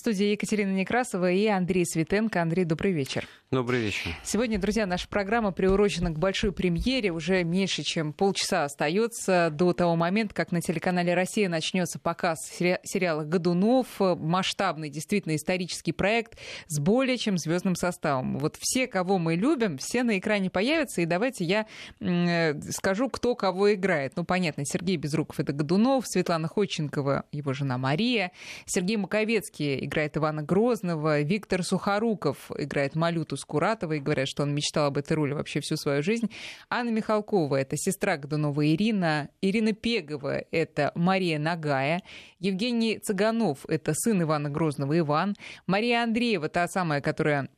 В 0.00 0.02
студии 0.02 0.28
Екатерина 0.28 0.72
Некрасова 0.72 1.30
и 1.30 1.46
Андрей 1.46 1.84
Светенко. 1.84 2.40
Андрей, 2.40 2.64
добрый 2.64 2.92
вечер. 2.92 3.28
Добрый 3.50 3.80
вечер. 3.80 4.12
Сегодня, 4.22 4.58
друзья, 4.58 4.86
наша 4.86 5.06
программа 5.08 5.50
приурочена 5.50 6.10
к 6.10 6.18
большой 6.18 6.52
премьере. 6.52 7.10
Уже 7.12 7.44
меньше, 7.44 7.82
чем 7.82 8.14
полчаса 8.14 8.64
остается 8.64 9.50
до 9.50 9.74
того 9.74 9.96
момента, 9.96 10.34
как 10.34 10.52
на 10.52 10.62
телеканале 10.62 11.12
«Россия» 11.12 11.50
начнется 11.50 11.98
показ 11.98 12.38
сериала 12.48 13.24
«Годунов». 13.24 13.88
Масштабный, 13.98 14.88
действительно 14.88 15.36
исторический 15.36 15.92
проект 15.92 16.38
с 16.68 16.78
более 16.78 17.18
чем 17.18 17.36
звездным 17.36 17.74
составом. 17.74 18.38
Вот 18.38 18.56
все, 18.58 18.86
кого 18.86 19.18
мы 19.18 19.34
любим, 19.34 19.76
все 19.76 20.02
на 20.02 20.18
экране 20.18 20.48
появятся. 20.48 21.02
И 21.02 21.06
давайте 21.06 21.44
я 21.44 21.66
э, 22.00 22.58
скажу, 22.70 23.10
кто 23.10 23.34
кого 23.34 23.74
играет. 23.74 24.14
Ну, 24.16 24.24
понятно, 24.24 24.64
Сергей 24.64 24.96
Безруков— 24.96 25.40
это 25.40 25.52
Годунов, 25.52 26.06
Светлана 26.06 26.48
Ходченкова— 26.48 27.24
его 27.32 27.52
жена 27.52 27.76
Мария, 27.76 28.32
Сергей 28.64 28.96
Маковецкий 28.96 29.89
играет 29.90 30.16
Ивана 30.16 30.42
Грозного, 30.42 31.20
Виктор 31.20 31.64
Сухоруков 31.64 32.50
играет 32.56 32.94
Малюту 32.94 33.36
Скуратова, 33.36 33.94
и 33.94 33.98
говорят, 33.98 34.28
что 34.28 34.44
он 34.44 34.54
мечтал 34.54 34.86
об 34.86 34.96
этой 34.96 35.14
роли 35.14 35.32
вообще 35.32 35.60
всю 35.60 35.76
свою 35.76 36.02
жизнь. 36.02 36.30
Анна 36.70 36.90
Михалкова— 36.90 37.56
это 37.60 37.76
сестра 37.76 38.16
Годунова 38.16 38.66
Ирина, 38.66 39.28
Ирина 39.42 39.72
Пегова— 39.72 40.44
это 40.52 40.92
Мария 40.94 41.38
Нагая, 41.38 42.02
Евгений 42.38 42.98
Цыганов— 42.98 43.58
это 43.68 43.92
сын 43.94 44.22
Ивана 44.22 44.48
Грозного 44.48 44.96
Иван, 44.98 45.36
Мария 45.66 46.02
Андреева— 46.04 46.48
та 46.50 46.68
самая, 46.68 47.00
которая 47.00 47.48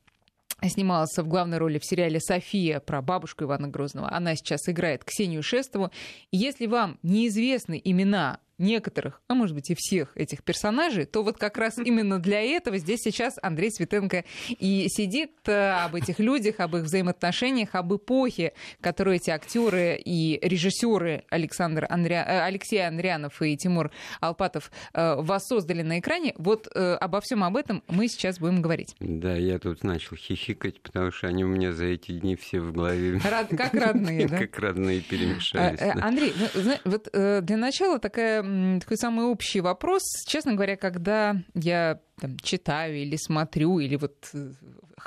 снималась 0.69 1.17
в 1.17 1.27
главной 1.27 1.57
роли 1.57 1.77
в 1.77 1.85
сериале 1.85 2.19
«София» 2.19 2.79
про 2.79 3.01
бабушку 3.01 3.43
Ивана 3.43 3.67
Грозного. 3.67 4.11
Она 4.11 4.35
сейчас 4.35 4.67
играет 4.67 5.03
Ксению 5.03 5.43
Шестову. 5.43 5.91
Если 6.31 6.67
вам 6.67 6.99
неизвестны 7.03 7.79
имена 7.83 8.39
некоторых, 8.57 9.21
а 9.27 9.33
может 9.33 9.55
быть 9.55 9.69
и 9.69 9.75
всех 9.77 10.15
этих 10.15 10.43
персонажей, 10.43 11.05
то 11.05 11.23
вот 11.23 11.37
как 11.37 11.57
раз 11.57 11.77
именно 11.83 12.19
для 12.19 12.41
этого 12.41 12.77
здесь 12.77 13.01
сейчас 13.01 13.35
Андрей 13.41 13.71
Светенко 13.71 14.25
и 14.49 14.87
сидит 14.89 15.31
э, 15.45 15.71
об 15.83 15.95
этих 15.95 16.19
людях, 16.19 16.59
об 16.59 16.75
их 16.75 16.83
взаимоотношениях, 16.83 17.69
об 17.73 17.93
эпохе, 17.93 18.53
которую 18.81 19.15
эти 19.15 19.29
актеры 19.29 19.99
и 20.03 20.39
режиссеры 20.41 21.23
Александр 21.29 21.85
Андря... 21.89 22.25
Э, 22.27 22.43
Алексей 22.43 22.85
Андрянов 22.85 23.41
и 23.41 23.55
Тимур 23.57 23.91
Алпатов 24.19 24.71
э, 24.93 25.15
воссоздали 25.15 25.81
на 25.81 25.99
экране. 25.99 26.33
Вот 26.37 26.67
обо 26.73 27.21
всем 27.21 27.43
об 27.43 27.57
этом 27.57 27.83
мы 27.87 28.07
сейчас 28.07 28.39
будем 28.39 28.61
говорить. 28.61 28.95
Да, 28.99 29.35
я 29.35 29.59
тут 29.59 29.83
начал 29.83 30.15
хихикать, 30.15 30.81
потому 30.81 31.11
что 31.11 31.27
они 31.27 31.43
у 31.43 31.47
меня 31.47 31.73
за 31.73 31.85
эти 31.85 32.11
дни 32.11 32.35
все 32.35 32.59
в 32.59 32.71
голове. 32.73 33.19
Рад... 33.23 33.49
Как 33.49 33.73
родные, 33.73 34.27
да? 34.29 34.37
Как 34.37 34.59
родные 34.59 35.01
перемешались. 35.01 35.79
Андрей, 35.81 36.33
ну, 36.55 36.77
вот 36.85 37.09
для 37.11 37.57
начала 37.57 37.99
такая 37.99 38.42
такой 38.79 38.97
самый 38.97 39.25
общий 39.25 39.61
вопрос. 39.61 40.03
Честно 40.27 40.53
говоря, 40.53 40.75
когда 40.75 41.41
я 41.53 41.99
там, 42.19 42.37
читаю 42.39 42.97
или 42.97 43.15
смотрю, 43.15 43.79
или 43.79 43.95
вот 43.95 44.29
э, 44.33 44.51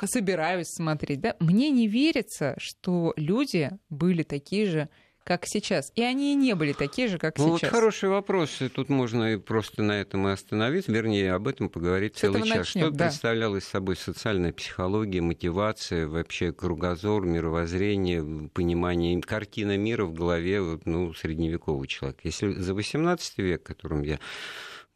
собираюсь 0.07 0.69
смотреть, 0.69 1.21
да, 1.21 1.37
мне 1.41 1.71
не 1.71 1.89
верится, 1.89 2.55
что 2.59 3.13
люди 3.17 3.71
были 3.91 4.23
такие 4.23 4.67
же 4.67 4.89
как 5.27 5.45
сейчас. 5.45 5.91
И 5.97 6.03
они 6.03 6.33
и 6.33 6.37
не 6.37 6.55
были 6.55 6.73
такие 6.73 7.09
же, 7.09 7.19
как 7.19 7.37
ну, 7.37 7.59
сейчас. 7.59 7.73
Вот 7.73 7.79
хороший 7.81 8.09
вопрос. 8.09 8.63
И 8.63 8.69
тут 8.69 8.89
можно 8.89 9.35
и 9.35 9.37
просто 9.37 9.83
на 9.83 10.01
этом 10.01 10.29
и 10.29 10.31
остановиться, 10.31 10.93
вернее, 10.93 11.33
об 11.33 11.49
этом 11.49 11.69
поговорить 11.69 12.17
С 12.17 12.21
целый 12.21 12.43
час. 12.43 12.59
Начнем, 12.59 12.65
что 12.65 12.91
да. 12.93 13.07
представляла 13.07 13.57
из 13.57 13.65
собой 13.65 13.97
социальная 13.97 14.53
психология, 14.53 15.21
мотивация, 15.21 16.07
вообще 16.07 16.53
кругозор, 16.53 17.27
мировоззрение, 17.27 18.49
понимание, 18.55 19.21
картина 19.21 19.77
мира 19.77 20.05
в 20.05 20.15
голове 20.15 20.79
ну, 20.85 21.13
средневекового 21.13 21.89
человека. 21.89 22.21
Если 22.23 22.53
за 22.53 22.73
18 22.73 23.39
век, 23.39 23.65
которым 23.65 24.03
я 24.03 24.21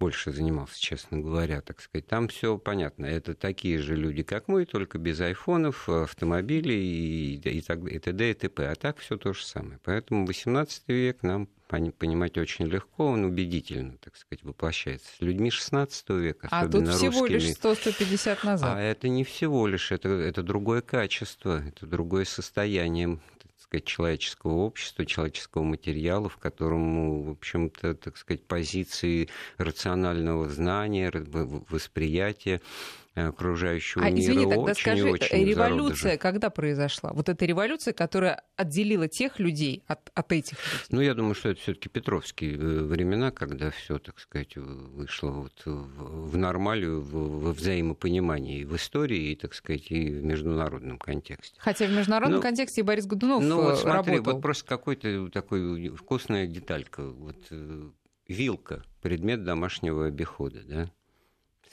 больше 0.00 0.32
занимался, 0.32 0.80
честно 0.80 1.18
говоря, 1.20 1.60
так 1.60 1.80
сказать. 1.80 2.06
Там 2.06 2.28
все 2.28 2.56
понятно. 2.56 3.04
Это 3.04 3.34
такие 3.34 3.78
же 3.78 3.94
люди, 3.94 4.22
как 4.22 4.48
мы, 4.48 4.64
только 4.64 4.98
без 4.98 5.20
айфонов, 5.20 5.88
автомобилей 5.88 7.34
и, 7.34 7.36
и, 7.36 7.60
так, 7.60 7.86
и 7.86 7.98
т.д. 7.98 8.30
и 8.30 8.34
т.п. 8.34 8.66
А 8.66 8.74
так 8.74 8.96
все 8.96 9.18
то 9.18 9.34
же 9.34 9.44
самое. 9.44 9.78
Поэтому 9.84 10.26
18 10.26 10.84
век 10.88 11.22
нам 11.22 11.48
понимать 11.68 12.36
очень 12.36 12.66
легко, 12.66 13.06
он 13.06 13.24
убедительно, 13.24 13.96
так 13.98 14.16
сказать, 14.16 14.42
воплощается. 14.42 15.06
С 15.16 15.20
людьми 15.20 15.50
16 15.50 16.08
века, 16.10 16.48
а 16.50 16.62
особенно 16.62 16.86
тут 16.86 16.96
всего 16.96 17.20
русскими, 17.20 17.36
лишь 17.36 17.56
100-150 17.56 18.38
назад. 18.44 18.76
А 18.76 18.80
это 18.80 19.08
не 19.08 19.22
всего 19.22 19.68
лишь, 19.68 19.92
это, 19.92 20.08
это 20.08 20.42
другое 20.42 20.80
качество, 20.80 21.62
это 21.64 21.86
другое 21.86 22.24
состояние 22.24 23.20
сказать, 23.70 23.84
человеческого 23.84 24.52
общества, 24.52 25.06
человеческого 25.06 25.62
материала, 25.62 26.28
в 26.28 26.38
котором, 26.38 27.22
в 27.24 27.30
общем-то, 27.30 27.94
так 27.94 28.16
сказать, 28.16 28.44
позиции 28.44 29.28
рационального 29.58 30.48
знания, 30.48 31.12
восприятия 31.70 32.60
окружающего 33.14 34.04
а, 34.04 34.10
мира. 34.10 34.20
Извини, 34.20 34.44
тогда 34.44 34.60
очень, 34.60 34.80
скажи, 34.80 35.10
очень 35.10 35.44
революция 35.44 36.16
когда 36.16 36.50
произошла? 36.50 37.12
Вот 37.12 37.28
эта 37.28 37.44
революция, 37.44 37.92
которая 37.92 38.42
отделила 38.56 39.08
тех 39.08 39.38
людей 39.40 39.82
от, 39.86 40.10
от 40.14 40.32
этих 40.32 40.52
людей? 40.52 40.86
Ну, 40.90 41.00
я 41.00 41.14
думаю, 41.14 41.34
что 41.34 41.48
это 41.50 41.60
все-таки 41.60 41.88
Петровские 41.88 42.54
э, 42.54 42.56
времена, 42.56 43.30
когда 43.30 43.70
все, 43.70 43.98
так 43.98 44.20
сказать, 44.20 44.56
вышло 44.56 45.30
вот 45.30 45.62
в, 45.64 46.36
нормалию, 46.36 47.00
в, 47.00 47.12
в 47.12 47.52
взаимопонимании 47.52 48.64
в 48.64 48.76
истории, 48.76 49.32
и, 49.32 49.36
так 49.36 49.54
сказать, 49.54 49.90
и 49.90 50.08
в 50.08 50.24
международном 50.24 50.98
контексте. 50.98 51.56
Хотя 51.58 51.86
в 51.86 51.90
международном 51.90 52.36
ну, 52.36 52.42
контексте 52.42 52.82
и 52.82 52.84
Борис 52.84 53.06
Годунов 53.06 53.42
Ну, 53.42 53.62
вот 53.62 53.74
э, 53.74 53.76
смотри, 53.76 54.12
работал. 54.12 54.34
вот 54.34 54.42
просто 54.42 54.66
какой-то 54.66 55.28
такой 55.30 55.88
вкусная 55.88 56.46
деталька. 56.46 57.02
Вот 57.02 57.38
э, 57.50 57.90
вилка, 58.28 58.84
предмет 59.02 59.42
домашнего 59.42 60.06
обихода, 60.06 60.60
да, 60.64 60.90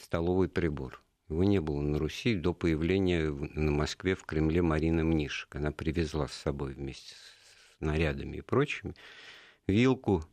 столовый 0.01 0.49
прибор– 0.49 1.01
его 1.29 1.43
не 1.43 1.59
было 1.59 1.81
на 1.81 1.99
Руси 1.99 2.35
до 2.35 2.53
появления 2.53 3.29
на 3.29 3.71
Москве 3.71 4.15
в 4.15 4.23
Кремле 4.23 4.61
Марины 4.61 5.03
Мнишек. 5.03 5.55
Она 5.55 5.71
привезла 5.71 6.27
с 6.27 6.33
собой 6.33 6.73
вместе 6.73 7.13
с 7.13 7.81
нарядами 7.81 8.37
и 8.37 8.41
прочими 8.41 8.95
вилку. 9.67 10.23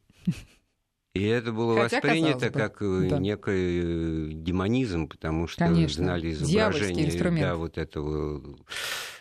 И 1.14 1.22
это 1.22 1.52
было 1.52 1.80
Хотя, 1.82 1.96
воспринято 1.98 2.50
как 2.50 2.82
э, 2.82 3.06
да. 3.08 3.18
некий 3.18 4.30
э, 4.30 4.32
демонизм, 4.32 5.06
потому 5.08 5.46
что 5.46 5.64
Конечно. 5.64 6.04
знали 6.04 6.32
изображение 6.32 7.40
да, 7.40 7.54
вот 7.54 7.78
этого 7.78 8.42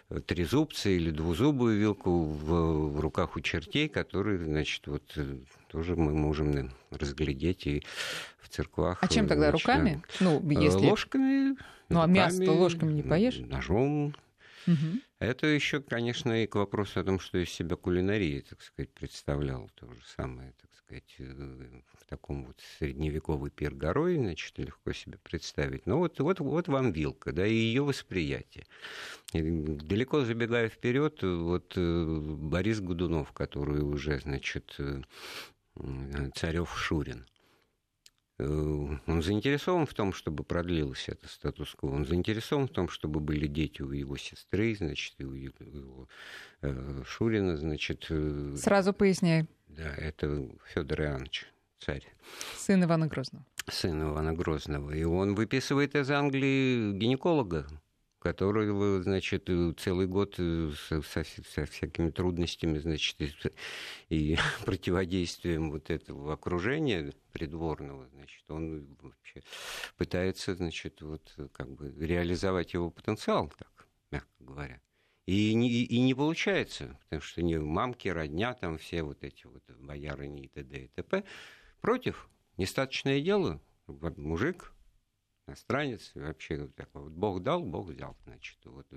э, 0.10 0.20
трезубца 0.22 0.90
или 0.90 1.12
двузубую 1.12 1.78
вилку 1.78 2.24
в, 2.24 2.94
в 2.94 3.00
руках 3.00 3.36
у 3.36 3.42
чертей, 3.42 3.90
которые, 3.90 4.40
значит, 4.40 4.88
вот 4.88 5.04
тоже 5.74 5.96
мы 5.96 6.14
можем 6.14 6.72
разглядеть 6.92 7.66
и 7.66 7.84
в 8.40 8.48
церквах. 8.50 9.00
А 9.02 9.08
чем 9.08 9.28
тогда 9.28 9.50
значит, 9.50 9.68
руками? 9.68 10.04
Ну, 10.20 10.50
если... 10.52 10.86
Ложками. 10.86 11.58
Ну, 11.90 12.02
а 12.02 12.06
мясо 12.06 12.52
ложками 12.52 12.94
не 12.94 13.02
поешь? 13.02 13.40
Ножом. 13.40 14.16
Угу. 14.68 15.02
Это 15.20 15.48
еще, 15.48 15.82
конечно, 15.82 16.44
и 16.44 16.48
к 16.48 16.56
вопросу 16.56 17.00
о 17.00 17.04
том, 17.04 17.20
что 17.20 17.38
из 17.38 17.50
себя 17.50 17.76
кулинария, 17.76 18.42
так 18.42 18.62
сказать, 18.62 18.92
представлял 18.92 19.70
то 19.76 19.88
же 19.88 20.00
самое, 20.16 20.54
так 20.62 20.70
сказать, 20.76 21.16
э, 21.20 21.82
в 21.98 22.06
таком 22.08 22.46
вот 22.46 22.60
средневековый 22.78 23.50
пир 23.50 23.74
горой, 23.74 24.18
значит, 24.18 24.58
легко 24.58 24.94
себе 24.94 25.18
представить. 25.24 25.86
Но 25.86 25.98
вот, 25.98 26.20
вот, 26.20 26.40
вот 26.40 26.68
вам 26.68 26.92
вилка, 26.92 27.32
да, 27.32 27.48
и 27.48 27.54
ее 27.54 27.84
восприятие. 27.84 28.66
И 29.34 29.42
далеко 29.42 30.26
забегая 30.26 30.70
вперед, 30.70 31.24
вот 31.24 31.74
э, 31.78 32.06
Борис 32.06 32.82
Годунов, 32.82 33.32
который 33.32 33.82
уже, 33.82 34.20
значит, 34.20 34.78
э, 35.76 36.30
царев 36.36 36.78
Шурин, 36.78 37.26
Э, 38.40 38.98
он 39.06 39.22
заинтересован 39.22 39.86
в 39.86 39.94
том, 39.94 40.14
чтобы 40.14 40.44
продлилось 40.44 41.08
это 41.08 41.28
статус-кво. 41.28 41.90
Он 41.90 42.06
заинтересован 42.06 42.68
в 42.68 42.72
том, 42.72 42.90
чтобы 42.90 43.20
были 43.20 43.48
дети 43.48 43.82
у 43.82 43.92
его 43.92 44.18
сестры, 44.18 44.76
значит, 44.76 45.14
и 45.20 45.26
у 45.26 45.34
его 45.34 46.08
э, 46.62 47.04
Шурина, 47.06 47.58
значит. 47.58 48.08
Э, 48.10 48.56
Сразу 48.58 48.94
поясняй. 48.94 49.48
Да, 49.68 49.94
это 49.96 50.50
Федор 50.74 51.02
Иоаннович, 51.02 51.48
царь. 51.80 52.06
Сын 52.58 52.84
Ивана 52.84 53.08
Грозного. 53.08 53.46
Сын 53.70 54.02
Ивана 54.02 54.34
Грозного. 54.34 54.92
И 54.92 55.04
он 55.04 55.36
выписывает 55.36 55.96
из 55.96 56.10
Англии 56.10 56.92
гинеколога, 56.94 57.68
который, 58.24 59.04
значит, 59.04 59.50
целый 59.78 60.08
год 60.08 60.36
со, 60.36 61.02
со, 61.02 61.24
со 61.24 61.66
всякими 61.66 62.10
трудностями, 62.10 62.80
значит, 62.80 63.20
и, 63.20 63.34
и 64.10 64.38
противодействием 64.66 65.72
вот 65.72 65.90
этого 65.90 66.34
окружения 66.34 67.14
придворного, 67.34 68.08
значит, 68.14 68.44
он 68.48 68.88
вообще 69.02 69.44
пытается, 69.98 70.56
значит, 70.56 71.02
вот 71.02 71.36
как 71.52 71.70
бы 71.70 71.94
реализовать 72.00 72.74
его 72.74 72.90
потенциал, 72.90 73.52
так, 73.58 73.88
мягко 74.10 74.32
говоря. 74.40 74.82
И 75.26 75.54
не, 75.54 75.70
и 75.70 76.00
не 76.00 76.14
получается, 76.14 76.98
потому 77.04 77.22
что 77.22 77.42
не 77.42 77.60
мамки, 77.60 78.08
родня, 78.08 78.54
там 78.54 78.78
все 78.78 79.04
вот 79.04 79.22
эти 79.24 79.46
вот 79.48 79.64
боярыни 79.80 80.44
и 80.44 80.48
т.д. 80.48 80.86
и 80.86 80.88
т.п. 80.88 81.26
против. 81.82 82.30
Нестаточное 82.56 83.20
дело, 83.20 83.60
мужик, 83.88 84.72
иностранец, 85.48 86.12
вообще 86.16 86.58
вот 86.62 86.76
так 86.76 86.90
вот. 86.94 87.12
Бог 87.12 87.42
дал, 87.42 87.64
Бог 87.64 87.88
взял, 87.88 88.16
значит, 88.26 88.58
вот 88.66 88.88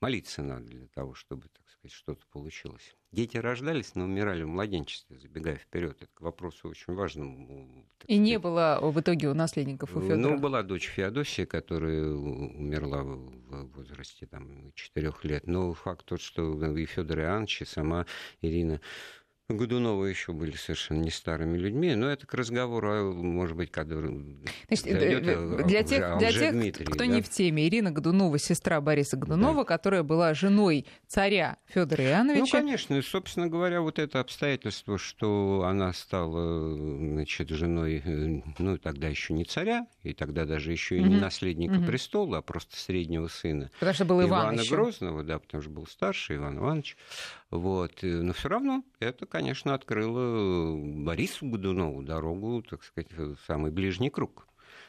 молиться 0.00 0.42
надо 0.42 0.66
для 0.66 0.86
того, 0.88 1.14
чтобы, 1.14 1.48
так 1.48 1.68
сказать, 1.68 1.92
что-то 1.92 2.24
получилось. 2.30 2.94
Дети 3.10 3.36
рождались, 3.38 3.94
но 3.94 4.04
умирали 4.04 4.42
в 4.42 4.48
младенчестве, 4.48 5.18
забегая 5.18 5.56
вперед. 5.56 5.96
Это 6.02 6.10
к 6.12 6.20
вопросу 6.20 6.68
очень 6.68 6.92
важному. 6.92 7.86
И 8.06 8.14
сказать. 8.14 8.20
не 8.20 8.38
было 8.38 8.78
в 8.82 9.00
итоге 9.00 9.28
у 9.28 9.34
наследников 9.34 9.96
у 9.96 10.00
Федора? 10.00 10.16
Ну, 10.16 10.38
была 10.38 10.62
дочь 10.62 10.88
Феодосия, 10.88 11.46
которая 11.46 12.04
умерла 12.04 13.02
в 13.02 13.72
возрасте 13.74 14.26
там, 14.26 14.72
4 14.74 15.12
лет. 15.22 15.46
Но 15.46 15.72
факт 15.72 16.04
тот, 16.04 16.20
что 16.20 16.76
и 16.76 16.84
Федор 16.84 17.20
Иоаннович, 17.20 17.62
и 17.62 17.64
сама 17.64 18.06
Ирина 18.42 18.80
Годунова 19.50 20.04
еще 20.04 20.34
были 20.34 20.56
совершенно 20.56 20.98
не 20.98 21.10
старыми 21.10 21.56
людьми, 21.56 21.94
но 21.94 22.10
это 22.10 22.26
к 22.26 22.34
разговору, 22.34 23.14
может 23.14 23.56
быть, 23.56 23.70
который 23.70 24.36
Значит, 24.66 24.84
зайдет, 24.84 25.26
э, 25.26 25.64
для 25.64 25.82
тех, 25.82 26.18
для 26.18 26.32
тех 26.32 26.52
Дмитрий, 26.52 26.84
кто 26.84 26.98
да? 26.98 27.06
не 27.06 27.22
в 27.22 27.30
теме, 27.30 27.66
Ирина 27.66 27.90
Годунова, 27.90 28.38
сестра 28.38 28.78
Бориса 28.82 29.16
Годунова, 29.16 29.62
да. 29.62 29.64
которая 29.64 30.02
была 30.02 30.34
женой 30.34 30.84
царя 31.06 31.56
Федора 31.66 32.04
Иоанновича. 32.04 32.42
Ну, 32.42 32.46
конечно, 32.50 33.00
собственно 33.00 33.48
говоря, 33.48 33.80
вот 33.80 33.98
это 33.98 34.20
обстоятельство, 34.20 34.98
что 34.98 35.64
она 35.66 35.94
стала, 35.94 36.74
значит, 36.74 37.48
женой, 37.48 38.02
э, 38.04 38.42
ну, 38.58 38.76
тогда 38.76 39.08
еще 39.08 39.32
не 39.32 39.44
царя, 39.46 39.86
и 40.02 40.12
тогда 40.12 40.44
даже 40.44 40.72
еще 40.72 40.98
и 40.98 41.02
не 41.02 41.16
наследника 41.16 41.76
угу. 41.76 41.86
престола, 41.86 42.38
а 42.38 42.42
просто 42.42 42.76
среднего 42.76 43.28
сына. 43.28 43.70
Потому 43.80 43.94
что 43.94 44.04
был 44.04 44.20
Иван 44.20 44.48
Ивана 44.48 44.60
еще. 44.60 44.74
Грозного, 44.74 45.24
да, 45.24 45.38
потому 45.38 45.62
что 45.62 45.70
был 45.70 45.86
старший 45.86 46.36
Иван 46.36 46.58
Иванович. 46.58 46.98
Вот. 47.50 47.98
Но 48.02 48.32
все 48.32 48.48
равно 48.48 48.84
это, 49.00 49.26
конечно, 49.26 49.74
открыло 49.74 50.76
Борису 50.76 51.46
Годунову 51.46 52.02
дорогу, 52.02 52.62
так 52.62 52.84
сказать, 52.84 53.10
в 53.12 53.36
самый 53.46 53.70
ближний 53.70 54.10
круг. 54.10 54.46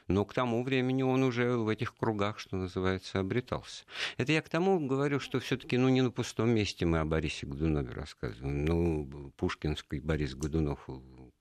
Но 0.07 0.25
к 0.25 0.33
тому 0.33 0.63
времени 0.63 1.03
он 1.03 1.23
уже 1.23 1.55
в 1.55 1.67
этих 1.69 1.95
кругах, 1.95 2.39
что 2.39 2.57
называется, 2.57 3.19
обретался. 3.19 3.85
Это 4.17 4.31
я 4.31 4.41
к 4.41 4.49
тому 4.49 4.79
говорю, 4.79 5.19
что 5.19 5.39
все-таки 5.39 5.77
ну, 5.77 5.87
не 5.87 6.01
на 6.01 6.09
пустом 6.09 6.49
месте 6.49 6.85
мы 6.85 6.97
о 6.97 7.05
Борисе 7.05 7.45
Годунове 7.45 7.91
рассказываем. 7.93 8.65
Ну, 8.65 9.31
Пушкинский 9.37 9.99
Борис 9.99 10.33
Годунов 10.33 10.89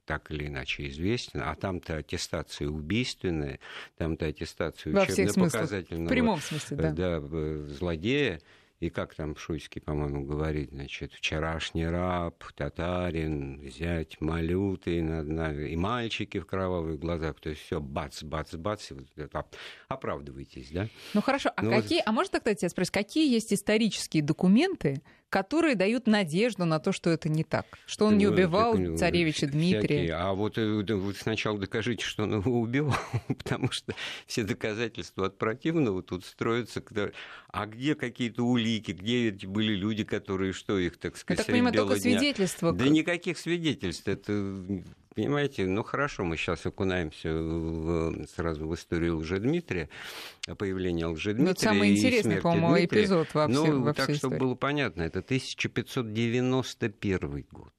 так 0.04 0.30
или 0.30 0.46
иначе 0.46 0.88
известен, 0.88 1.42
а 1.42 1.54
там-то 1.54 1.96
аттестация 1.96 2.68
убийственная, 2.68 3.58
там-то 3.96 4.26
аттестация 4.26 4.94
учебно-показательного... 4.94 6.06
В 6.06 6.10
прямом 6.10 6.40
смысле, 6.40 6.76
да. 6.76 6.92
Да, 6.92 7.20
злодея. 7.68 8.40
И 8.80 8.90
как 8.90 9.14
там 9.14 9.34
Шуйский, 9.36 9.80
по-моему, 9.80 10.24
говорит, 10.24 10.70
значит, 10.70 11.12
вчерашний 11.12 11.86
раб, 11.86 12.44
татарин, 12.54 13.60
зять 13.68 14.20
малютый, 14.20 14.98
и 14.98 15.76
мальчики 15.76 16.38
в 16.38 16.46
кровавых 16.46 17.00
глазах, 17.00 17.40
то 17.40 17.50
есть 17.50 17.62
все 17.62 17.80
бац, 17.80 18.22
бац, 18.22 18.54
бац, 18.54 18.90
оправдывайтесь, 19.88 20.70
да? 20.70 20.88
Ну 21.12 21.22
хорошо, 21.22 21.50
а 21.56 21.62
ну, 21.62 21.72
какие, 21.72 21.98
вот... 21.98 22.06
а 22.06 22.12
может 22.12 22.32
тогда 22.32 22.54
тебя 22.54 22.68
спросить, 22.68 22.92
какие 22.92 23.28
есть 23.32 23.52
исторические 23.52 24.22
документы, 24.22 25.02
которые 25.30 25.74
дают 25.74 26.06
надежду 26.06 26.64
на 26.64 26.78
то, 26.78 26.92
что 26.92 27.10
это 27.10 27.28
не 27.28 27.44
так, 27.44 27.66
что 27.86 28.06
он 28.06 28.18
не 28.18 28.26
убивал 28.26 28.76
так, 28.76 28.98
царевича 28.98 29.46
Дмитрия. 29.46 29.98
Всякие. 29.98 30.14
А 30.14 30.32
вот, 30.32 30.58
э, 30.58 30.94
вот 30.94 31.16
сначала 31.16 31.58
докажите, 31.58 32.04
что 32.04 32.24
он 32.24 32.40
его 32.40 32.60
убивал, 32.60 32.96
потому 33.28 33.70
что 33.70 33.94
все 34.26 34.44
доказательства 34.44 35.26
от 35.26 35.38
противного 35.38 36.02
тут 36.02 36.24
строятся. 36.24 36.82
А 37.48 37.66
где 37.66 37.94
какие-то 37.94 38.42
улики, 38.42 38.92
где 38.92 39.28
эти 39.28 39.46
были 39.46 39.74
люди, 39.74 40.04
которые 40.04 40.52
что 40.52 40.78
их, 40.78 40.98
так 40.98 41.16
сказать, 41.16 41.40
Я 41.40 41.44
так 41.44 41.54
понимаю, 41.54 41.74
только 41.74 42.00
дня? 42.00 42.18
свидетельства. 42.18 42.72
Да 42.72 42.88
никаких 42.88 43.38
свидетельств. 43.38 44.08
Это 44.08 44.64
понимаете, 45.18 45.66
ну 45.66 45.82
хорошо, 45.82 46.24
мы 46.24 46.36
сейчас 46.36 46.64
окунаемся 46.64 47.32
в, 47.32 48.24
сразу 48.36 48.68
в 48.68 48.74
историю 48.74 49.16
Лжедмитрия, 49.18 49.88
появление 50.56 51.06
Лжедмитрия. 51.06 51.44
Ну, 51.44 51.50
это 51.50 51.60
самый 51.60 51.90
интересный, 51.90 52.40
по-моему, 52.40 52.84
эпизод 52.84 53.34
во, 53.34 53.48
всей, 53.48 53.56
ну, 53.56 53.92
всей 53.92 53.94
так, 53.94 54.14
чтобы 54.14 54.36
было 54.36 54.54
понятно, 54.54 55.02
это 55.02 55.18
1591 55.18 57.46
год. 57.50 57.72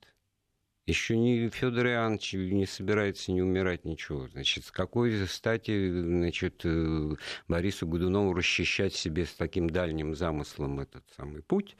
Еще 0.89 1.17
не 1.17 1.49
Федор 1.49 1.85
Иоаннович 1.85 2.33
не 2.33 2.65
собирается 2.65 3.31
не 3.31 3.43
умирать 3.43 3.85
ничего. 3.85 4.27
Значит, 4.27 4.65
с 4.65 4.71
какой 4.71 5.27
стати 5.27 5.91
значит, 5.91 6.61
э, 6.63 7.15
Борису 7.47 7.85
Годунову 7.85 8.33
расчищать 8.33 8.95
себе 8.95 9.27
с 9.27 9.35
таким 9.35 9.69
дальним 9.69 10.15
замыслом 10.15 10.79
этот 10.79 11.03
самый 11.15 11.43
путь, 11.43 11.77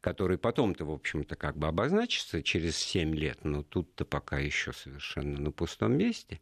который 0.00 0.38
потом-то, 0.38 0.86
в 0.86 0.90
общем-то, 0.90 1.36
как 1.36 1.58
бы 1.58 1.66
обозначится 1.66 2.42
через 2.42 2.78
7 2.78 3.14
лет, 3.14 3.44
но 3.44 3.62
тут-то 3.62 4.06
пока 4.06 4.38
еще 4.38 4.72
совершенно 4.72 5.38
на 5.38 5.50
пустом 5.50 5.98
месте. 5.98 6.40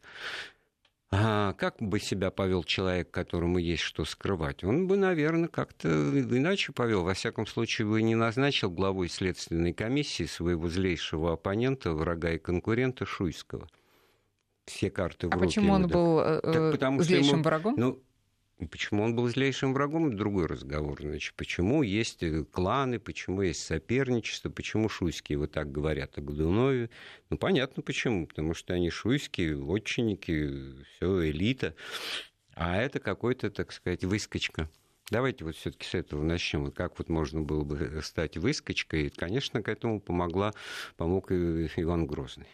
А 1.09 1.53
как 1.53 1.77
бы 1.79 2.01
себя 2.01 2.31
повел 2.31 2.65
человек, 2.65 3.11
которому 3.11 3.59
есть 3.59 3.83
что 3.83 4.03
скрывать? 4.03 4.65
Он 4.65 4.87
бы, 4.87 4.97
наверное, 4.97 5.47
как-то 5.47 5.87
иначе 5.87 6.73
повел. 6.73 7.03
Во 7.03 7.13
всяком 7.13 7.47
случае, 7.47 7.87
бы 7.87 8.01
не 8.01 8.15
назначил 8.15 8.69
главой 8.69 9.07
следственной 9.07 9.73
комиссии 9.73 10.25
своего 10.25 10.67
злейшего 10.67 11.33
оппонента, 11.33 11.93
врага 11.93 12.31
и 12.31 12.37
конкурента 12.37 13.05
Шуйского. 13.05 13.69
Все 14.65 14.89
карты 14.89 15.29
в 15.29 15.31
а 15.31 15.35
руки. 15.35 15.45
почему 15.45 15.71
он 15.71 15.87
был 15.87 16.19
э, 16.19 16.41
так, 16.41 16.71
потому, 16.73 17.01
злейшим 17.01 17.35
ему, 17.35 17.43
врагом? 17.43 17.75
Ну, 17.77 18.03
Почему 18.71 19.03
он 19.03 19.15
был 19.15 19.27
злейшим 19.29 19.73
врагом, 19.73 20.15
другой 20.15 20.47
разговор. 20.47 20.99
Значит, 20.99 21.35
почему 21.35 21.83
есть 21.83 22.23
э, 22.23 22.43
кланы, 22.43 22.99
почему 22.99 23.43
есть 23.43 23.63
соперничество, 23.63 24.49
почему 24.49 24.89
шуйские 24.89 25.37
вот 25.37 25.51
так 25.51 25.71
говорят 25.71 26.17
о 26.17 26.21
Годунове. 26.21 26.89
Ну, 27.29 27.37
понятно 27.37 27.83
почему, 27.83 28.25
потому 28.25 28.55
что 28.55 28.73
они 28.73 28.89
шуйские, 28.89 29.63
отчинники, 29.63 30.83
все 30.95 31.29
элита. 31.29 31.75
А 32.55 32.77
это 32.77 32.99
какой-то, 32.99 33.51
так 33.51 33.71
сказать, 33.71 34.03
выскочка. 34.03 34.67
Давайте 35.11 35.45
вот 35.45 35.55
все-таки 35.55 35.85
с 35.85 35.93
этого 35.93 36.23
начнем. 36.23 36.71
Как 36.71 36.97
вот 36.97 37.09
можно 37.09 37.41
было 37.41 37.63
бы 37.63 38.01
стать 38.03 38.37
выскочкой? 38.37 39.11
Конечно, 39.11 39.61
к 39.61 39.69
этому 39.69 40.01
помогла, 40.01 40.53
помог 40.97 41.31
и 41.31 41.69
Иван 41.75 42.07
Грозный. 42.07 42.47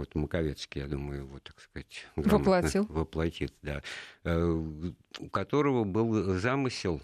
Вот 0.00 0.14
Маковецкий, 0.14 0.80
я 0.80 0.88
думаю, 0.88 1.24
его, 1.24 1.38
так 1.40 1.60
сказать, 1.60 2.06
воплотил. 2.16 2.86
Воплотит, 2.88 3.52
да. 3.60 3.82
Э, 4.24 4.40
у 4.40 5.28
которого 5.28 5.84
был 5.84 6.38
замысел 6.38 7.02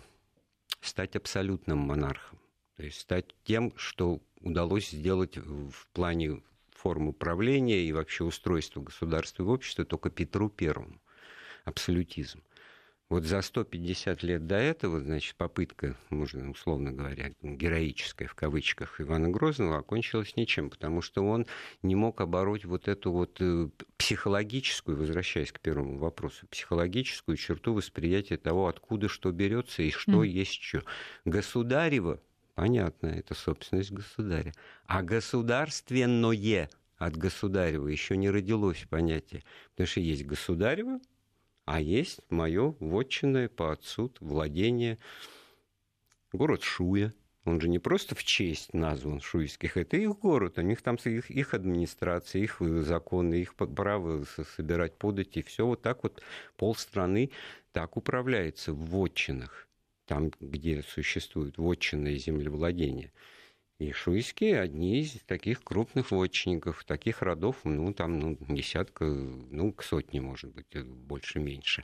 стать 0.80 1.14
абсолютным 1.14 1.78
монархом. 1.78 2.38
То 2.78 2.84
есть 2.84 3.00
стать 3.00 3.34
тем, 3.44 3.74
что 3.76 4.22
удалось 4.40 4.88
сделать 4.88 5.36
в 5.36 5.86
плане 5.92 6.42
формы 6.70 7.12
правления 7.12 7.82
и 7.82 7.92
вообще 7.92 8.24
устройства 8.24 8.80
государства 8.80 9.42
и 9.42 9.46
общества 9.46 9.84
только 9.84 10.08
Петру 10.08 10.48
Первому. 10.48 10.98
Абсолютизм. 11.66 12.42
Вот 13.08 13.22
за 13.22 13.40
150 13.40 14.24
лет 14.24 14.48
до 14.48 14.56
этого, 14.56 15.00
значит, 15.00 15.36
попытка, 15.36 15.94
можно 16.10 16.50
условно 16.50 16.90
говоря, 16.90 17.30
героическая 17.40 18.26
в 18.26 18.34
кавычках 18.34 19.00
Ивана 19.00 19.28
Грозного 19.28 19.78
окончилась 19.78 20.34
ничем, 20.34 20.70
потому 20.70 21.02
что 21.02 21.24
он 21.24 21.46
не 21.82 21.94
мог 21.94 22.20
обороть 22.20 22.64
вот 22.64 22.88
эту 22.88 23.12
вот 23.12 23.36
э, 23.38 23.68
психологическую, 23.96 24.98
возвращаясь 24.98 25.52
к 25.52 25.60
первому 25.60 25.98
вопросу, 25.98 26.48
психологическую 26.48 27.36
черту 27.36 27.74
восприятия 27.74 28.38
того, 28.38 28.66
откуда 28.66 29.08
что 29.08 29.30
берется 29.30 29.82
и 29.82 29.92
что 29.92 30.24
mm. 30.24 30.26
есть 30.26 30.60
что. 30.60 30.82
Государево, 31.24 32.20
понятно, 32.56 33.06
это 33.06 33.34
собственность 33.34 33.92
государя, 33.92 34.52
а 34.86 35.02
государственное 35.04 36.68
от 36.98 37.16
государева 37.16 37.86
еще 37.86 38.16
не 38.16 38.30
родилось 38.30 38.84
понятие, 38.90 39.44
потому 39.70 39.86
что 39.86 40.00
есть 40.00 40.24
государево, 40.24 40.98
а 41.66 41.80
есть 41.80 42.20
мое 42.30 42.74
вотчинное 42.78 43.48
по 43.48 43.72
отцу 43.72 44.12
владение 44.20 44.98
город 46.32 46.62
Шуя. 46.62 47.12
Он 47.44 47.60
же 47.60 47.68
не 47.68 47.78
просто 47.78 48.14
в 48.16 48.24
честь 48.24 48.72
назван 48.74 49.20
шуйских, 49.20 49.76
это 49.76 49.96
их 49.96 50.18
город, 50.18 50.58
у 50.58 50.62
них 50.62 50.82
там 50.82 50.96
их, 50.96 51.30
их 51.30 51.54
администрация, 51.54 52.42
их 52.42 52.60
законы, 52.60 53.36
их 53.36 53.54
право 53.54 54.24
собирать 54.56 54.96
подати, 54.96 55.42
все 55.42 55.64
вот 55.64 55.80
так 55.80 56.02
вот 56.02 56.22
полстраны 56.56 57.30
так 57.70 57.96
управляется 57.96 58.72
в 58.72 58.90
вотчинах, 58.90 59.68
там, 60.06 60.32
где 60.40 60.82
существует 60.82 61.56
вотчинное 61.56 62.16
землевладение. 62.16 63.12
И 63.78 63.92
шуйские 63.92 64.60
одни 64.60 65.00
из 65.00 65.18
таких 65.26 65.62
крупных 65.62 66.10
вотчинников, 66.10 66.84
таких 66.84 67.20
родов, 67.20 67.56
ну, 67.64 67.92
там, 67.92 68.18
ну, 68.18 68.38
десятка, 68.48 69.04
ну, 69.04 69.72
к 69.72 69.82
сотне, 69.82 70.22
может 70.22 70.54
быть, 70.54 70.74
э, 70.74 70.82
больше-меньше. 70.82 71.82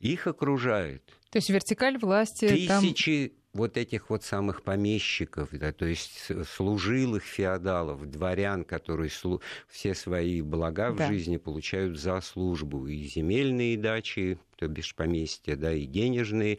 Их 0.00 0.26
окружает. 0.26 1.04
То 1.30 1.38
есть 1.38 1.50
вертикаль 1.50 1.98
власти 1.98 2.48
Тысячи 2.48 3.34
вот 3.52 3.76
этих 3.76 4.10
вот 4.10 4.22
самых 4.22 4.62
помещиков, 4.62 5.48
да, 5.52 5.72
то 5.72 5.84
есть 5.84 6.30
служилых 6.46 7.24
феодалов, 7.24 8.08
дворян, 8.08 8.64
которые 8.64 9.10
слу... 9.10 9.40
все 9.68 9.94
свои 9.94 10.40
блага 10.40 10.92
да. 10.92 11.06
в 11.06 11.08
жизни 11.08 11.36
получают 11.36 11.98
за 11.98 12.20
службу, 12.20 12.86
и 12.86 13.02
земельные 13.04 13.76
дачи, 13.76 14.38
то 14.56 14.68
бишь 14.68 14.94
поместья, 14.94 15.56
да, 15.56 15.72
и 15.72 15.86
денежные. 15.86 16.58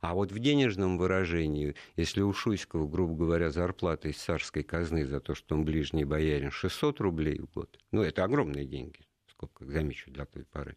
А 0.00 0.14
вот 0.14 0.32
в 0.32 0.38
денежном 0.38 0.98
выражении, 0.98 1.76
если 1.96 2.22
у 2.22 2.32
Шуйского, 2.32 2.88
грубо 2.88 3.14
говоря, 3.14 3.50
зарплата 3.50 4.08
из 4.08 4.16
царской 4.16 4.62
казны 4.64 5.06
за 5.06 5.20
то, 5.20 5.34
что 5.34 5.54
он 5.54 5.64
ближний 5.64 6.04
боярин, 6.04 6.50
600 6.50 7.00
рублей 7.00 7.38
в 7.38 7.52
год, 7.52 7.78
ну, 7.92 8.02
это 8.02 8.24
огромные 8.24 8.64
деньги, 8.64 9.00
сколько, 9.28 9.64
замечу, 9.64 10.10
для 10.10 10.24
той 10.24 10.44
поры, 10.44 10.76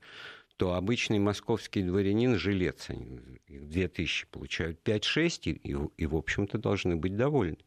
то 0.57 0.73
обычный 0.73 1.19
московский 1.19 1.83
дворянин, 1.83 2.37
жилец, 2.37 2.89
они 2.89 3.19
2000 3.47 4.27
получают 4.27 4.79
5-6, 4.83 5.51
и, 5.51 5.75
и, 5.97 6.05
в 6.05 6.15
общем-то, 6.15 6.57
должны 6.57 6.95
быть 6.95 7.15
довольны. 7.15 7.57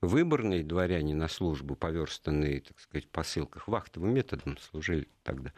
Выборные 0.00 0.62
дворяне 0.62 1.14
на 1.14 1.26
службу, 1.26 1.74
поверстанные, 1.74 2.60
так 2.60 2.78
сказать, 2.78 3.08
по 3.08 3.24
ссылках, 3.24 3.66
вахтовым 3.66 4.14
методом 4.14 4.56
служили 4.58 5.08
тогда. 5.24 5.52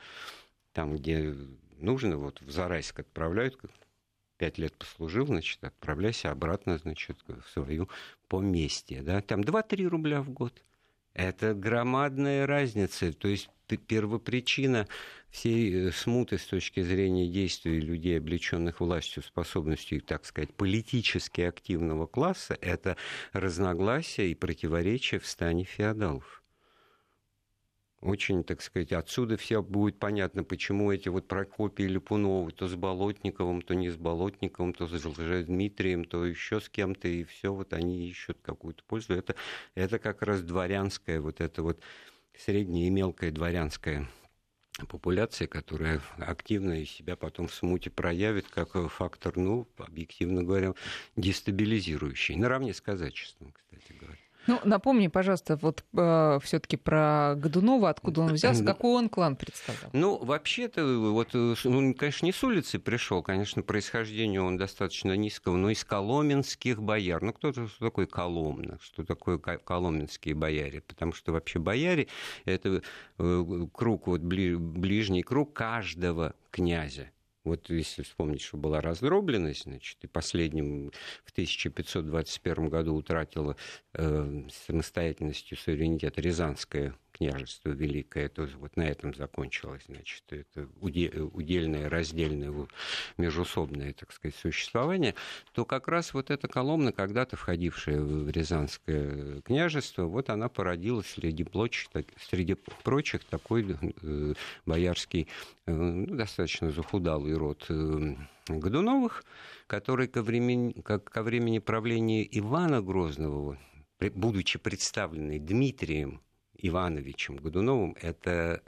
Там, 0.72 0.96
где 0.96 1.34
нужно, 1.76 2.16
вот 2.16 2.40
в 2.40 2.50
Зарайск 2.50 3.00
отправляют, 3.00 3.58
пять 4.38 4.56
лет 4.56 4.74
послужил, 4.74 5.26
значит, 5.26 5.62
отправляйся 5.62 6.30
обратно, 6.30 6.78
значит, 6.78 7.18
в 7.26 7.42
свою 7.50 7.90
поместье. 8.28 9.02
Да? 9.02 9.20
Там 9.20 9.42
2-3 9.42 9.86
рубля 9.86 10.22
в 10.22 10.30
год. 10.30 10.64
Это 11.14 11.54
громадная 11.54 12.46
разница. 12.46 13.12
То 13.12 13.28
есть 13.28 13.50
первопричина 13.86 14.88
всей 15.30 15.88
э, 15.88 15.92
смуты 15.92 16.38
с 16.38 16.44
точки 16.44 16.82
зрения 16.82 17.28
действий 17.28 17.80
людей, 17.80 18.18
облеченных 18.18 18.80
властью, 18.80 19.22
способностью, 19.22 20.00
так 20.02 20.24
сказать, 20.24 20.52
политически 20.54 21.42
активного 21.42 22.06
класса, 22.06 22.58
это 22.60 22.96
разногласия 23.32 24.28
и 24.30 24.34
противоречия 24.34 25.18
в 25.18 25.26
стане 25.26 25.64
феодалов 25.64 26.39
очень, 28.00 28.44
так 28.44 28.62
сказать, 28.62 28.92
отсюда 28.92 29.36
все 29.36 29.62
будет 29.62 29.98
понятно, 29.98 30.42
почему 30.42 30.90
эти 30.90 31.08
вот 31.08 31.28
Прокопий 31.28 31.86
Липуновы 31.86 32.50
то 32.52 32.66
с 32.66 32.74
Болотниковым, 32.74 33.60
то 33.60 33.74
не 33.74 33.90
с 33.90 33.96
Болотниковым, 33.96 34.72
то 34.72 34.86
с 34.86 35.44
Дмитрием, 35.44 36.04
то 36.04 36.24
еще 36.24 36.60
с 36.60 36.68
кем-то, 36.70 37.08
и 37.08 37.24
все 37.24 37.52
вот 37.52 37.74
они 37.74 38.08
ищут 38.08 38.38
какую-то 38.42 38.82
пользу. 38.84 39.14
Это, 39.14 39.34
это 39.74 39.98
как 39.98 40.22
раз 40.22 40.42
дворянская, 40.42 41.20
вот 41.20 41.40
это 41.40 41.62
вот 41.62 41.80
средняя 42.38 42.86
и 42.86 42.90
мелкая 42.90 43.30
дворянская 43.30 44.08
популяция, 44.88 45.46
которая 45.46 46.00
активно 46.16 46.80
из 46.80 46.90
себя 46.90 47.16
потом 47.16 47.48
в 47.48 47.54
смуте 47.54 47.90
проявит 47.90 48.48
как 48.48 48.72
фактор, 48.90 49.36
ну, 49.36 49.68
объективно 49.76 50.42
говоря, 50.42 50.72
дестабилизирующий, 51.16 52.36
наравне 52.36 52.72
с 52.72 52.80
казачеством, 52.80 53.52
кстати 53.52 53.92
говоря. 53.98 54.18
Ну, 54.46 54.58
напомни, 54.64 55.08
пожалуйста, 55.08 55.56
вот 55.56 55.84
э, 55.96 56.38
все-таки 56.42 56.76
про 56.76 57.34
Годунова, 57.36 57.90
откуда 57.90 58.22
он 58.22 58.32
взялся, 58.32 58.64
какой 58.64 58.96
он 58.96 59.08
клан 59.08 59.36
представлял? 59.36 59.90
Ну, 59.92 60.16
вообще-то, 60.24 60.84
вот, 61.12 61.28
ну, 61.32 61.94
конечно, 61.94 62.26
не 62.26 62.32
с 62.32 62.42
улицы 62.42 62.78
пришел, 62.78 63.22
конечно, 63.22 63.62
происхождение 63.62 64.40
он 64.40 64.56
достаточно 64.56 65.16
низкого, 65.16 65.56
но 65.56 65.70
из 65.70 65.84
коломенских 65.84 66.82
бояр. 66.82 67.22
Ну, 67.22 67.32
кто-то, 67.32 67.68
что 67.68 67.86
такое 67.86 68.06
Коломна, 68.06 68.78
что 68.82 69.04
такое 69.04 69.38
коломенские 69.38 70.34
бояре? 70.34 70.80
Потому 70.80 71.12
что 71.12 71.32
вообще 71.32 71.58
бояре— 71.58 72.08
это 72.44 72.82
э, 73.18 73.66
круг, 73.72 74.06
вот 74.06 74.20
ближний 74.20 75.22
круг 75.22 75.52
каждого 75.52 76.34
князя. 76.50 77.10
Вот 77.50 77.68
если 77.68 78.02
вспомнить, 78.04 78.42
что 78.42 78.56
была 78.56 78.80
раздробленность, 78.80 79.64
значит, 79.64 79.98
и 80.02 80.06
последним 80.06 80.92
в 81.24 81.32
1521 81.32 82.68
году 82.68 82.94
утратила 82.94 83.56
э, 83.92 84.44
самостоятельностью 84.66 85.58
суверенитет 85.58 86.16
Рязанская 86.16 86.94
княжество 87.20 87.68
великое, 87.68 88.30
то 88.30 88.48
вот 88.58 88.76
на 88.76 88.88
этом 88.88 89.14
закончилось, 89.14 89.82
значит, 89.86 90.24
это 90.30 90.66
удельное, 90.80 91.90
раздельное, 91.90 92.66
межусобное, 93.18 93.92
так 93.92 94.10
сказать, 94.12 94.34
существование, 94.36 95.14
то 95.52 95.66
как 95.66 95.88
раз 95.88 96.14
вот 96.14 96.30
эта 96.30 96.48
Коломна, 96.48 96.92
когда-то 96.92 97.36
входившая 97.36 98.00
в 98.00 98.30
Рязанское 98.30 99.42
княжество, 99.42 100.04
вот 100.04 100.30
она 100.30 100.48
породила 100.48 101.02
среди, 101.02 101.44
прочих, 101.44 101.90
среди 102.18 102.54
прочих 102.84 103.22
такой 103.24 103.76
э, 104.02 104.34
боярский, 104.64 105.28
э, 105.66 105.72
ну, 105.72 106.16
достаточно 106.16 106.70
захудалый 106.70 107.34
род 107.34 107.66
э, 107.68 108.14
Годуновых, 108.48 109.24
который 109.66 110.08
ко 110.08 110.22
времени, 110.22 110.72
как, 110.80 111.04
ко 111.04 111.22
времени 111.22 111.58
правления 111.58 112.26
Ивана 112.38 112.80
Грозного, 112.80 113.58
будучи 114.00 114.58
представленный 114.58 115.38
Дмитрием 115.38 116.22
Ивановичем 116.62 117.36
Годуновым 117.36 117.96
это 118.00 118.62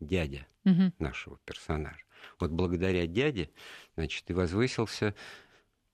дядя 0.00 0.46
угу. 0.64 0.92
нашего 0.98 1.38
персонажа. 1.44 2.04
Вот 2.38 2.50
благодаря 2.50 3.06
дяде, 3.06 3.50
значит, 3.94 4.28
и 4.30 4.34
возвысился 4.34 5.14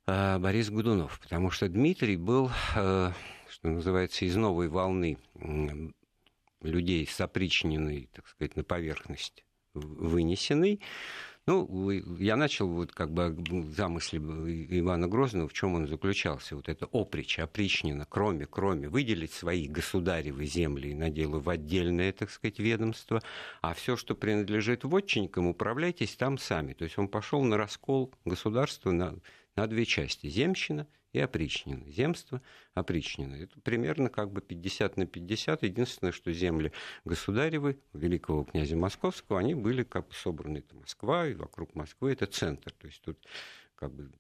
э, 0.07 0.39
Борис 0.39 0.71
Годунов, 0.71 1.21
потому 1.21 1.51
что 1.51 1.69
Дмитрий 1.69 2.17
был, 2.17 2.51
э, 2.75 3.13
что 3.49 3.69
называется, 3.69 4.25
из 4.25 4.37
новой 4.37 4.69
волны 4.69 5.19
э, 5.35 5.91
людей 6.63 7.07
сопричненный, 7.07 8.09
так 8.13 8.27
сказать, 8.29 8.57
на 8.57 8.65
поверхность 8.65 9.45
вынесенный. 9.75 10.81
Ну, 11.47 11.91
я 12.19 12.37
начал 12.37 12.69
вот 12.69 12.93
как 12.93 13.13
бы 13.13 13.37
замысле 13.75 14.21
Ивана 14.21 15.09
Грозного, 15.09 15.49
в 15.49 15.53
чем 15.53 15.75
он 15.75 15.89
заключался. 15.89 16.55
Вот 16.55 16.69
это 16.69 16.89
опричь, 16.93 17.41
опричнина, 17.41 18.07
кроме, 18.09 18.47
кроме, 18.47 18.89
выделить 18.89 19.33
свои 19.33 19.67
государевы 19.67 20.47
земли 20.47 20.91
и 20.91 20.95
наделы 20.95 21.41
в 21.41 21.49
отдельное, 21.49 22.13
так 22.13 22.31
сказать, 22.31 22.61
ведомство, 22.61 23.23
а 23.61 23.75
все, 23.75 23.97
что 23.97 24.15
принадлежит 24.15 24.85
вотчинникам, 24.85 25.49
управляйтесь 25.49 26.15
там 26.15 26.39
сами. 26.39 26.75
То 26.75 26.85
есть 26.85 26.97
он 26.97 27.09
пошел 27.09 27.43
на 27.43 27.57
раскол 27.57 28.15
государства 28.25 28.93
на, 28.93 29.17
на 29.57 29.67
две 29.67 29.85
части. 29.85 30.29
Земщина– 30.29 30.87
и 31.13 31.21
опричнина. 31.21 31.89
Земство 31.91 32.41
опричнина. 32.75 33.35
Это 33.35 33.61
примерно 33.61 34.09
как 34.09 34.31
бы 34.33 34.41
50 34.41 34.97
на 34.97 35.07
50. 35.07 35.63
Единственное, 35.63 36.13
что 36.13 36.33
земли 36.33 36.73
государевы, 37.05 37.79
великого 37.93 38.45
князя 38.45 38.77
Московского, 38.77 39.39
они 39.39 39.55
были 39.55 39.83
как 39.83 40.09
бы 40.09 40.15
собраны. 40.15 40.59
Это 40.59 40.75
Москва, 40.75 41.27
и 41.27 41.35
вокруг 41.35 41.75
Москвы 41.75 42.13
это 42.13 42.27
центр. 42.27 42.73
То 42.73 42.87
есть 42.87 43.03
тут 43.03 43.19
как 43.75 43.93
бы 43.93 44.11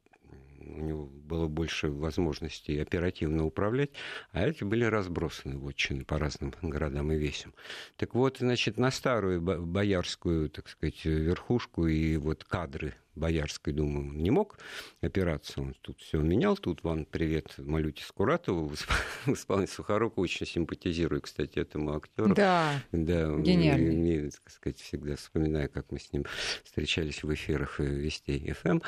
у 0.64 0.80
него 0.80 1.06
было 1.06 1.48
больше 1.48 1.88
возможностей 1.88 2.78
оперативно 2.78 3.44
управлять, 3.44 3.90
а 4.30 4.46
эти 4.46 4.64
были 4.64 4.84
разбросаны 4.84 5.58
вотчины 5.58 6.04
по 6.04 6.18
разным 6.18 6.54
городам 6.62 7.12
и 7.12 7.16
весям. 7.16 7.52
Так 7.96 8.14
вот, 8.14 8.38
значит, 8.38 8.78
на 8.78 8.90
старую 8.90 9.40
боярскую, 9.40 10.50
так 10.50 10.68
сказать, 10.68 11.04
верхушку 11.04 11.86
и 11.86 12.16
вот 12.16 12.44
кадры 12.44 12.94
Боярской 13.14 13.72
думы 13.72 14.00
он 14.00 14.18
не 14.18 14.30
мог 14.30 14.58
опираться. 15.00 15.60
Он 15.60 15.74
тут 15.80 16.00
все 16.00 16.20
менял. 16.20 16.56
Тут 16.56 16.82
вам 16.82 17.04
привет 17.04 17.54
Малюте 17.58 18.02
Скуратову 18.04 18.68
в 19.26 19.32
исполнении. 19.32 20.20
Очень 20.20 20.46
симпатизирую, 20.46 21.20
кстати, 21.20 21.58
этому 21.58 21.94
актеру. 21.96 22.34
Да, 22.34 22.82
да 22.92 23.36
гениальный. 23.36 23.94
Мне, 23.94 24.30
так 24.30 24.50
сказать, 24.50 24.80
всегда 24.80 25.16
вспоминаю, 25.16 25.68
как 25.68 25.90
мы 25.90 25.98
с 25.98 26.12
ним 26.12 26.24
встречались 26.64 27.22
в 27.22 27.32
эфирах 27.32 27.78
Вестей 27.80 28.52
ФМ. 28.52 28.80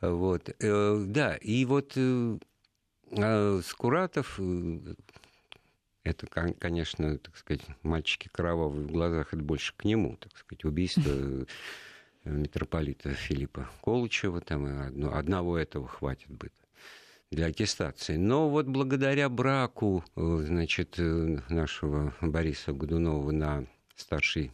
Вот. 0.00 0.50
Э, 0.60 1.04
да, 1.06 1.36
и 1.36 1.64
вот 1.64 1.92
э, 1.96 2.38
а 3.18 3.60
Скуратов 3.62 4.38
э, 4.38 4.94
это, 6.04 6.26
конечно, 6.58 7.18
так 7.18 7.36
сказать, 7.36 7.62
мальчики 7.82 8.28
кровавые 8.32 8.86
в 8.86 8.90
глазах, 8.90 9.34
это 9.34 9.42
больше 9.42 9.74
к 9.76 9.84
нему, 9.84 10.16
так 10.16 10.36
сказать, 10.36 10.64
убийство 10.64 11.12
митрополита 12.24 13.10
Филиппа 13.10 13.68
Колычева, 13.82 14.40
там 14.40 14.64
одно, 14.64 15.14
одного 15.14 15.58
этого 15.58 15.88
хватит 15.88 16.30
бы 16.30 16.50
для 17.30 17.46
аттестации. 17.46 18.16
Но 18.16 18.48
вот 18.48 18.66
благодаря 18.66 19.28
браку 19.28 20.04
э, 20.16 20.42
значит, 20.46 20.96
э, 20.98 21.38
нашего 21.48 22.14
Бориса 22.20 22.72
Годунова 22.72 23.30
на 23.30 23.66
старшей 23.96 24.52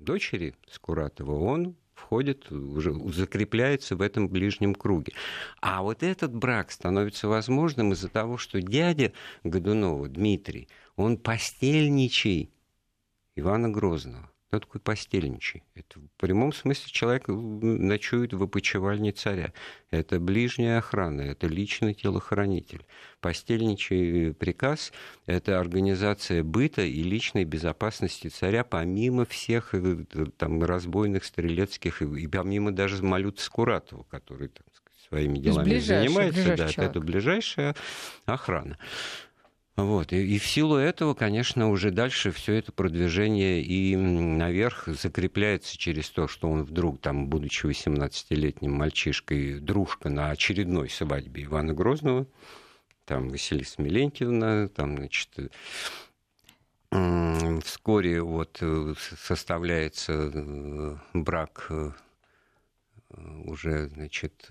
дочери 0.00 0.54
Скуратова, 0.68 1.38
он 1.38 1.76
входит, 1.94 2.50
уже 2.52 2.92
закрепляется 3.12 3.96
в 3.96 4.02
этом 4.02 4.28
ближнем 4.28 4.74
круге. 4.74 5.12
А 5.60 5.82
вот 5.82 6.02
этот 6.02 6.34
брак 6.34 6.70
становится 6.70 7.28
возможным 7.28 7.92
из-за 7.92 8.08
того, 8.08 8.36
что 8.36 8.60
дядя 8.60 9.12
Годунова, 9.44 10.08
Дмитрий, 10.08 10.68
он 10.96 11.16
постельничий 11.16 12.50
Ивана 13.34 13.68
Грозного. 13.68 14.30
Кто 14.48 14.60
такой 14.60 14.80
постельничий? 14.80 15.64
Это 15.74 15.98
в 15.98 16.08
прямом 16.18 16.52
смысле 16.52 16.84
человек 16.92 17.26
ночует 17.26 18.32
в 18.32 18.42
опочивальне 18.42 19.10
царя. 19.10 19.52
Это 19.90 20.20
ближняя 20.20 20.78
охрана, 20.78 21.22
это 21.22 21.48
личный 21.48 21.94
телохранитель. 21.94 22.86
Постельничий 23.20 24.32
приказ– 24.34 24.92
это 25.26 25.58
организация 25.58 26.44
быта 26.44 26.82
и 26.82 27.02
личной 27.02 27.44
безопасности 27.44 28.28
царя 28.28 28.62
помимо 28.62 29.24
всех 29.24 29.74
э, 29.74 30.04
там, 30.36 30.62
разбойных, 30.62 31.24
стрелецких, 31.24 32.02
и 32.02 32.26
помимо 32.28 32.70
даже 32.70 33.02
Малюта 33.02 33.42
Скуратова, 33.42 34.04
который 34.04 34.48
так 34.48 34.66
сказать, 34.72 35.08
своими 35.08 35.38
делами 35.38 35.78
занимается. 35.78 36.56
Да, 36.56 36.84
это 36.84 37.00
ближайшая 37.00 37.74
охрана. 38.26 38.78
Вот. 39.76 40.12
И, 40.12 40.36
и 40.36 40.38
в 40.38 40.46
силу 40.46 40.76
этого, 40.76 41.12
конечно, 41.12 41.68
уже 41.70 41.90
дальше 41.90 42.30
все 42.30 42.54
это 42.54 42.72
продвижение 42.72 43.62
и 43.62 43.94
наверх 43.94 44.88
закрепляется 44.88 45.76
через 45.76 46.08
то, 46.08 46.28
что 46.28 46.48
он 46.48 46.62
вдруг, 46.62 47.00
там, 47.00 47.28
будучи 47.28 47.66
18-летним 47.66 48.72
мальчишкой, 48.72 49.60
дружка 49.60 50.08
на 50.08 50.30
очередной 50.30 50.88
свадьбе 50.88 51.44
Ивана 51.44 51.74
Грозного, 51.74 52.26
там 53.04 53.28
Василиса 53.28 53.82
Милентьевна, 53.82 54.68
там, 54.68 54.96
значит, 54.96 55.28
вскоре 57.62 58.22
вот 58.22 58.58
э, 58.60 58.94
составляется 59.18 60.30
э, 60.32 60.96
брак 61.12 61.66
э, 61.70 61.90
уже, 63.44 63.88
значит... 63.88 64.48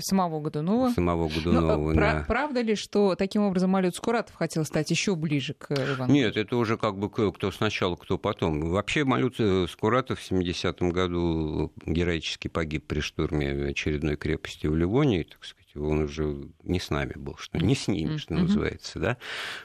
Самого 0.00 0.40
Годунова. 0.40 0.90
Самого 0.90 1.28
Годунова, 1.28 1.92
Но, 1.92 2.00
да. 2.00 2.24
Правда 2.26 2.60
ли, 2.60 2.74
что 2.74 3.14
таким 3.14 3.42
образом 3.42 3.70
Малют 3.70 3.96
Скуратов 3.96 4.34
хотел 4.34 4.64
стать 4.64 4.90
еще 4.90 5.14
ближе 5.14 5.54
к 5.54 5.70
Ивану? 5.72 6.12
Нет, 6.12 6.36
это 6.36 6.56
уже 6.56 6.76
как 6.76 6.98
бы 6.98 7.10
кто 7.10 7.50
сначала, 7.50 7.96
кто 7.96 8.18
потом. 8.18 8.70
Вообще 8.70 9.04
Малют 9.04 9.36
Скуратов 9.70 10.20
в 10.20 10.30
70-м 10.30 10.90
году 10.90 11.72
героически 11.86 12.48
погиб 12.48 12.86
при 12.86 13.00
штурме 13.00 13.68
очередной 13.68 14.16
крепости 14.16 14.66
в 14.66 14.76
Ливонии, 14.76 15.22
так 15.22 15.44
сказать 15.44 15.58
он 15.76 16.00
уже 16.00 16.48
не 16.64 16.80
с 16.80 16.90
нами 16.90 17.12
был, 17.14 17.36
что 17.36 17.58
не 17.58 17.76
с 17.76 17.86
ними, 17.86 18.16
что 18.16 18.34
называется, 18.34 18.98
да. 18.98 19.16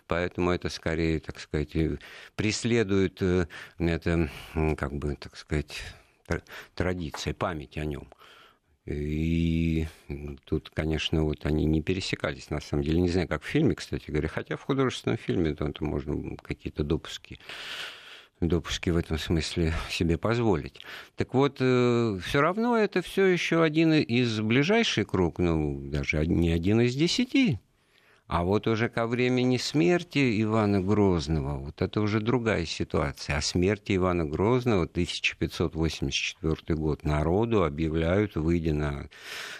Поэтому 0.05 0.51
это 0.51 0.69
скорее, 0.69 1.19
так 1.19 1.39
сказать, 1.39 1.75
преследует 2.35 3.19
это, 3.79 4.29
как 4.77 4.93
бы, 4.93 5.15
так 5.15 5.35
сказать, 5.35 5.81
традиция, 6.75 7.33
память 7.33 7.77
о 7.77 7.85
нем. 7.85 8.07
И 8.85 9.87
тут, 10.45 10.69
конечно, 10.69 11.23
вот 11.23 11.45
они 11.45 11.65
не 11.65 11.81
пересекались, 11.81 12.49
на 12.49 12.59
самом 12.59 12.83
деле. 12.83 12.99
Не 12.99 13.09
знаю, 13.09 13.27
как 13.27 13.43
в 13.43 13.47
фильме, 13.47 13.75
кстати 13.75 14.11
говоря. 14.11 14.27
Хотя 14.27 14.57
в 14.57 14.61
художественном 14.61 15.17
фильме 15.17 15.55
там, 15.55 15.71
там 15.73 15.87
можно 15.87 16.35
какие-то 16.37 16.83
допуски 16.83 17.39
допуски 18.41 18.89
в 18.89 18.97
этом 18.97 19.17
смысле 19.17 19.73
себе 19.89 20.17
позволить. 20.17 20.81
Так 21.15 21.33
вот, 21.33 21.57
э, 21.61 22.19
все 22.21 22.41
равно 22.41 22.77
это 22.77 23.01
все 23.01 23.25
еще 23.25 23.63
один 23.63 23.93
из 23.93 24.41
ближайших 24.41 25.07
круг, 25.07 25.39
ну, 25.39 25.79
даже 25.85 26.25
не 26.27 26.51
один 26.51 26.81
из 26.81 26.93
десяти 26.93 27.59
а 28.33 28.43
вот 28.43 28.65
уже 28.65 28.89
ко 28.89 29.05
времени 29.05 29.57
смерти 29.57 30.41
Ивана 30.41 30.81
Грозного, 30.81 31.59
вот 31.59 31.79
это 31.83 32.01
уже 32.01 32.19
другая 32.19 32.65
ситуация. 32.65 33.37
О 33.37 33.41
смерти 33.43 33.95
Ивана 33.95 34.25
Грозного 34.25 34.85
1584 34.85 36.75
год 36.75 37.03
народу 37.03 37.63
объявляют, 37.63 38.35
выйдя 38.35 38.73
на 38.73 39.07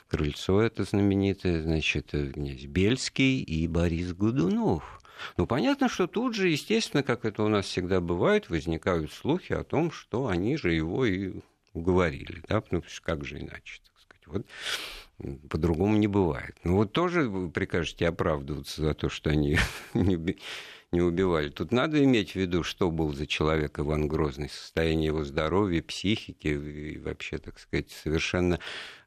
крыльцо 0.07 0.59
это 0.59 0.85
знаменитое, 0.85 1.61
значит, 1.61 2.15
князь 2.33 2.65
Бельский 2.65 3.43
и 3.43 3.67
Борис 3.67 4.11
Годунов. 4.11 4.99
Ну, 5.37 5.45
понятно, 5.45 5.87
что 5.87 6.07
тут 6.07 6.33
же, 6.33 6.47
естественно, 6.47 7.03
как 7.03 7.25
это 7.25 7.43
у 7.43 7.49
нас 7.49 7.67
всегда 7.67 8.01
бывает, 8.01 8.49
возникают 8.49 9.11
слухи 9.11 9.53
о 9.53 9.63
том, 9.63 9.91
что 9.91 10.29
они 10.29 10.57
же 10.57 10.73
его 10.73 11.05
и 11.05 11.41
уговорили, 11.73 12.41
да, 12.49 12.63
ну, 12.71 12.81
как 13.03 13.23
же 13.23 13.37
иначе, 13.37 13.81
так 13.85 13.92
сказать. 13.92 13.92
Вот 14.27 14.45
по-другому 15.49 15.97
не 15.97 16.07
бывает. 16.07 16.55
Ну 16.63 16.77
вот 16.77 16.91
тоже 16.91 17.29
вы 17.29 17.49
прикажете 17.49 18.07
оправдываться 18.07 18.81
за 18.81 18.93
то, 18.93 19.09
что 19.09 19.29
они 19.29 19.57
не, 19.93 21.01
убивали. 21.01 21.49
Тут 21.49 21.71
надо 21.71 22.03
иметь 22.03 22.31
в 22.31 22.35
виду, 22.35 22.63
что 22.63 22.91
был 22.91 23.13
за 23.13 23.25
человек 23.25 23.79
Иван 23.79 24.07
Грозный, 24.07 24.49
состояние 24.49 25.07
его 25.07 25.23
здоровья, 25.23 25.81
психики 25.81 26.47
и 26.47 26.97
вообще, 26.99 27.37
так 27.37 27.59
сказать, 27.59 27.89
совершенно... 27.91 28.59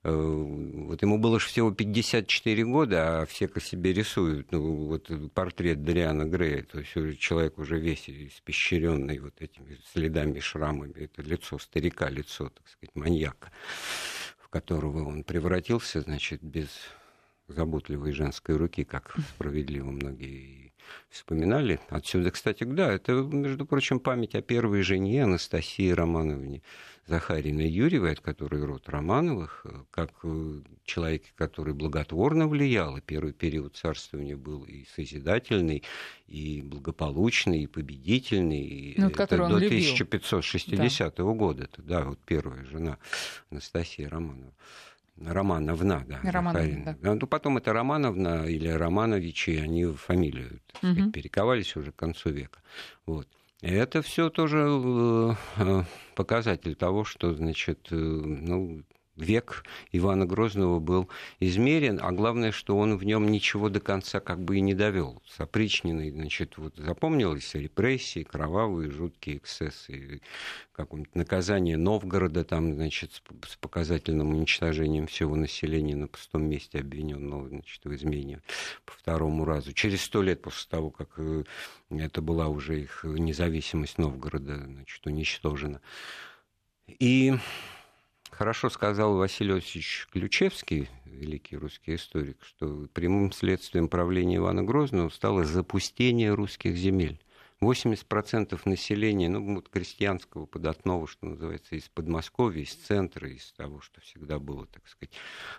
Э, 0.02 0.12
вот 0.12 1.02
ему 1.02 1.18
было 1.18 1.38
же 1.38 1.46
всего 1.46 1.70
54 1.70 2.64
года, 2.64 3.22
а 3.22 3.26
все 3.26 3.46
к 3.46 3.60
себе 3.60 3.92
рисуют. 3.92 4.50
Ну, 4.52 4.86
вот 4.86 5.10
портрет 5.32 5.84
Дриана 5.84 6.24
Грея, 6.24 6.62
то 6.62 6.80
есть 6.80 7.20
человек 7.20 7.58
уже 7.58 7.78
весь 7.78 8.08
испещренный 8.08 9.18
вот 9.18 9.34
этими 9.40 9.78
следами, 9.92 10.40
шрамами. 10.40 10.94
Это 10.94 11.22
лицо 11.22 11.58
старика, 11.58 12.08
лицо, 12.08 12.48
так 12.48 12.66
сказать, 12.68 12.94
маньяка 12.96 13.52
в 14.46 14.48
которого 14.48 15.04
он 15.04 15.24
превратился, 15.24 16.00
значит, 16.00 16.40
без 16.40 16.68
заботливой 17.48 18.12
женской 18.12 18.56
руки, 18.56 18.84
как 18.84 19.16
справедливо 19.34 19.90
многие 19.90 20.72
вспоминали. 21.08 21.80
Отсюда, 21.88 22.30
кстати, 22.30 22.62
да, 22.62 22.92
это, 22.92 23.12
между 23.12 23.66
прочим, 23.66 23.98
память 23.98 24.36
о 24.36 24.42
первой 24.42 24.82
жене 24.82 25.24
Анастасии 25.24 25.90
Романовне 25.90 26.62
Захариной 27.06 27.68
Юрьевой, 27.68 28.12
от 28.12 28.20
которой 28.20 28.64
род 28.64 28.88
Романовых, 28.88 29.64
как 29.90 30.10
человек, 30.84 31.22
который 31.36 31.72
благотворно 31.72 32.48
влиял, 32.48 32.96
и 32.96 33.00
первый 33.00 33.32
период 33.32 33.76
царствования 33.76 34.36
был 34.36 34.64
и 34.64 34.84
созидательный, 34.94 35.84
и 36.26 36.62
благополучный, 36.62 37.60
и 37.60 37.66
победительный. 37.66 38.62
И 38.62 39.00
ну, 39.00 39.08
это 39.08 39.36
до 39.36 39.56
1560 39.56 41.14
да. 41.16 41.22
года. 41.22 41.64
Это, 41.64 41.82
да, 41.82 42.04
вот 42.04 42.18
первая 42.26 42.64
жена 42.64 42.98
Анастасия 43.50 44.08
Романова. 44.08 44.52
Романовна, 45.24 46.04
да. 46.06 46.20
Романовна, 46.30 46.96
да. 47.00 47.14
Ну, 47.14 47.26
потом 47.26 47.56
это 47.56 47.72
Романовна 47.72 48.44
или 48.46 48.68
Романовичи, 48.68 49.50
они 49.62 49.86
фамилию 49.86 50.60
угу. 50.82 51.10
перековались 51.10 51.74
уже 51.76 51.92
к 51.92 51.96
концу 51.96 52.30
века. 52.30 52.58
Вот. 53.06 53.26
Это 53.68 54.00
все 54.00 54.30
тоже 54.30 54.58
э, 54.58 55.34
э, 55.56 55.82
показатель 56.14 56.76
того, 56.76 57.02
что, 57.02 57.34
значит, 57.34 57.88
э, 57.90 57.96
ну, 57.96 58.84
век 59.16 59.64
Ивана 59.92 60.26
Грозного 60.26 60.78
был 60.78 61.08
измерен, 61.40 61.98
а 62.02 62.12
главное, 62.12 62.52
что 62.52 62.76
он 62.76 62.96
в 62.96 63.04
нем 63.04 63.28
ничего 63.30 63.68
до 63.68 63.80
конца 63.80 64.20
как 64.20 64.42
бы 64.42 64.58
и 64.58 64.60
не 64.60 64.74
довел. 64.74 65.22
С 65.26 65.40
опричниной, 65.40 66.10
значит, 66.10 66.58
вот 66.58 66.76
запомнилось 66.76 67.54
репрессии, 67.54 68.22
кровавые, 68.22 68.90
жуткие 68.90 69.38
эксцессы, 69.38 70.20
какое-нибудь 70.72 71.14
наказание 71.14 71.76
Новгорода, 71.76 72.44
там, 72.44 72.74
значит, 72.74 73.22
с 73.46 73.56
показательным 73.56 74.34
уничтожением 74.34 75.06
всего 75.06 75.34
населения 75.34 75.96
на 75.96 76.08
пустом 76.08 76.44
месте 76.44 76.78
обвиненного, 76.78 77.48
значит, 77.48 77.84
в 77.84 77.94
измене 77.94 78.42
по 78.84 78.92
второму 78.92 79.44
разу. 79.44 79.72
Через 79.72 80.02
сто 80.02 80.22
лет 80.22 80.42
после 80.42 80.68
того, 80.68 80.90
как 80.90 81.14
э, 81.16 81.44
это 81.90 82.20
была 82.20 82.48
уже 82.48 82.82
их 82.82 83.04
независимость 83.04 83.98
Новгорода, 83.98 84.56
значит, 84.56 85.06
уничтожена. 85.06 85.80
И 86.86 87.34
Хорошо 88.30 88.70
сказал 88.70 89.16
Василий 89.16 89.54
Осич 89.54 90.06
Ключевский, 90.10 90.88
великий 91.04 91.56
русский 91.56 91.94
историк, 91.94 92.38
что 92.42 92.86
прямым 92.92 93.32
следствием 93.32 93.88
правления 93.88 94.36
Ивана 94.36 94.62
Грозного 94.62 95.08
стало 95.08 95.44
запустение 95.44 96.34
русских 96.34 96.76
земель. 96.76 97.20
80% 97.62 98.60
населения, 98.66 99.30
ну, 99.30 99.54
вот 99.54 99.70
крестьянского 99.70 100.44
податного, 100.44 101.06
что 101.06 101.26
называется, 101.26 101.74
из 101.74 101.88
Подмосковья, 101.88 102.62
из 102.62 102.74
центра, 102.74 103.30
из 103.30 103.52
того, 103.52 103.80
что 103.80 104.00
всегда 104.02 104.38
было, 104.38 104.66
так 104.66 104.86
сказать, 104.88 105.14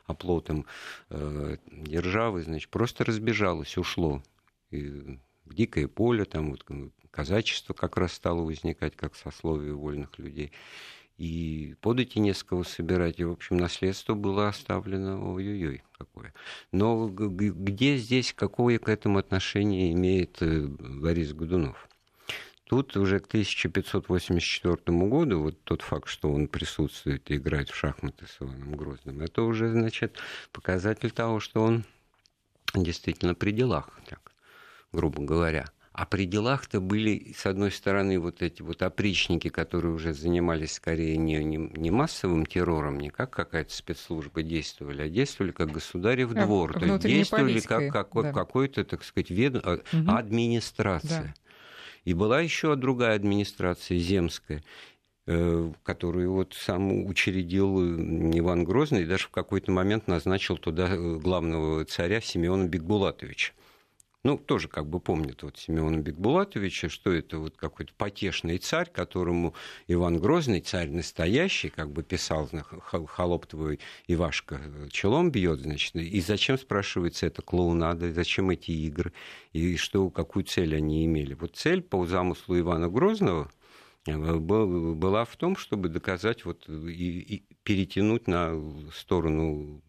оплотом 0.06 0.68
э, 1.10 1.58
державы, 1.72 2.44
значит, 2.44 2.70
просто 2.70 3.04
разбежалось, 3.04 3.78
ушло. 3.78 4.22
И 4.70 5.18
дикое 5.46 5.88
поле, 5.88 6.26
там 6.26 6.52
вот 6.52 6.66
казачество 7.10 7.74
как 7.74 7.98
раз 7.98 8.14
стало 8.14 8.42
возникать, 8.42 8.96
как 8.96 9.16
сословие 9.16 9.74
вольных 9.74 10.20
людей 10.20 10.52
и 11.18 11.76
подати 11.82 12.20
не 12.20 12.34
с 12.34 12.44
кого 12.44 12.64
собирать, 12.64 13.20
и, 13.20 13.24
в 13.24 13.32
общем, 13.32 13.58
наследство 13.58 14.14
было 14.14 14.48
оставлено, 14.48 15.34
ой-ой-ой, 15.34 15.84
какое. 15.98 16.34
Но 16.72 17.08
где 17.10 17.98
здесь, 17.98 18.34
какое 18.34 18.78
к 18.78 18.88
этому 18.88 19.18
отношение 19.18 19.92
имеет 19.94 20.42
э, 20.42 20.68
Борис 20.68 21.34
Годунов? 21.34 21.90
Тут 22.66 22.98
уже 22.98 23.20
к 23.20 23.28
1584 23.28 24.78
году, 25.08 25.40
вот 25.40 25.64
тот 25.64 25.82
факт, 25.82 26.10
что 26.10 26.32
он 26.32 26.48
присутствует 26.48 27.32
и 27.32 27.38
играет 27.38 27.70
в 27.70 27.76
шахматы 27.76 28.28
с 28.28 28.42
Иваном 28.42 28.76
Грозным, 28.76 29.22
это 29.22 29.42
уже, 29.44 29.72
значит, 29.72 30.18
показатель 30.52 31.12
того, 31.12 31.40
что 31.40 31.64
он 31.64 31.86
действительно 32.76 33.36
при 33.36 33.52
делах, 33.52 33.90
так, 34.08 34.34
грубо 34.92 35.24
говоря. 35.24 35.66
А 35.98 36.06
при 36.06 36.26
делах-то 36.26 36.80
были, 36.80 37.34
с 37.36 37.48
одной 37.48 37.72
стороны, 37.72 38.20
вот 38.20 38.44
эти 38.44 38.62
вот 38.62 38.84
опричники, 38.84 39.50
которые 39.50 39.96
уже 39.96 40.14
занимались 40.14 40.74
скорее 40.74 41.18
не, 41.18 41.44
не, 41.44 41.58
не 41.58 41.90
массовым 41.90 42.46
террором, 42.46 43.00
не 43.00 43.10
как 43.10 43.32
какая-то 43.32 43.74
спецслужба 43.74 44.44
действовали, 44.44 45.02
а 45.02 45.10
действовали 45.10 45.54
как 45.54 45.72
государев 45.72 46.34
двор. 46.34 46.74
А, 46.76 46.80
то 46.82 46.86
есть 46.86 47.04
действовали 47.04 47.60
как, 47.62 47.92
как 47.92 48.10
да. 48.14 48.32
какой-то, 48.32 48.84
так 48.84 49.04
сказать, 49.04 49.32
вед... 49.32 49.56
угу. 49.56 49.82
администрация. 50.08 51.24
Да. 51.24 51.34
И 52.06 52.14
была 52.14 52.42
еще 52.42 52.76
другая 52.76 53.16
администрация, 53.16 53.98
земская 53.98 54.64
э, 55.26 55.72
которую 55.82 56.32
вот 56.32 56.54
сам 56.54 57.08
учредил 57.08 57.82
Иван 58.38 58.66
Грозный, 58.66 59.02
и 59.02 59.08
даже 59.08 59.24
в 59.24 59.32
какой-то 59.32 59.72
момент 59.72 60.06
назначил 60.06 60.58
туда 60.58 60.90
э, 60.90 61.16
главного 61.18 61.86
царя 61.86 62.22
Симеона 62.22 62.68
Бекбулатовича 62.68 63.54
ну, 64.24 64.38
тоже 64.38 64.68
как 64.68 64.88
бы 64.88 65.00
помнят 65.00 65.44
вот 65.44 65.58
Семена 65.58 65.98
Бекбулатовича, 65.98 66.90
что 66.90 67.14
это 67.14 67.40
вот 67.40 67.56
какой-то 67.56 67.94
потешный 67.94 68.58
царь, 68.58 68.90
которому 68.92 69.54
Иван 69.88 70.18
Грозный, 70.18 70.60
царь 70.60 70.90
настоящий, 70.90 71.70
как 71.70 71.92
бы 71.92 72.04
писал, 72.04 72.50
холоп 72.82 73.46
твой 73.46 73.80
Ивашка 74.08 74.60
челом 74.92 75.32
бьет, 75.32 75.62
значит, 75.62 75.96
и 75.96 76.20
зачем, 76.22 76.58
спрашивается, 76.58 77.28
это 77.28 77.42
клоунада, 77.42 78.12
зачем 78.12 78.50
эти 78.50 78.72
игры, 78.72 79.14
и 79.54 79.78
что, 79.78 80.10
какую 80.10 80.44
цель 80.44 80.76
они 80.76 81.06
имели. 81.06 81.34
Вот 81.34 81.56
цель 81.56 81.82
по 81.82 82.06
замыслу 82.06 82.60
Ивана 82.60 82.90
Грозного 82.90 83.50
э, 84.08 84.18
была 84.18 85.26
в 85.26 85.36
том, 85.38 85.56
чтобы 85.56 85.90
доказать 85.90 86.44
вот 86.44 86.68
и, 86.68 87.20
и 87.20 87.44
перетянуть 87.64 88.28
на 88.28 88.60
сторону 88.94 89.82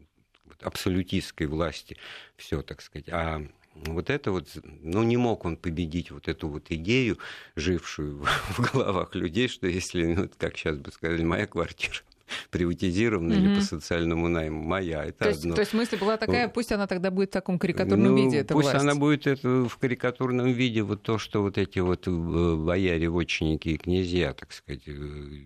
абсолютистской 0.61 1.47
власти 1.47 1.97
все, 2.37 2.63
так 2.63 2.83
сказать. 2.83 3.09
А 3.11 3.43
вот 3.75 4.11
это 4.11 4.33
вот, 4.33 4.49
ну, 4.83 5.03
не 5.03 5.17
мог 5.17 5.45
он 5.45 5.57
победить 5.57 6.11
вот 6.11 6.29
эту 6.29 6.49
вот 6.49 6.71
идею, 6.71 7.19
жившую 7.57 8.25
в 8.51 8.73
головах 8.73 9.15
людей, 9.15 9.49
что 9.49 9.67
если, 9.67 10.15
ну, 10.15 10.31
как 10.39 10.57
сейчас 10.57 10.77
бы 10.77 10.91
сказали, 10.93 11.23
моя 11.23 11.47
квартира, 11.47 11.99
приватизирована 12.51 13.33
или 13.33 13.55
по 13.55 13.61
социальному 13.61 14.29
найму. 14.29 14.63
Моя, 14.63 15.05
это 15.05 15.25
то 15.25 15.31
одно. 15.31 15.43
Есть, 15.43 15.55
то 15.55 15.61
есть 15.61 15.75
мысль 15.75 15.99
была 15.99 16.17
такая, 16.17 16.49
пусть 16.49 16.73
она 16.73 16.87
тогда 16.87 17.11
будет 17.11 17.31
в 17.31 17.33
таком 17.33 17.59
карикатурном 17.59 18.15
ну, 18.15 18.25
виде, 18.25 18.39
эта 18.39 18.55
Пусть 18.55 18.71
власть. 18.71 18.83
она 18.83 18.95
будет 18.95 19.27
это 19.27 19.65
в 19.69 19.77
карикатурном 19.79 20.53
виде, 20.53 20.83
вот 20.83 21.03
то, 21.03 21.19
что 21.19 21.43
вот 21.43 21.59
эти 21.59 21.79
вот 21.79 22.07
э, 22.07 22.11
бояре, 22.11 23.09
вотчинники 23.09 23.71
и 23.71 23.77
князья, 23.77 24.33
так 24.33 24.53
сказать, 24.53 24.83
э, 24.87 24.93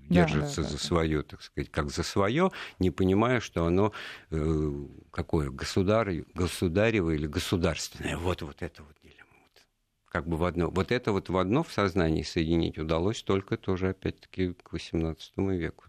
держатся 0.09 0.63
да, 0.63 0.69
да, 0.69 0.73
за 0.73 0.79
свое, 0.79 1.23
так 1.23 1.43
сказать, 1.43 1.71
как 1.71 1.91
за 1.91 2.03
свое, 2.03 2.51
не 2.79 2.91
понимая, 2.91 3.41
что 3.41 3.67
оно 3.67 3.93
э, 4.31 4.73
какое, 5.11 5.51
государь, 5.51 6.25
государево 6.35 7.11
или 7.11 7.27
государственное. 7.27 8.17
Вот, 8.17 8.43
вот 8.43 8.63
это. 8.63 8.83
Вот. 8.83 8.97
Как 10.13 10.29
бы 10.29 10.37
в 10.37 10.45
одно. 10.45 10.69
Вот 10.69 10.93
это 10.93 11.11
вот 11.11 11.31
в 11.31 11.37
одно 11.39 11.63
в 11.63 11.73
сознании 11.73 12.23
соединить 12.23 12.79
удалось 12.79 13.23
только 13.23 13.57
тоже, 13.57 13.89
опять-таки, 13.89 14.53
к 14.53 14.75
XVIII 14.75 15.57
веку. 15.57 15.85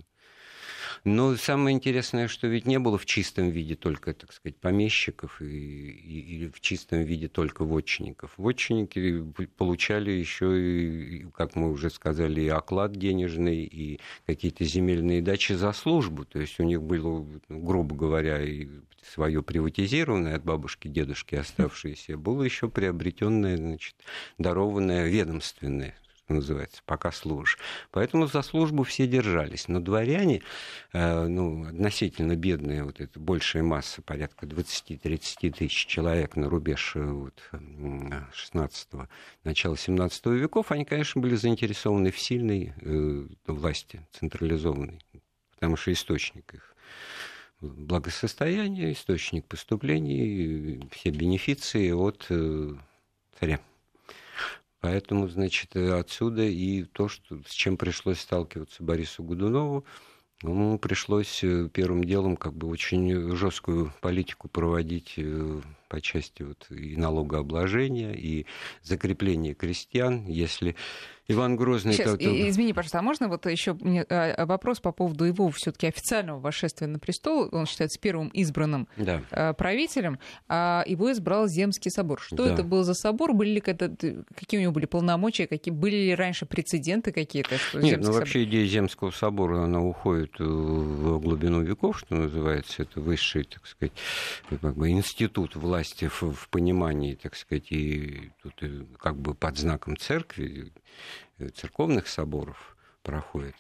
Но 1.06 1.36
самое 1.36 1.76
интересное, 1.76 2.30
что 2.30 2.48
ведь 2.48 2.66
не 2.66 2.80
было 2.80 2.98
в 2.98 3.06
чистом 3.06 3.50
виде 3.50 3.76
только, 3.76 4.14
так 4.14 4.32
сказать, 4.32 4.56
помещиков 4.56 5.42
и, 5.42 5.46
и, 5.46 6.48
в 6.48 6.62
чистом 6.62 7.04
виде 7.04 7.28
только 7.28 7.66
вотчинников. 7.66 8.32
Вотчинники 8.38 9.22
получали 9.58 10.12
еще, 10.12 11.28
как 11.36 11.58
мы 11.58 11.72
уже 11.72 11.90
сказали, 11.90 12.42
и 12.42 12.48
оклад 12.48 12.94
денежный, 12.94 13.66
и 13.66 14.00
какие-то 14.26 14.64
земельные 14.64 15.22
дачи 15.22 15.52
за 15.54 15.74
службу. 15.74 16.24
То 16.24 16.40
есть 16.40 16.58
у 16.62 16.64
них 16.64 16.82
было, 16.82 17.28
грубо 17.50 17.96
говоря, 17.96 18.42
и 18.42 18.70
свое 19.02 19.44
приватизированное 19.44 20.38
от 20.38 20.46
бабушки, 20.46 20.88
дедушки 20.88 21.36
оставшееся, 21.36 22.18
было 22.18 22.44
еще 22.44 22.70
приобретенное, 22.70 23.58
значит, 23.58 23.96
дарованное 24.38 25.10
ведомственное 25.10 25.96
что 26.34 26.54
называется, 26.54 26.82
пока 26.86 27.12
служишь. 27.12 27.58
Поэтому 27.92 28.28
за 28.28 28.42
службу 28.42 28.84
все 28.84 29.08
держались. 29.08 29.68
Но 29.68 29.80
дворяне, 29.80 30.42
э, 30.92 31.28
ну, 31.28 31.68
относительно 31.68 32.36
бедные, 32.36 32.84
вот 32.84 33.00
эта 33.00 33.20
большая 33.20 33.64
масса, 33.64 34.02
порядка 34.02 34.46
20-30 34.46 35.52
тысяч 35.52 35.86
человек 35.86 36.36
на 36.36 36.50
рубеж 36.50 36.94
э, 36.96 37.04
вот, 37.04 37.50
16-го, 37.52 39.08
начала 39.44 39.78
17 39.78 40.26
веков, 40.28 40.72
они, 40.72 40.86
конечно, 40.86 41.22
были 41.22 41.36
заинтересованы 41.36 42.12
в 42.12 42.20
сильной 42.20 42.74
э, 42.82 43.28
власти, 43.48 44.06
централизованной, 44.12 45.00
потому 45.56 45.76
что 45.76 45.92
источник 45.92 46.54
их 46.54 46.76
благосостояния, 47.62 48.92
источник 48.92 49.46
поступлений, 49.46 50.82
все 50.92 51.12
бенефиции 51.12 51.92
от 51.92 52.28
царя. 53.40 53.60
Поэтому, 54.84 55.30
значит, 55.30 55.78
отсюда 55.78 56.44
и 56.44 56.84
то, 56.84 57.08
что, 57.08 57.42
с 57.48 57.54
чем 57.54 57.78
пришлось 57.78 58.20
сталкиваться 58.20 58.84
Борису 58.84 59.24
Годунову, 59.24 59.86
ему 60.42 60.78
пришлось 60.78 61.42
э, 61.42 61.70
первым 61.72 62.04
делом 62.04 62.36
как 62.36 62.54
бы 62.54 62.68
очень 62.68 63.34
жесткую 63.34 63.94
политику 64.02 64.50
проводить 64.50 65.14
э, 65.16 65.62
по 65.88 66.02
части 66.02 66.44
вот 66.44 66.68
и 66.70 66.98
налогообложения, 66.98 68.12
и 68.12 68.46
закрепления 68.82 69.54
крестьян. 69.54 70.26
Если 70.28 70.76
Иван 71.28 71.56
Грозный... 71.56 71.94
Сейчас, 71.94 72.16
это... 72.16 72.50
извини, 72.50 72.74
пожалуйста, 72.74 73.00
а 73.00 73.02
можно 73.02 73.28
вот 73.28 73.46
еще 73.46 73.78
а, 73.82 74.06
а, 74.10 74.46
вопрос 74.46 74.80
по 74.80 74.92
поводу 74.92 75.26
его 75.26 75.50
все-таки 75.52 75.88
официального 75.88 76.40
восшествия 76.40 76.88
на 76.88 77.00
престол? 77.00 77.50
Он 77.52 77.66
считается 77.66 78.00
первым 78.00 78.28
избранным 78.30 78.88
да. 78.98 79.22
А, 79.32 79.54
правителем, 79.54 80.20
а 80.48 80.84
его 80.86 81.12
избрал 81.12 81.48
Земский 81.48 81.92
собор. 81.92 82.22
Что 82.22 82.46
да. 82.46 82.54
это 82.54 82.64
был 82.64 82.84
за 82.84 82.94
собор? 82.94 83.34
Были 83.34 83.52
ли 83.52 83.62
какие 83.62 84.60
у 84.60 84.62
него 84.62 84.72
были 84.72 84.86
полномочия? 84.86 85.48
Какие 85.48 85.74
были 85.74 85.96
ли 85.96 86.16
раньше 86.16 86.46
прецеденты 86.46 87.12
какие-то? 87.12 87.58
Нет, 87.74 88.02
ну 88.02 88.12
вообще 88.12 88.40
собор... 88.40 88.50
идея 88.50 88.68
Земского 88.68 89.12
собора, 89.12 89.64
она 89.64 89.82
уходит 89.82 90.40
в 90.40 91.20
глубину 91.20 91.62
веков, 91.62 92.00
что 92.00 92.16
называется. 92.16 92.84
Это 92.84 93.00
высший, 93.00 93.46
так 93.46 93.66
сказать, 93.66 93.94
как 94.50 94.76
бы 94.76 94.90
институт 94.90 95.56
власти 95.56 96.08
в, 96.08 96.22
в 96.22 96.50
понимании, 96.50 97.16
так 97.16 97.36
сказать, 97.36 97.72
и 97.72 98.32
тут 98.42 98.62
и 98.62 98.86
как 99.00 99.18
бы 99.18 99.34
под 99.34 99.58
знаком 99.58 99.98
церкви 99.98 100.44
Э, 100.44 100.70
церковных 101.56 102.08
соборов 102.08 102.76
проходит. 103.02 103.56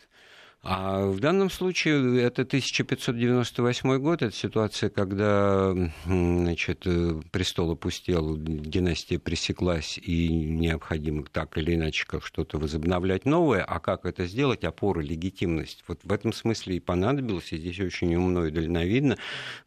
А 0.63 1.07
в 1.07 1.19
данном 1.19 1.49
случае 1.49 2.21
это 2.21 2.43
1598 2.43 3.97
год, 3.97 4.21
это 4.21 4.33
ситуация, 4.33 4.89
когда 4.89 5.73
значит, 6.05 6.83
э, 6.85 7.19
престол 7.31 7.71
опустел, 7.71 8.37
династия 8.37 9.19
пресеклась, 9.19 9.97
и 9.97 10.29
необходимо 10.29 11.25
так 11.25 11.57
или 11.57 11.75
иначе 11.75 12.05
как 12.07 12.25
что-то 12.25 12.59
возобновлять 12.59 13.25
новое. 13.25 13.61
А 13.61 13.81
как 13.81 14.05
это 14.05 14.25
сделать? 14.25 14.63
Опора, 14.63 15.01
легитимность. 15.01 15.83
Вот 15.85 15.99
в 16.01 16.13
этом 16.13 16.31
смысле 16.31 16.77
и 16.77 16.79
понадобилось, 16.79 17.51
и 17.51 17.57
здесь 17.57 17.81
очень 17.81 18.15
умно 18.15 18.45
и 18.45 18.51
дальновидно. 18.51 19.17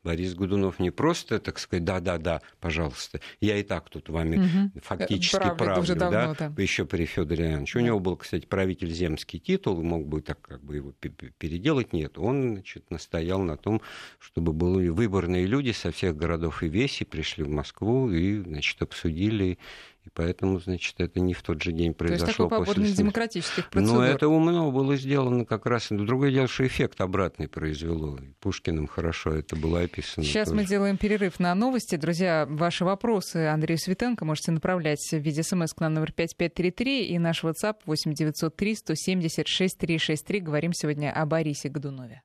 Борис 0.02 0.34
Годунов 0.34 0.78
не 0.78 0.90
просто, 0.90 1.40
так 1.40 1.58
сказать, 1.58 1.84
да-да-да, 1.84 2.40
пожалуйста, 2.58 3.20
я 3.42 3.58
и 3.58 3.62
так 3.62 3.90
тут 3.90 4.08
вами 4.08 4.38
угу. 4.38 4.80
фактически 4.82 5.54
правлю, 5.58 5.94
давно, 5.94 6.34
да? 6.38 6.48
да, 6.48 6.62
еще 6.62 6.86
при 6.86 7.04
Федоре 7.04 7.48
Ивановиче. 7.50 7.80
У 7.80 7.82
него 7.82 8.00
был, 8.00 8.16
кстати, 8.16 8.46
правитель 8.46 8.90
земский 8.90 9.38
титул, 9.38 9.82
мог 9.82 10.06
бы 10.06 10.22
так 10.22 10.40
как 10.40 10.64
бы 10.64 10.76
его 10.76 10.85
переделать 10.92 11.92
нет. 11.92 12.18
Он 12.18 12.52
значит, 12.54 12.90
настоял 12.90 13.42
на 13.42 13.56
том, 13.56 13.80
чтобы 14.18 14.52
были 14.52 14.88
выборные 14.88 15.46
люди 15.46 15.72
со 15.72 15.90
всех 15.90 16.16
городов 16.16 16.62
и 16.62 16.68
веси, 16.68 17.04
пришли 17.04 17.44
в 17.44 17.48
Москву 17.48 18.10
и 18.10 18.38
значит, 18.40 18.80
обсудили 18.82 19.58
и 20.06 20.10
поэтому, 20.14 20.60
значит, 20.60 20.94
это 20.98 21.18
не 21.18 21.34
в 21.34 21.42
тот 21.42 21.60
же 21.60 21.72
день 21.72 21.92
произошло. 21.92 22.26
То 22.26 22.30
есть 22.30 22.38
такой 22.38 22.64
после 22.64 22.92
демократических 22.92 23.68
процедур. 23.68 23.98
Но 23.98 24.04
это 24.04 24.28
умно 24.28 24.70
было 24.70 24.94
сделано 24.96 25.44
как 25.44 25.66
раз. 25.66 25.88
Другое 25.90 26.30
дело, 26.30 26.46
что 26.46 26.64
эффект 26.64 27.00
обратный 27.00 27.48
произвело. 27.48 28.16
И 28.18 28.32
Пушкиным 28.40 28.86
хорошо 28.86 29.32
это 29.32 29.56
было 29.56 29.80
описано. 29.80 30.24
Сейчас 30.24 30.48
тоже. 30.48 30.60
мы 30.60 30.66
делаем 30.66 30.96
перерыв 30.96 31.40
на 31.40 31.52
новости. 31.56 31.96
Друзья, 31.96 32.46
ваши 32.48 32.84
вопросы 32.84 33.48
Андрею 33.48 33.78
Светенко 33.78 34.24
можете 34.24 34.52
направлять 34.52 35.00
в 35.10 35.18
виде 35.18 35.42
смс 35.42 35.74
к 35.74 35.80
нам 35.80 35.94
номер 35.94 36.12
5533 36.12 37.06
и 37.06 37.18
наш 37.18 37.42
WhatsApp 37.42 37.78
8903 37.84 38.74
176 38.76 39.78
363. 39.78 40.40
Говорим 40.40 40.72
сегодня 40.72 41.12
о 41.12 41.26
Борисе 41.26 41.68
Годунове. 41.68 42.22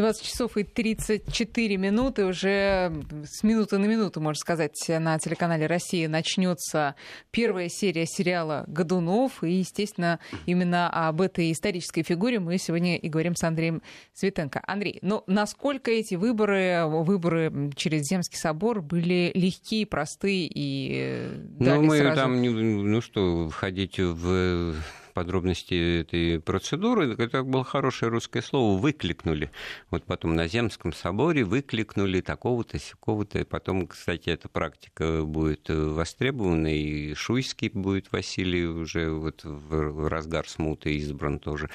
20 0.00 0.22
часов 0.22 0.56
и 0.56 0.64
34 0.64 1.76
минуты. 1.76 2.24
Уже 2.24 2.90
с 3.24 3.42
минуты 3.42 3.76
на 3.76 3.84
минуту, 3.84 4.20
можно 4.20 4.38
сказать, 4.38 4.76
на 4.88 5.18
телеканале 5.18 5.66
«Россия» 5.66 6.08
начнется 6.08 6.94
первая 7.30 7.68
серия 7.68 8.06
сериала 8.06 8.64
«Годунов». 8.66 9.44
И, 9.44 9.52
естественно, 9.52 10.18
именно 10.46 10.88
об 10.88 11.20
этой 11.20 11.52
исторической 11.52 12.02
фигуре 12.02 12.40
мы 12.40 12.56
сегодня 12.56 12.96
и 12.96 13.08
говорим 13.10 13.36
с 13.36 13.44
Андреем 13.44 13.82
Светенко. 14.14 14.62
Андрей, 14.66 14.98
ну 15.02 15.22
насколько 15.26 15.90
эти 15.90 16.14
выборы, 16.14 16.86
выборы 16.86 17.70
через 17.76 18.04
Земский 18.04 18.38
собор 18.38 18.80
были 18.80 19.30
легкие, 19.34 19.84
простые 19.84 20.50
и 20.50 21.28
Ну, 21.58 21.82
мы 21.82 21.98
сразу... 21.98 22.16
там, 22.16 22.42
ну 22.42 23.00
что, 23.02 23.50
входить 23.50 23.98
в 23.98 24.74
подробности 25.12 26.00
этой 26.00 26.40
процедуры, 26.40 27.14
это 27.14 27.42
было 27.42 27.64
хорошее 27.64 28.10
русское 28.10 28.42
слово, 28.42 28.78
выкликнули. 28.78 29.50
Вот 29.90 30.04
потом 30.04 30.34
на 30.34 30.48
Земском 30.48 30.92
соборе 30.92 31.44
выкликнули 31.44 32.20
такого-то, 32.20 32.78
сякого-то. 32.78 33.40
И 33.40 33.44
потом, 33.44 33.86
кстати, 33.86 34.30
эта 34.30 34.48
практика 34.48 35.22
будет 35.24 35.68
востребована, 35.68 36.74
и 36.74 37.14
Шуйский 37.14 37.70
будет 37.70 38.12
Василий 38.12 38.64
уже 38.64 39.10
вот 39.10 39.42
в 39.44 40.08
разгар 40.08 40.48
смуты 40.48 40.94
избран 40.96 41.38
тоже. 41.38 41.70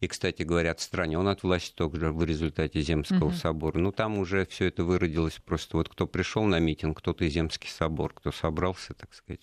И, 0.00 0.08
кстати 0.08 0.42
говоря, 0.42 0.72
отстранен 0.72 1.26
от 1.28 1.42
власти 1.42 1.72
только 1.74 2.12
в 2.12 2.24
результате 2.24 2.80
Земского 2.80 3.28
угу. 3.28 3.34
собора. 3.34 3.78
Ну, 3.78 3.92
там 3.92 4.18
уже 4.18 4.46
все 4.46 4.66
это 4.66 4.84
выродилось 4.84 5.40
просто 5.44 5.76
вот 5.76 5.88
кто 5.88 6.06
пришел 6.06 6.44
на 6.44 6.58
митинг, 6.58 6.98
кто-то 6.98 7.24
и 7.24 7.28
Земский 7.28 7.70
собор, 7.70 8.12
кто 8.14 8.32
собрался, 8.32 8.94
так 8.94 9.14
сказать 9.14 9.40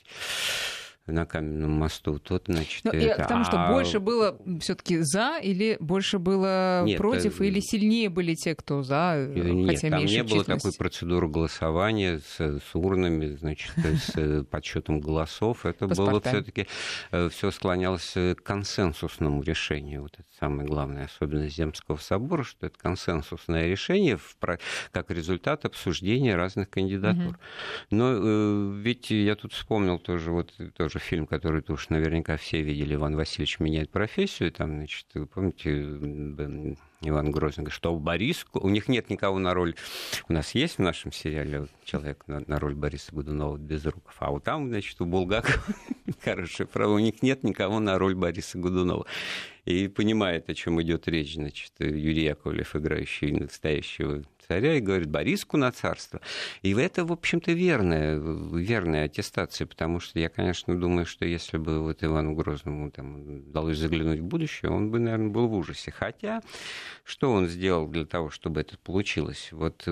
на 1.08 1.26
каменном 1.26 1.72
мосту, 1.72 2.20
тот, 2.20 2.44
значит, 2.48 2.84
ну, 2.84 2.92
это... 2.92 3.24
Потому 3.24 3.44
что 3.44 3.68
а... 3.68 3.72
больше 3.72 4.00
было 4.00 4.38
все-таки 4.60 5.00
за 5.00 5.38
или 5.42 5.78
больше 5.80 6.20
было 6.20 6.84
Нет, 6.86 6.98
против, 6.98 7.36
это... 7.36 7.44
или 7.46 7.60
сильнее 7.60 8.10
были 8.10 8.36
те, 8.36 8.56
кто 8.56 8.84
за, 8.84 9.14
э, 9.16 9.50
Нет, 9.52 9.70
хотя 9.70 9.90
там 9.90 10.06
не 10.06 10.24
было 10.24 10.44
такой 10.44 10.74
процедуры 10.74 11.28
голосования 11.28 12.20
с, 12.20 12.40
с 12.40 12.76
урнами, 12.76 13.36
значит, 13.36 13.72
с 13.78 14.44
подсчетом 14.46 15.00
голосов. 15.00 15.66
Это 15.66 15.88
было 15.88 16.22
все-таки 16.22 16.68
э, 17.12 17.30
все 17.30 17.52
склонялось 17.52 18.14
к 18.14 18.36
консенсусному 18.44 19.42
решению. 19.42 20.04
Вот 20.04 20.14
это 20.14 20.28
самое 20.40 20.68
главное 20.68 21.06
особенность 21.06 21.56
Земского 21.56 21.98
собора, 21.98 22.44
что 22.44 22.66
это 22.66 22.78
консенсусное 22.78 23.68
решение 23.68 24.20
как 24.92 25.12
результат 25.12 25.66
обсуждения 25.66 26.36
разных 26.36 26.70
кандидатур. 26.70 27.40
Но 27.90 28.12
э, 28.14 28.72
ведь 28.76 29.10
я 29.12 29.36
тут 29.36 29.54
вспомнил 29.54 30.00
тоже 30.00 30.32
вот 30.32 30.54
тоже 30.76 30.97
тоже 30.98 31.00
фильм, 31.00 31.28
который 31.28 31.62
-то 31.62 31.74
уж 31.74 31.90
наверняка 31.90 32.38
все 32.38 32.62
видели, 32.62 32.96
Иван 32.96 33.16
Васильевич 33.16 33.60
меняет 33.60 33.90
профессию, 33.90 34.52
там, 34.52 34.78
значит, 34.78 35.06
вы 35.14 35.26
помните, 35.26 35.72
Иван 37.02 37.32
Грозный 37.32 37.64
говорит, 37.64 37.74
что 37.74 37.96
Борис, 37.98 38.46
у 38.54 38.70
них 38.70 38.88
нет 38.88 39.10
никого 39.10 39.40
на 39.40 39.54
роль, 39.54 39.76
у 40.30 40.34
нас 40.34 40.56
есть 40.56 40.78
в 40.78 40.82
нашем 40.82 41.12
сериале 41.12 41.68
человек 41.84 42.24
на, 42.28 42.42
на 42.48 42.60
роль 42.60 42.76
Бориса 42.76 43.16
Годунова 43.16 43.58
без 43.58 43.86
руков, 43.86 44.16
а 44.20 44.32
вот 44.32 44.44
там, 44.44 44.68
значит, 44.70 45.00
у 45.02 45.06
Булгакова, 45.06 45.64
хорошая 46.24 46.68
право, 46.68 46.94
у 46.94 47.00
них 47.00 47.22
нет 47.22 47.44
никого 47.44 47.80
на 47.80 47.98
роль 47.98 48.16
Бориса 48.16 48.58
Годунова. 48.58 49.06
И 49.66 49.90
понимает, 49.90 50.50
о 50.50 50.56
чем 50.56 50.82
идет 50.82 51.08
речь, 51.10 51.36
значит, 51.36 51.74
Юрий 51.80 52.24
Яковлев, 52.24 52.76
играющий 52.76 53.32
настоящего 53.32 54.24
царя, 54.48 54.76
и 54.76 54.80
говорит 54.80 55.10
Бориску 55.10 55.58
на 55.58 55.72
царство. 55.72 56.22
И 56.62 56.74
это, 56.74 57.06
в 57.06 57.12
общем-то, 57.12 57.52
верная, 57.52 58.18
верная 58.18 59.06
аттестация, 59.06 59.68
потому 59.68 60.00
что 60.00 60.20
я, 60.20 60.30
конечно, 60.30 60.80
думаю, 60.80 61.06
что 61.06 61.26
если 61.26 61.58
бы 61.58 61.82
вот 61.82 62.04
Ивану 62.04 62.34
Грозному 62.34 62.90
там, 62.92 63.48
удалось 63.50 63.78
заглянуть 63.78 64.20
в 64.20 64.26
будущее, 64.26 64.72
он 64.72 64.92
бы, 64.92 65.00
наверное, 65.00 65.30
был 65.30 65.48
в 65.48 65.54
ужасе. 65.54 65.92
Хотя, 65.92 66.42
что 67.04 67.32
он 67.32 67.48
сделал 67.48 67.88
для 67.88 68.06
того, 68.06 68.30
чтобы 68.30 68.62
это 68.62 68.78
получилось? 68.78 69.50
Вот 69.52 69.88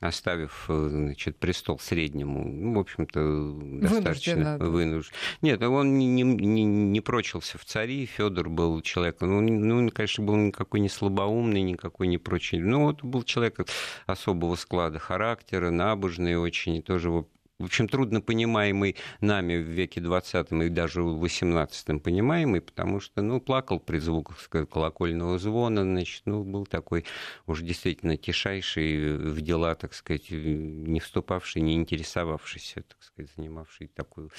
оставив 0.00 0.66
э, 0.68 0.88
значит, 0.90 1.38
престол 1.38 1.78
среднему, 1.78 2.44
ну, 2.44 2.74
в 2.74 2.78
общем-то, 2.80 3.80
достаточно 3.80 4.58
вынужден. 4.58 5.12
Нет, 5.40 5.62
он 5.62 5.98
не, 5.98 6.06
не, 6.06 6.64
не, 6.64 7.00
прочился 7.00 7.56
в 7.58 7.64
цари, 7.64 8.04
Федор 8.06 8.48
был 8.50 8.80
человеком, 8.82 9.30
ну, 9.30 9.40
ну, 9.40 9.90
конечно, 9.90 10.24
был 10.24 10.36
никакой 10.36 10.80
не 10.80 10.88
слабоумный, 10.88 11.62
никакой 11.62 12.08
не 12.08 12.18
прочий, 12.18 12.58
ну, 12.58 12.84
вот 12.84 13.02
был 13.02 13.22
человек 13.22 13.60
особого 14.06 14.56
склада 14.56 14.98
характера, 14.98 15.70
набожный 15.70 16.36
очень, 16.36 16.82
тоже 16.82 17.10
в 17.10 17.26
общем, 17.64 17.88
трудно 17.88 18.20
понимаемый 18.20 18.96
нами 19.20 19.56
в 19.56 19.66
веке 19.66 20.00
20 20.00 20.52
и 20.52 20.68
даже 20.68 21.02
в 21.02 21.18
18 21.18 22.02
понимаемый, 22.02 22.60
потому 22.60 23.00
что, 23.00 23.22
ну, 23.22 23.40
плакал 23.40 23.80
при 23.80 23.98
звуках 23.98 24.48
колокольного 24.48 25.38
звона, 25.38 25.82
значит, 25.82 26.22
ну, 26.26 26.44
был 26.44 26.66
такой 26.66 27.06
уж 27.46 27.62
действительно 27.62 28.18
тишайший 28.18 29.16
в 29.16 29.40
дела, 29.40 29.74
так 29.74 29.94
сказать, 29.94 30.30
не 30.30 31.00
вступавший, 31.00 31.62
не 31.62 31.74
интересовавшийся, 31.76 32.82
так 32.82 33.02
сказать, 33.02 33.30
занимавший 33.36 33.86
такую 33.88 34.30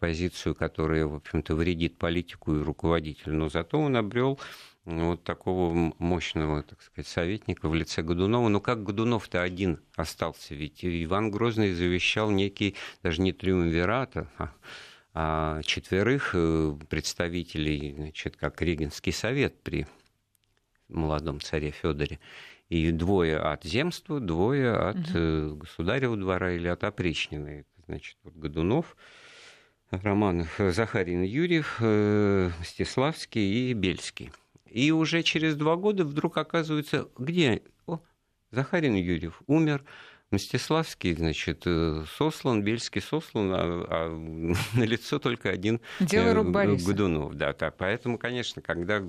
позицию, 0.00 0.56
которая, 0.56 1.06
в 1.06 1.14
общем-то, 1.14 1.54
вредит 1.54 1.96
политику 1.96 2.56
и 2.56 2.62
руководителю. 2.62 3.34
Но 3.36 3.48
зато 3.48 3.78
он 3.78 3.96
обрел 3.96 4.40
вот 4.84 5.24
такого 5.24 5.94
мощного, 5.98 6.62
так 6.62 6.82
сказать, 6.82 7.06
советника 7.08 7.68
в 7.68 7.74
лице 7.74 8.02
Годунова. 8.02 8.48
Но 8.48 8.60
как 8.60 8.82
Годунов-то 8.82 9.42
один 9.42 9.80
остался? 9.96 10.54
Ведь 10.54 10.84
Иван 10.84 11.30
Грозный 11.30 11.72
завещал 11.72 12.30
некий, 12.30 12.74
даже 13.02 13.22
не 13.22 13.32
триумвират, 13.32 14.16
а, 14.16 14.52
а 15.14 15.62
четверых 15.62 16.32
э, 16.34 16.76
представителей, 16.88 17.94
значит, 17.94 18.36
как 18.36 18.60
Регенский 18.60 19.12
совет 19.12 19.62
при 19.62 19.86
молодом 20.88 21.40
царе 21.40 21.70
Федоре. 21.70 22.18
И 22.68 22.90
двое 22.90 23.38
от 23.38 23.64
земства, 23.64 24.20
двое 24.20 24.74
от 24.74 24.96
угу. 24.96 25.56
государева 25.56 26.16
двора 26.16 26.52
или 26.52 26.66
от 26.68 26.82
опричнины. 26.84 27.60
Это, 27.60 27.84
значит, 27.86 28.16
вот 28.24 28.34
Годунов, 28.34 28.96
Романов, 29.90 30.56
Захарин 30.58 31.22
Юрьев, 31.22 31.76
э, 31.80 32.50
Мстиславский 32.60 33.70
и 33.70 33.72
Бельский. 33.74 34.32
И 34.74 34.90
уже 34.90 35.22
через 35.22 35.54
два 35.54 35.76
года 35.76 36.04
вдруг 36.04 36.36
оказывается, 36.36 37.08
где? 37.16 37.62
О, 37.86 38.00
Захарин 38.50 38.96
Юрьев 38.96 39.40
умер, 39.46 39.84
Мстиславский, 40.32 41.14
значит, 41.14 41.62
э, 41.64 42.02
сослан, 42.18 42.64
Бельский 42.64 43.00
сослан, 43.00 43.52
а, 43.52 43.86
а 43.88 44.08
на 44.76 44.82
лицо 44.82 45.20
только 45.20 45.50
один 45.50 45.80
Дело 46.00 46.34
рук 46.34 46.48
э, 46.56 46.76
Годунов. 46.84 47.34
Да, 47.34 47.52
так. 47.52 47.76
Поэтому, 47.76 48.18
конечно, 48.18 48.62
когда... 48.62 49.00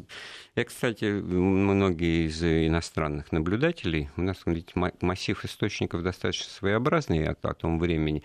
Я, 0.56 0.66
кстати, 0.66 1.06
многие 1.06 2.28
из 2.28 2.44
иностранных 2.44 3.32
наблюдателей, 3.32 4.12
у 4.18 4.22
нас 4.22 4.38
ведь 4.46 4.76
массив 4.76 5.44
источников 5.44 6.04
достаточно 6.04 6.52
своеобразный 6.52 7.28
о, 7.28 7.36
о 7.42 7.54
том 7.56 7.80
времени, 7.80 8.22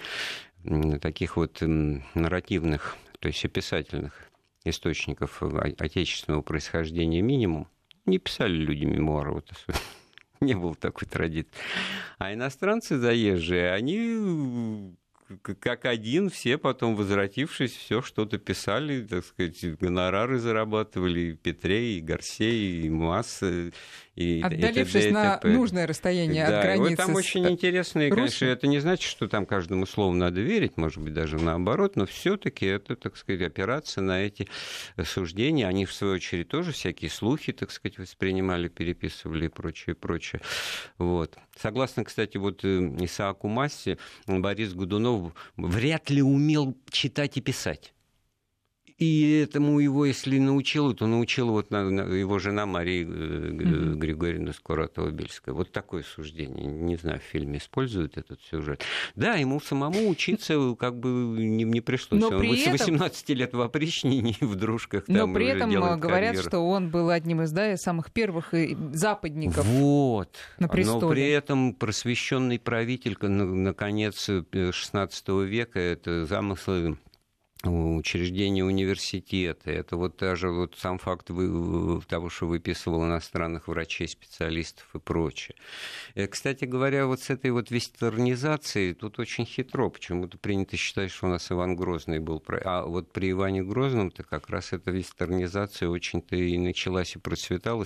таких 1.01 1.39
вот 1.39 1.63
нарративных, 1.63 2.99
то 3.19 3.29
есть 3.29 3.43
описательных 3.47 4.30
источников 4.65 5.43
отечественного 5.43 6.43
происхождения 6.43 7.23
минимум. 7.23 7.69
Не 8.07 8.19
писали 8.19 8.53
люди 8.53 8.85
мемуары, 8.85 9.33
вот 9.33 9.51
не 10.41 10.55
было 10.55 10.75
такой 10.75 11.07
традиции. 11.09 11.53
А 12.19 12.33
иностранцы 12.33 12.99
заезжие, 12.99 13.73
они 13.73 14.97
как 15.39 15.85
один, 15.85 16.31
все 16.31 16.59
потом 16.59 16.97
возвратившись, 16.97 17.73
все 17.73 18.03
что-то 18.03 18.39
писали, 18.39 19.03
так 19.03 19.25
сказать, 19.25 19.79
гонорары 19.79 20.39
зарабатывали, 20.39 21.21
и 21.21 21.33
Петре, 21.33 21.99
и 21.99 22.01
Гарсей, 22.01 22.83
и 22.83 22.89
Масса, 22.89 23.71
и 24.17 24.41
Отдалившись 24.43 25.07
и 25.07 25.11
на 25.11 25.41
нужное 25.45 25.87
расстояние 25.87 26.47
да, 26.47 26.59
от 26.59 26.65
границы. 26.65 26.89
Вот 26.91 26.97
там 26.97 27.15
очень 27.15 27.49
интересно, 27.49 28.01
и, 28.01 28.11
конечно, 28.11 28.45
это 28.45 28.67
не 28.67 28.79
значит, 28.81 29.09
что 29.09 29.29
там 29.29 29.47
каждому 29.47 29.87
слову 29.87 30.13
надо 30.15 30.41
верить, 30.41 30.77
может 30.77 31.03
быть, 31.03 31.15
даже 31.15 31.39
наоборот, 31.39 31.97
но 31.97 32.07
все-таки 32.07 32.67
это, 32.67 32.97
так 32.97 33.17
сказать, 33.17 33.43
опираться 33.43 34.01
на 34.01 34.23
эти 34.23 34.49
суждения. 35.05 35.67
Они, 35.67 35.87
в 35.87 35.93
свою 35.93 36.15
очередь, 36.15 36.49
тоже 36.49 36.73
всякие 36.73 37.11
слухи, 37.11 37.53
так 37.53 37.71
сказать, 37.71 37.99
воспринимали, 37.99 38.69
переписывали 38.69 39.47
и 39.47 39.49
прочее, 39.49 39.95
прочее. 39.95 40.41
Вот. 40.99 41.37
Согласно, 41.61 42.05
кстати, 42.05 42.39
вот 42.39 42.65
э, 42.65 42.79
Исааку 43.01 43.49
Массе, 43.49 43.99
Борис 44.27 44.73
Годунов 44.73 45.35
вряд 45.57 46.09
ли 46.09 46.23
умел 46.23 46.75
читать 46.91 47.37
и 47.37 47.43
писать. 47.43 47.93
И 49.01 49.41
этому 49.43 49.81
его, 49.81 50.05
если 50.05 50.39
научил, 50.39 50.93
то 50.93 51.07
научил 51.07 51.49
вот 51.49 51.71
его 51.71 52.39
жена 52.39 52.67
Мария 52.67 53.07
mm-hmm. 53.07 53.95
Григорьевна 53.95 54.53
Скуратова-Бельская. 54.53 55.55
Вот 55.55 55.73
такое 55.73 56.03
суждение. 56.03 56.67
Не 56.67 56.97
знаю, 56.97 57.19
в 57.19 57.23
фильме 57.23 57.59
используют 57.59 58.19
этот 58.19 58.43
сюжет. 58.43 58.85
Да, 59.17 59.37
ему 59.37 59.59
самому 59.59 60.07
учиться 60.07 60.77
как 60.79 61.01
бы 61.01 61.09
не, 61.09 61.65
не 61.65 61.81
пришлось. 61.81 62.21
Но 62.21 62.29
он 62.29 62.41
при 62.41 62.61
этом... 62.61 62.73
18 62.73 63.29
лет 63.31 63.55
в 63.55 63.63
опричнине, 63.63 64.37
в 64.43 64.55
дружках. 64.55 65.05
Но 65.09 65.33
при 65.33 65.47
этом 65.47 65.71
говорят, 65.71 66.33
карьеру. 66.33 66.47
что 66.47 66.59
он 66.59 66.91
был 66.91 67.09
одним 67.09 67.41
из 67.41 67.53
да, 67.53 67.79
самых 67.79 68.13
первых 68.13 68.53
западников 68.93 69.65
вот. 69.65 70.37
на 70.59 70.69
престоле. 70.69 71.01
Но 71.01 71.09
при 71.09 71.29
этом 71.31 71.73
просвещенный 71.73 72.59
правитель, 72.59 73.17
наконец, 73.19 74.29
16 74.53 75.25
э, 75.27 75.45
века, 75.47 75.81
это 75.81 76.27
замыслы 76.27 76.99
учреждения 77.65 78.65
университета. 78.65 79.71
Это 79.71 79.97
вот 79.97 80.17
даже 80.17 80.51
вот 80.51 80.77
сам 80.79 80.99
факт 80.99 81.27
того, 81.27 82.29
что 82.31 82.47
выписывал 82.47 83.05
иностранных 83.05 83.69
врачей, 83.69 84.09
специалистов 84.09 84.87
и 84.95 84.99
прочее. 84.99 85.57
Э, 86.15 86.27
кстати 86.27 86.65
говоря, 86.65 87.07
вот 87.07 87.21
с 87.21 87.31
этой 87.31 87.51
вот 87.51 87.71
вестернизацией 87.71 88.95
тут 88.95 89.19
очень 89.19 89.45
хитро. 89.45 89.91
Почему-то 89.91 90.39
принято 90.39 90.77
считать, 90.77 91.11
что 91.11 91.27
у 91.27 91.31
нас 91.31 91.51
Иван 91.51 91.77
Грозный 91.77 92.19
был. 92.19 92.43
А 92.65 92.85
вот 92.85 93.13
при 93.13 93.33
Иване 93.33 93.63
Грозном-то 93.63 94.23
как 94.23 94.49
раз 94.49 94.73
эта 94.73 94.91
вестернизация 94.91 95.89
очень-то 95.89 96.37
и 96.37 96.57
началась 96.57 97.17
и 97.17 97.19
процветала 97.19 97.85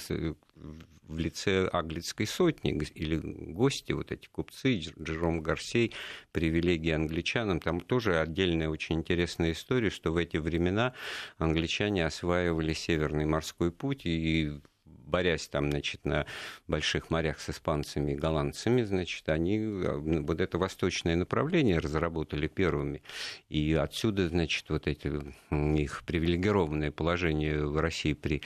в 1.07 1.19
лице 1.19 1.69
Аглицкой 1.69 2.27
сотни 2.27 2.73
или 2.95 3.17
гости, 3.17 3.93
вот 3.93 4.13
эти 4.13 4.27
купцы, 4.29 4.79
Джером 4.79 5.43
Гарсей, 5.43 5.93
привилегии 6.33 6.93
англичанам. 6.93 7.61
Там 7.61 7.81
тоже 7.81 8.19
отдельная 8.19 8.69
очень 8.69 8.97
интересная 8.97 9.53
история, 9.53 9.91
что 9.91 10.13
в 10.13 10.17
эти 10.17 10.37
времена 10.37 10.95
англичане 11.39 12.07
осваивали 12.07 12.73
Северный 12.73 13.27
морской 13.27 13.71
путь 13.71 14.07
и 14.07 14.61
борясь 14.85 15.49
там, 15.49 15.71
значит, 15.71 16.05
на 16.05 16.27
больших 16.67 17.11
морях 17.11 17.39
с 17.39 17.51
испанцами 17.51 18.13
и 18.13 18.17
голландцами, 18.17 18.83
значит, 18.83 19.29
они 19.29 19.59
вот 19.61 20.41
это 20.41 20.59
восточное 20.59 21.15
направление 21.15 21.79
разработали 21.79 22.49
первыми. 22.49 23.03
И 23.49 23.75
отсюда, 23.75 24.29
значит, 24.29 24.69
вот 24.71 24.89
эти 24.89 25.13
их 25.51 26.03
привилегированное 26.05 26.91
положение 26.91 27.65
в 27.65 27.79
России 27.79 28.15
при 28.15 28.43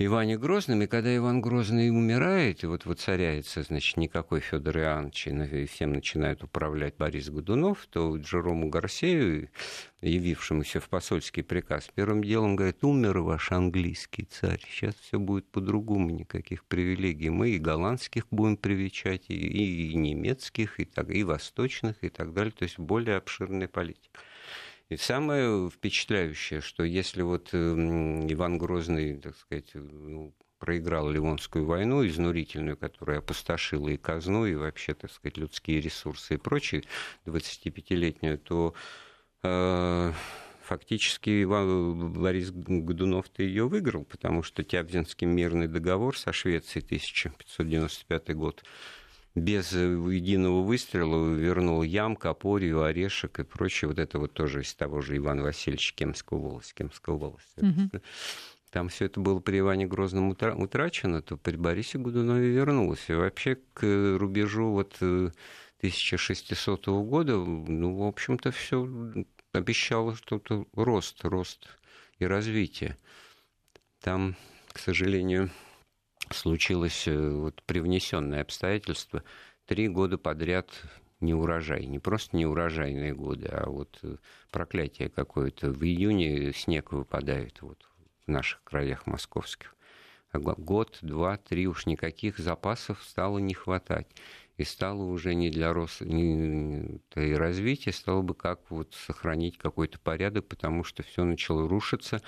Иване 0.00 0.38
Грозном, 0.38 0.82
и 0.82 0.86
когда 0.86 1.16
Иван 1.16 1.40
Грозный 1.40 1.90
умирает, 1.90 2.62
и 2.62 2.68
вот 2.68 2.86
воцаряется, 2.86 3.64
значит, 3.64 3.96
никакой 3.96 4.38
Федор 4.38 4.78
Иоаннович, 4.78 5.26
и 5.26 5.66
всем 5.66 5.92
начинает 5.92 6.44
управлять 6.44 6.94
Борис 6.96 7.30
Годунов, 7.30 7.84
то 7.90 8.16
Джерому 8.16 8.68
Гарсею, 8.68 9.50
явившемуся 10.00 10.78
в 10.78 10.88
посольский 10.88 11.42
приказ, 11.42 11.90
первым 11.92 12.22
делом 12.22 12.54
говорит, 12.54 12.84
умер 12.84 13.18
ваш 13.22 13.50
английский 13.50 14.22
царь, 14.22 14.62
сейчас 14.70 14.94
все 14.94 15.18
будет 15.18 15.50
по-другому, 15.50 16.10
никаких 16.10 16.64
привилегий. 16.66 17.30
Мы 17.30 17.50
и 17.50 17.58
голландских 17.58 18.28
будем 18.30 18.56
привечать, 18.56 19.24
и, 19.26 19.34
и 19.34 19.94
немецких, 19.96 20.78
и, 20.78 20.84
так, 20.84 21.10
и 21.10 21.24
восточных, 21.24 21.96
и 22.02 22.08
так 22.08 22.32
далее, 22.32 22.52
то 22.52 22.62
есть 22.62 22.78
более 22.78 23.16
обширная 23.16 23.66
политика. 23.66 24.20
И 24.90 24.96
самое 24.96 25.68
впечатляющее, 25.68 26.62
что 26.62 26.82
если 26.82 27.20
вот 27.20 27.50
эм, 27.52 28.30
Иван 28.32 28.56
Грозный, 28.56 29.18
так 29.18 29.36
сказать, 29.36 29.70
ну, 29.74 30.34
проиграл 30.58 31.10
Ливонскую 31.10 31.66
войну, 31.66 32.06
изнурительную, 32.06 32.76
которая 32.76 33.18
опустошила 33.18 33.88
и 33.88 33.96
казну, 33.96 34.46
и 34.46 34.54
вообще, 34.54 34.94
так 34.94 35.10
сказать, 35.12 35.36
людские 35.36 35.80
ресурсы 35.80 36.34
и 36.34 36.38
прочее, 36.38 36.84
25-летнюю, 37.26 38.38
то 38.38 38.74
э, 39.42 40.12
фактически 40.62 41.42
Иван, 41.42 42.12
Борис 42.12 42.50
Годунов-то 42.50 43.42
ее 43.42 43.68
выиграл, 43.68 44.04
потому 44.04 44.42
что 44.42 44.64
Тябзинский 44.64 45.26
мирный 45.26 45.68
договор 45.68 46.16
со 46.16 46.32
Швецией 46.32 46.84
1595 46.84 48.34
год 48.34 48.64
без 49.38 49.72
единого 49.72 50.62
выстрела 50.62 51.34
вернул 51.34 51.82
Ям, 51.82 52.16
Капорию, 52.16 52.82
Орешек 52.82 53.40
и 53.40 53.44
прочее. 53.44 53.88
Вот 53.88 53.98
это 53.98 54.18
вот 54.18 54.32
тоже 54.32 54.62
из 54.62 54.74
того 54.74 55.00
же 55.00 55.16
Ивана 55.16 55.42
Васильевича 55.42 55.94
Кемского 55.94 56.38
волоса. 56.38 56.74
Кемского 56.74 57.16
волоса. 57.16 57.56
Угу. 57.56 58.00
Там 58.70 58.88
все 58.88 59.06
это 59.06 59.20
было 59.20 59.40
при 59.40 59.60
Иване 59.60 59.86
Грозном 59.86 60.28
утрачено, 60.28 61.22
то 61.22 61.36
при 61.36 61.56
Борисе 61.56 61.98
Годунове 61.98 62.50
вернулось. 62.50 63.08
И 63.08 63.14
вообще 63.14 63.56
к 63.72 63.82
рубежу 64.18 64.70
вот 64.72 64.96
1600 65.00 66.88
э, 66.88 66.90
года, 66.90 67.36
ну, 67.36 67.96
в 67.96 68.02
общем-то, 68.02 68.50
все 68.50 68.86
обещало 69.52 70.14
что-то 70.16 70.66
рост, 70.74 71.24
рост 71.24 71.66
и 72.18 72.26
развитие. 72.26 72.96
Там, 74.00 74.36
к 74.72 74.78
сожалению, 74.78 75.50
случилось 76.34 77.06
э, 77.06 77.30
вот 77.30 77.62
привнесенное 77.62 78.42
обстоятельство. 78.42 79.22
Три 79.66 79.88
года 79.88 80.18
подряд 80.18 80.70
не 81.20 81.34
урожай. 81.34 81.86
Не 81.86 81.98
просто 81.98 82.36
не 82.36 82.46
урожайные 82.46 83.14
годы, 83.14 83.48
а 83.48 83.68
вот 83.68 83.98
э, 84.02 84.16
проклятие 84.50 85.08
какое-то. 85.08 85.70
В 85.70 85.82
июне 85.84 86.52
снег 86.52 86.92
выпадает 86.92 87.60
вот 87.62 87.88
в 88.26 88.30
наших 88.30 88.62
краях 88.64 89.06
московских. 89.06 89.74
Год, 90.32 90.98
два, 91.00 91.38
три 91.38 91.66
уж 91.66 91.86
никаких 91.86 92.38
запасов 92.38 93.02
стало 93.02 93.38
не 93.38 93.54
хватать. 93.54 94.06
И 94.58 94.64
стало 94.64 95.04
уже 95.04 95.34
не 95.34 95.50
для 95.50 95.72
роста, 95.72 96.04
и 96.04 97.32
развития, 97.34 97.92
стало 97.92 98.22
бы 98.22 98.34
как 98.34 98.60
вот 98.70 98.92
сохранить 98.92 99.56
какой-то 99.56 100.00
порядок, 100.00 100.48
потому 100.48 100.82
что 100.82 101.04
все 101.04 101.24
начало 101.24 101.68
рушиться. 101.68 102.20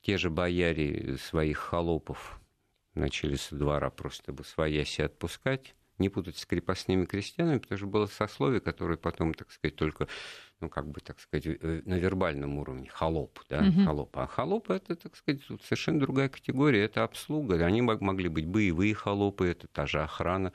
Те 0.00 0.16
же 0.16 0.30
бояре 0.30 1.18
своих 1.18 1.58
холопов 1.58 2.40
начали 2.98 3.36
со 3.36 3.56
двора 3.56 3.90
просто 3.90 4.32
бы 4.32 4.44
свояси 4.44 5.02
отпускать, 5.02 5.74
не 5.98 6.08
путать 6.08 6.36
с 6.36 6.46
крепостными 6.46 7.04
крестьянами, 7.06 7.58
потому 7.58 7.78
что 7.78 7.86
было 7.86 8.06
сословие, 8.06 8.60
которое 8.60 8.96
потом, 8.96 9.34
так 9.34 9.50
сказать, 9.50 9.76
только, 9.76 10.08
ну, 10.60 10.68
как 10.68 10.88
бы, 10.88 11.00
так 11.00 11.18
сказать, 11.20 11.46
э, 11.46 11.82
на 11.84 11.94
вербальном 11.94 12.58
уровне, 12.58 12.88
холоп, 12.88 13.40
да, 13.48 13.60
угу. 13.60 13.84
холоп. 13.84 14.16
А 14.16 14.26
холоп 14.26 14.70
это, 14.70 14.94
так 14.96 15.16
сказать, 15.16 15.42
совершенно 15.62 16.00
другая 16.00 16.28
категория, 16.28 16.84
это 16.84 17.02
обслуга. 17.02 17.64
Они 17.64 17.82
могли 17.82 18.28
быть 18.28 18.46
боевые 18.46 18.94
холопы, 18.94 19.48
это 19.48 19.66
та 19.66 19.86
же 19.86 20.02
охрана, 20.02 20.52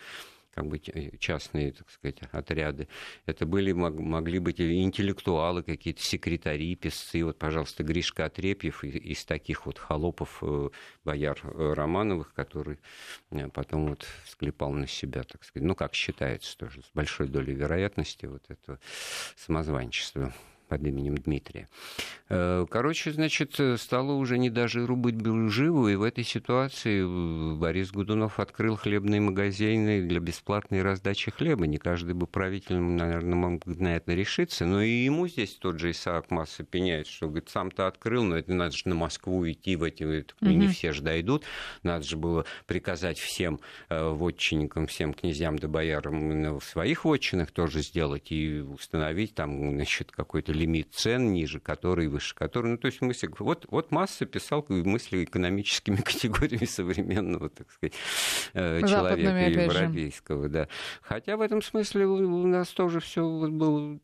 как 0.53 0.67
бы 0.67 0.79
частные, 1.19 1.71
так 1.71 1.89
сказать, 1.89 2.19
отряды. 2.31 2.87
Это 3.25 3.45
были, 3.45 3.71
могли 3.71 4.39
быть 4.39 4.61
интеллектуалы, 4.61 5.63
какие-то 5.63 6.01
секретари, 6.01 6.75
писцы. 6.75 7.23
Вот, 7.23 7.37
пожалуйста, 7.37 7.83
Гришка 7.83 8.25
Отрепьев 8.25 8.83
из 8.83 9.25
таких 9.25 9.65
вот 9.65 9.79
холопов 9.79 10.39
э, 10.41 10.69
бояр 11.03 11.39
э, 11.43 11.73
Романовых, 11.73 12.33
который 12.33 12.79
э, 13.31 13.49
потом 13.49 13.89
вот 13.89 14.05
склепал 14.27 14.71
на 14.71 14.87
себя, 14.87 15.23
так 15.23 15.43
сказать. 15.43 15.67
Ну, 15.67 15.75
как 15.75 15.95
считается 15.95 16.57
тоже, 16.57 16.81
с 16.81 16.91
большой 16.93 17.27
долей 17.27 17.53
вероятности 17.53 18.25
вот 18.25 18.43
это 18.47 18.79
самозванчество 19.35 20.33
под 20.73 20.87
именем 20.87 21.15
Дмитрия. 21.15 21.69
Э, 22.29 22.65
короче, 22.67 23.11
значит, 23.11 23.59
стало 23.77 24.13
уже 24.13 24.39
не 24.39 24.49
даже 24.49 24.87
рубить 24.87 25.23
живу, 25.51 25.87
и 25.87 25.93
в 25.93 26.01
этой 26.01 26.23
ситуации 26.23 27.03
э, 27.03 27.55
Борис 27.55 27.91
Гудунов 27.91 28.39
открыл 28.39 28.75
хлебные 28.75 29.21
магазины 29.21 30.01
для 30.01 30.19
бесплатной 30.19 30.81
раздачи 30.81 31.29
хлеба. 31.29 31.67
Не 31.67 31.77
каждый 31.77 32.15
бы 32.15 32.25
правитель, 32.25 32.79
наверное, 32.79 33.35
мог 33.35 33.65
на 33.67 33.97
это 33.97 34.15
решиться, 34.15 34.65
но 34.65 34.81
и 34.81 34.89
ему 34.89 35.27
здесь 35.27 35.53
тот 35.53 35.77
же 35.79 35.91
Исаак 35.91 36.31
Масса 36.31 36.63
пеняет, 36.63 37.05
что, 37.05 37.27
говорит, 37.27 37.49
сам-то 37.49 37.85
открыл, 37.85 38.23
но 38.23 38.35
это 38.35 38.51
надо 38.51 38.75
же 38.75 38.89
на 38.89 38.95
Москву 38.95 39.47
идти, 39.47 39.75
в 39.75 39.83
эти, 39.83 40.01
mm-hmm. 40.01 40.53
не 40.53 40.69
все 40.69 40.91
же 40.91 41.03
дойдут, 41.03 41.43
надо 41.83 42.03
же 42.03 42.17
было 42.17 42.45
приказать 42.65 43.19
всем 43.19 43.59
э, 43.89 44.09
вотчинникам, 44.09 44.87
всем 44.87 45.13
князьям 45.13 45.59
да 45.59 45.67
боярам 45.67 46.57
в 46.57 46.63
своих 46.63 47.05
вотчинах 47.05 47.51
тоже 47.51 47.83
сделать 47.83 48.31
и 48.31 48.61
установить 48.61 49.35
там, 49.35 49.75
значит, 49.75 50.11
какой-то 50.11 50.51
лимит 50.63 50.93
цен 50.93 51.33
ниже, 51.33 51.59
который 51.59 52.07
выше, 52.07 52.33
который, 52.35 52.71
ну, 52.71 52.77
то 52.77 52.87
есть 52.87 53.01
мысли, 53.01 53.29
вот, 53.39 53.65
вот 53.69 53.91
Масса 53.91 54.25
писал 54.25 54.65
мысли 54.69 55.25
экономическими 55.25 55.97
категориями 56.09 56.65
современного, 56.65 57.49
так 57.49 57.69
сказать, 57.71 57.93
э, 58.53 58.81
человека 58.87 59.49
европейского, 59.49 60.47
да. 60.47 60.67
Хотя 61.01 61.35
в 61.35 61.41
этом 61.41 61.61
смысле 61.61 62.07
у 62.07 62.47
нас 62.47 62.69
тоже 62.69 62.99
все 63.01 63.21
было 63.49 63.99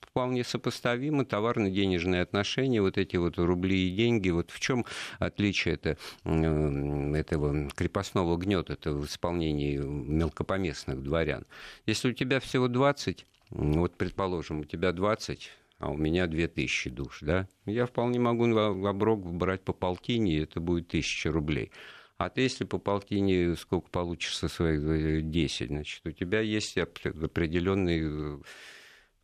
вполне 0.00 0.42
сопоставимы 0.42 1.24
товарно-денежные 1.24 2.22
отношения, 2.22 2.82
вот 2.82 2.98
эти 2.98 3.16
вот 3.16 3.38
рубли 3.38 3.88
и 3.88 3.94
деньги. 3.94 4.30
Вот 4.30 4.50
в 4.50 4.58
чем 4.58 4.84
отличие 5.20 5.74
это, 5.74 5.96
этого 6.24 7.70
крепостного 7.70 8.36
гнета 8.36 8.72
это 8.72 8.92
в 8.92 9.06
исполнении 9.06 9.76
мелкопоместных 9.76 11.00
дворян? 11.04 11.46
Если 11.86 12.10
у 12.10 12.12
тебя 12.12 12.40
всего 12.40 12.66
20, 12.66 13.24
вот, 13.50 13.96
предположим, 13.96 14.60
у 14.60 14.64
тебя 14.64 14.90
20 14.92 15.50
а 15.80 15.90
у 15.90 15.96
меня 15.96 16.26
2000 16.26 16.90
душ, 16.90 17.18
да, 17.22 17.48
я 17.64 17.86
вполне 17.86 18.20
могу 18.20 18.46
в 18.46 18.86
оброк 18.86 19.26
брать 19.32 19.62
по 19.62 19.72
полтине, 19.72 20.36
и 20.36 20.42
это 20.42 20.60
будет 20.60 20.88
1000 20.88 21.32
рублей. 21.32 21.72
А 22.18 22.28
ты, 22.28 22.42
если 22.42 22.64
по 22.64 22.76
полтине 22.76 23.56
сколько 23.56 23.88
получишь 23.88 24.36
со 24.36 24.48
своих 24.48 25.30
10, 25.30 25.68
значит, 25.68 26.06
у 26.06 26.10
тебя 26.10 26.40
есть 26.40 26.76
определенные, 26.76 28.40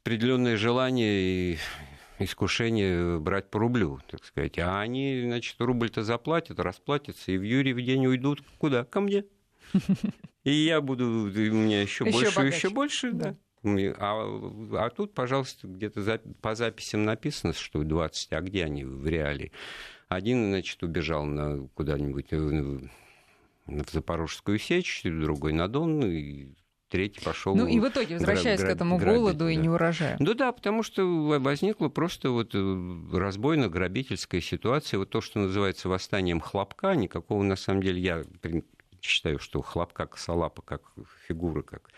определенные 0.02 0.56
желания 0.56 1.20
и 1.20 1.58
искушение 2.18 3.20
брать 3.20 3.50
по 3.50 3.58
рублю, 3.58 4.00
так 4.10 4.24
сказать. 4.24 4.58
А 4.58 4.80
они, 4.80 5.24
значит, 5.26 5.60
рубль-то 5.60 6.04
заплатят, 6.04 6.58
расплатятся, 6.58 7.32
и 7.32 7.36
в 7.36 7.42
Юрий 7.42 7.74
в 7.74 7.82
день 7.82 8.06
уйдут 8.06 8.42
куда? 8.56 8.84
Ко 8.84 9.00
мне. 9.00 9.26
И 10.44 10.52
я 10.52 10.80
буду, 10.80 11.04
у 11.04 11.26
меня 11.26 11.82
еще, 11.82 12.04
еще 12.04 12.12
больше, 12.12 12.36
богаче. 12.36 12.56
еще 12.56 12.70
больше, 12.70 13.12
да. 13.12 13.36
А, 13.98 14.40
а 14.72 14.90
тут, 14.90 15.14
пожалуйста, 15.14 15.66
где-то 15.66 16.02
за, 16.02 16.18
по 16.40 16.54
записям 16.54 17.04
написано, 17.04 17.52
что 17.52 17.82
20, 17.82 18.32
а 18.32 18.40
где 18.40 18.64
они 18.64 18.84
в 18.84 19.06
реалии? 19.06 19.52
Один, 20.08 20.48
значит, 20.48 20.82
убежал 20.82 21.24
на 21.24 21.66
куда-нибудь 21.74 22.28
э, 22.30 22.38
в 23.66 23.90
Запорожскую 23.90 24.58
сечь, 24.58 25.02
другой 25.02 25.52
на 25.52 25.66
Дон, 25.66 26.04
и 26.04 26.54
третий 26.88 27.20
пошел. 27.20 27.56
Ну 27.56 27.66
и 27.66 27.80
в 27.80 27.88
итоге, 27.88 28.14
возвращаясь 28.14 28.60
граб, 28.60 28.70
к 28.70 28.74
этому 28.76 28.98
грабить, 28.98 29.18
голоду 29.18 29.44
да. 29.46 29.50
и 29.50 29.56
неурожаю. 29.56 30.16
Ну 30.20 30.34
да, 30.34 30.52
потому 30.52 30.82
что 30.82 31.04
возникла 31.40 31.88
просто 31.88 32.30
вот 32.30 32.54
э, 32.54 32.58
разбойно-грабительская 33.12 34.40
ситуация. 34.40 34.98
Вот 34.98 35.10
то, 35.10 35.20
что 35.20 35.40
называется 35.40 35.88
восстанием 35.88 36.40
хлопка, 36.40 36.94
никакого 36.94 37.42
на 37.42 37.56
самом 37.56 37.82
деле 37.82 38.00
я 38.00 38.22
считаю, 39.00 39.38
что 39.38 39.62
хлопка 39.62 40.06
косолапа 40.06 40.62
как 40.62 40.82
фигура, 41.26 41.62
как 41.62 41.90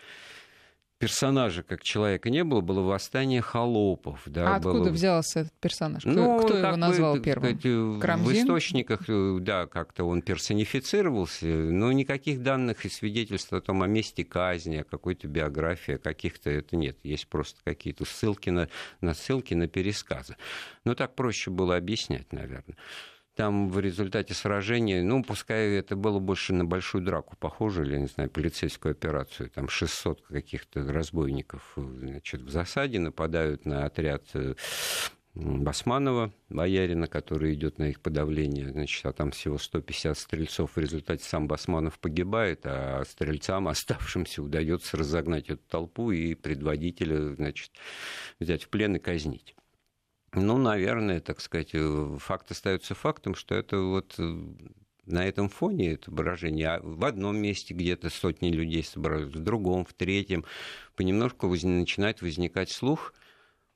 персонажа 0.99 1.63
как 1.63 1.81
человека 1.81 2.29
не 2.29 2.43
было, 2.43 2.61
было 2.61 2.81
восстание 2.81 3.41
холопов. 3.41 4.21
Да, 4.25 4.53
а 4.53 4.55
откуда 4.57 4.79
было... 4.79 4.89
взялся 4.89 5.41
этот 5.41 5.53
персонаж? 5.53 6.03
Кто, 6.03 6.11
ну, 6.11 6.39
кто 6.39 6.57
его 6.57 6.75
назвал 6.75 7.15
бы, 7.15 7.21
первым? 7.21 7.57
Сказать, 7.57 8.19
в 8.19 8.31
источниках, 8.33 9.01
э, 9.07 9.37
да, 9.39 9.65
как-то 9.65 10.03
он 10.03 10.21
персонифицировался, 10.21 11.45
но 11.45 11.91
никаких 11.91 12.43
данных 12.43 12.85
и 12.85 12.89
свидетельств 12.89 13.51
о 13.53 13.61
том, 13.61 13.81
о 13.81 13.87
месте 13.87 14.23
казни, 14.23 14.77
о 14.77 14.83
какой-то 14.83 15.27
биографии, 15.27 15.93
каких-то 15.93 16.49
это 16.49 16.75
нет. 16.75 16.97
Есть 17.03 17.27
просто 17.27 17.61
какие-то 17.63 18.05
ссылки 18.05 18.49
на, 18.49 18.67
на 18.99 19.13
ссылки 19.13 19.53
на 19.53 19.67
пересказы. 19.67 20.35
Но 20.83 20.95
так 20.95 21.15
проще 21.15 21.49
было 21.49 21.77
объяснять, 21.77 22.31
наверное 22.33 22.75
там 23.39 23.69
в 23.69 23.79
результате 23.79 24.33
сражения, 24.33 25.01
ну, 25.01 25.23
пускай 25.23 25.69
это 25.75 25.95
было 25.95 26.19
больше 26.19 26.51
на 26.53 26.65
большую 26.65 27.05
драку 27.05 27.37
похоже, 27.39 27.85
или, 27.85 27.97
не 27.97 28.07
знаю, 28.07 28.29
полицейскую 28.29 28.91
операцию, 28.91 29.49
там 29.49 29.69
600 29.69 30.23
каких-то 30.23 30.83
разбойников, 30.83 31.71
значит, 31.77 32.41
в 32.41 32.49
засаде 32.49 32.99
нападают 32.99 33.63
на 33.65 33.85
отряд 33.85 34.25
э, 34.33 34.55
Басманова, 35.35 36.33
боярина, 36.49 37.07
который 37.07 37.53
идет 37.53 37.77
на 37.77 37.91
их 37.91 38.01
подавление, 38.01 38.71
значит, 38.71 39.05
а 39.05 39.13
там 39.13 39.31
всего 39.31 39.57
150 39.57 40.17
стрельцов. 40.17 40.75
В 40.75 40.77
результате 40.77 41.23
сам 41.23 41.47
Басманов 41.47 41.97
погибает, 41.97 42.63
а 42.65 43.05
стрельцам, 43.05 43.69
оставшимся, 43.69 44.43
удается 44.43 44.97
разогнать 44.97 45.47
эту 45.47 45.63
толпу 45.69 46.11
и 46.11 46.33
предводителя, 46.33 47.35
значит, 47.35 47.71
взять 48.37 48.63
в 48.63 48.67
плен 48.67 48.97
и 48.97 48.99
казнить. 48.99 49.55
Ну, 50.33 50.57
наверное, 50.57 51.19
так 51.21 51.41
сказать, 51.41 51.71
э, 51.73 52.17
факт 52.19 52.51
остается 52.51 52.95
фактом, 52.95 53.35
что 53.35 53.55
это 53.55 53.79
вот 53.79 54.15
э, 54.19 54.43
на 55.05 55.25
этом 55.25 55.49
фоне 55.49 55.93
это 55.93 56.11
выражение 56.11 56.67
а 56.69 56.79
в 56.81 57.03
одном 57.03 57.37
месте 57.37 57.73
где-то 57.73 58.09
сотни 58.09 58.51
людей 58.51 58.83
собираются, 58.83 59.37
в 59.37 59.41
другом, 59.41 59.85
в 59.85 59.93
третьем, 59.93 60.45
понемножку 60.95 61.47
воз... 61.47 61.63
начинает 61.63 62.21
возникать 62.21 62.69
слух, 62.69 63.13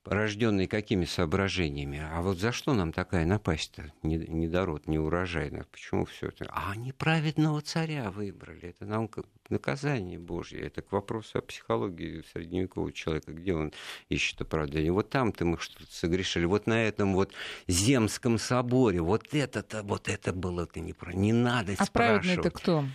рожденный 0.05 0.67
какими 0.67 1.05
соображениями? 1.05 2.05
А 2.11 2.21
вот 2.21 2.37
за 2.37 2.51
что 2.51 2.73
нам 2.73 2.91
такая 2.91 3.25
напасть-то? 3.25 3.91
Недород, 4.03 4.87
не 4.87 4.99
урожай. 4.99 5.51
Почему 5.71 6.05
все 6.05 6.27
это? 6.27 6.45
А 6.49 6.71
они 6.71 6.91
праведного 6.91 7.61
царя 7.61 8.11
выбрали. 8.11 8.69
Это 8.69 8.85
нам 8.85 9.09
наказание 9.53 10.19
Божье. 10.19 10.61
Это 10.61 10.81
к 10.81 10.91
вопросу 10.91 11.39
о 11.39 11.41
психологии 11.41 12.23
средневекового 12.33 12.91
человека, 12.91 13.31
где 13.31 13.53
он 13.53 13.71
ищет 14.09 14.41
оправдание. 14.41 14.91
Вот 14.91 15.09
там-то 15.09 15.45
мы 15.45 15.57
что-то 15.57 15.91
согрешили, 15.91 16.45
вот 16.45 16.67
на 16.67 16.83
этом 16.83 17.13
вот 17.13 17.31
Земском 17.67 18.37
соборе, 18.37 19.01
вот 19.01 19.33
это-то, 19.33 19.83
вот 19.83 20.09
это 20.09 20.33
было 20.33 20.65
-то 20.65 20.79
не, 20.79 20.93
про... 20.93 21.13
не 21.13 21.31
надо 21.31 21.73
а 21.77 21.85
спрашивать. 21.85 21.89
А 21.89 21.93
праведный 21.93 22.33
это 22.33 22.51
кто? 22.51 22.85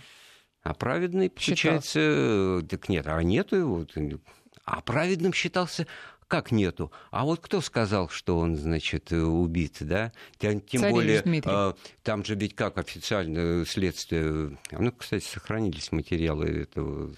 А 0.61 0.73
праведный, 0.73 1.29
получается, 1.29 1.99
Считался. 1.99 2.67
так 2.69 2.89
нет, 2.89 3.07
а 3.07 3.23
нету 3.23 3.55
его. 3.55 3.85
А 4.65 4.81
праведным 4.81 5.33
считался 5.33 5.87
как 6.29 6.51
нету? 6.51 6.91
А 7.09 7.25
вот 7.25 7.39
кто 7.41 7.59
сказал, 7.59 8.07
что 8.07 8.37
он, 8.37 8.55
значит, 8.55 9.11
убит, 9.11 9.77
да? 9.81 10.13
Тем, 10.37 10.61
тем 10.61 10.91
более, 10.91 11.21
Дмитрий. 11.23 11.51
там 12.03 12.23
же 12.23 12.35
ведь 12.35 12.55
как 12.55 12.77
официальное 12.77 13.65
следствие... 13.65 14.57
Ну, 14.71 14.91
кстати, 14.91 15.25
сохранились 15.25 15.91
материалы 15.91 16.45
этого 16.45 17.13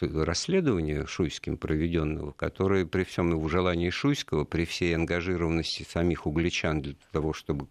расследования 0.00 1.06
Шуйским 1.06 1.56
проведенного, 1.56 2.32
которое 2.32 2.84
при 2.84 3.04
всем 3.04 3.30
его 3.30 3.48
желании 3.48 3.88
Шуйского, 3.88 4.44
при 4.44 4.66
всей 4.66 4.94
ангажированности 4.94 5.86
самих 5.88 6.26
угличан 6.26 6.82
для 6.82 6.94
того, 7.12 7.32
чтобы 7.32 7.66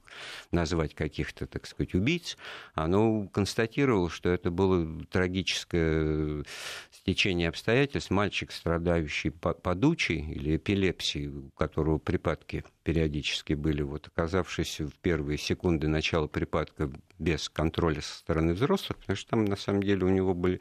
назвать 0.51 0.95
каких-то, 0.95 1.45
так 1.45 1.67
сказать, 1.67 1.93
убийц, 1.93 2.35
оно 2.73 3.27
констатировало, 3.27 4.09
что 4.09 4.29
это 4.29 4.49
было 4.49 5.05
трагическое 5.11 6.43
стечение 6.91 7.49
обстоятельств. 7.49 8.09
Мальчик, 8.09 8.51
страдающий 8.51 9.29
подучей 9.29 10.21
или 10.21 10.55
эпилепсией, 10.55 10.78
эпилепсии, 10.79 11.27
у 11.27 11.49
которого 11.51 11.97
припадки 11.97 12.63
периодически 12.83 13.53
были, 13.53 13.81
вот 13.81 14.07
оказавшись 14.07 14.79
в 14.79 14.91
первые 15.01 15.37
секунды 15.37 15.87
начала 15.87 16.27
припадка 16.27 16.91
без 17.17 17.49
контроля 17.49 18.01
со 18.01 18.17
стороны 18.19 18.53
взрослых, 18.53 18.97
потому 18.97 19.17
что 19.17 19.29
там 19.31 19.45
на 19.45 19.55
самом 19.55 19.83
деле 19.83 20.05
у 20.05 20.09
него 20.09 20.33
были 20.33 20.59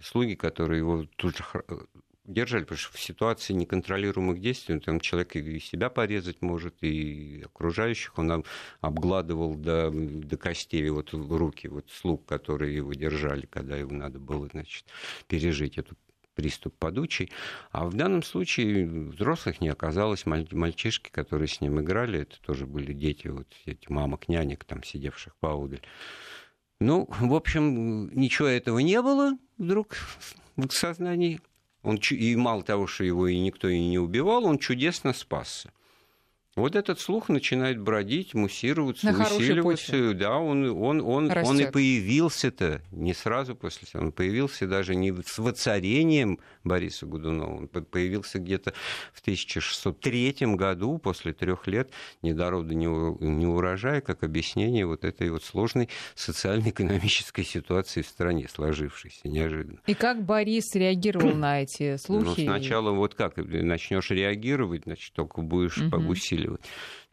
слуги, 0.00 0.34
которые 0.34 0.78
его 0.78 1.06
тут 1.16 1.36
же 1.36 1.44
держали, 2.24 2.62
потому 2.62 2.78
что 2.78 2.96
в 2.96 3.00
ситуации 3.00 3.52
неконтролируемых 3.52 4.40
действий 4.40 4.78
там 4.78 5.00
человек 5.00 5.36
и 5.36 5.58
себя 5.58 5.90
порезать 5.90 6.42
может, 6.42 6.74
и 6.82 7.42
окружающих 7.44 8.16
он 8.18 8.44
обгладывал 8.80 9.54
до, 9.54 9.90
до 9.90 10.36
костей 10.36 10.88
вот 10.90 11.12
руки 11.12 11.66
вот 11.66 11.90
слуг, 11.90 12.24
которые 12.26 12.76
его 12.76 12.94
держали, 12.94 13.46
когда 13.46 13.76
его 13.76 13.92
надо 13.92 14.18
было 14.18 14.48
значит, 14.52 14.84
пережить 15.26 15.76
эту 15.78 15.96
приступ 16.34 16.74
подучий. 16.78 17.30
А 17.70 17.86
в 17.86 17.94
данном 17.94 18.22
случае 18.22 18.86
взрослых 18.86 19.60
не 19.60 19.68
оказалось. 19.68 20.26
Мальчишки, 20.26 21.10
которые 21.10 21.48
с 21.48 21.60
ним 21.60 21.80
играли, 21.80 22.20
это 22.20 22.40
тоже 22.40 22.66
были 22.66 22.92
дети, 22.92 23.28
вот 23.28 23.48
эти 23.66 23.90
мамок, 23.90 24.28
нянек, 24.28 24.64
там 24.64 24.82
сидевших 24.82 25.36
поодаль. 25.36 25.82
Ну, 26.80 27.08
в 27.10 27.34
общем, 27.34 28.08
ничего 28.14 28.48
этого 28.48 28.78
не 28.78 29.00
было 29.02 29.36
вдруг 29.58 29.96
в 30.56 30.70
сознании. 30.70 31.40
Он, 31.82 31.98
и 32.10 32.36
мало 32.36 32.62
того, 32.62 32.86
что 32.86 33.04
его 33.04 33.26
и 33.26 33.38
никто 33.38 33.68
и 33.68 33.78
не 33.78 33.98
убивал, 33.98 34.44
он 34.44 34.58
чудесно 34.58 35.12
спасся. 35.12 35.72
Вот 36.56 36.74
этот 36.74 36.98
слух 36.98 37.28
начинает 37.28 37.80
бродить, 37.80 38.34
муссироваться, 38.34 39.06
На 39.06 39.24
усиливаться. 39.24 40.14
Да, 40.14 40.38
он, 40.38 40.68
он, 40.68 41.00
он, 41.00 41.30
он 41.30 41.60
и 41.60 41.70
появился-то 41.70 42.82
не 42.90 43.14
сразу 43.14 43.54
после 43.54 43.86
этого. 43.88 44.06
Он 44.06 44.12
появился 44.12 44.66
даже 44.66 44.96
не 44.96 45.14
с 45.24 45.38
воцарением 45.38 46.40
Бориса 46.64 47.06
Годунова. 47.06 47.56
Он 47.56 47.68
появился 47.68 48.40
где-то 48.40 48.74
в 49.12 49.20
1603 49.20 50.34
году, 50.56 50.98
после 50.98 51.32
трех 51.32 51.68
лет 51.68 51.92
ни 52.20 52.32
до 52.32 52.50
рода, 52.50 52.74
ни, 52.74 52.86
ни 52.86 53.46
урожая, 53.46 54.00
как 54.00 54.24
объяснение 54.24 54.86
вот 54.86 55.04
этой 55.04 55.30
вот 55.30 55.44
сложной 55.44 55.88
социально-экономической 56.16 57.44
ситуации 57.44 58.02
в 58.02 58.08
стране, 58.08 58.48
сложившейся 58.52 59.28
неожиданно. 59.28 59.78
И 59.86 59.94
как 59.94 60.24
Борис 60.24 60.74
реагировал 60.74 61.32
на 61.32 61.62
эти 61.62 61.96
слухи? 61.96 62.24
Ну, 62.24 62.34
сначала 62.34 62.90
вот 62.90 63.14
как, 63.14 63.36
начнешь 63.36 64.10
реагировать, 64.10 64.82
значит, 64.82 65.12
только 65.12 65.42
будешь 65.42 65.78
угу. 65.78 66.08
усиливать 66.08 66.39
усиливать. 66.40 66.62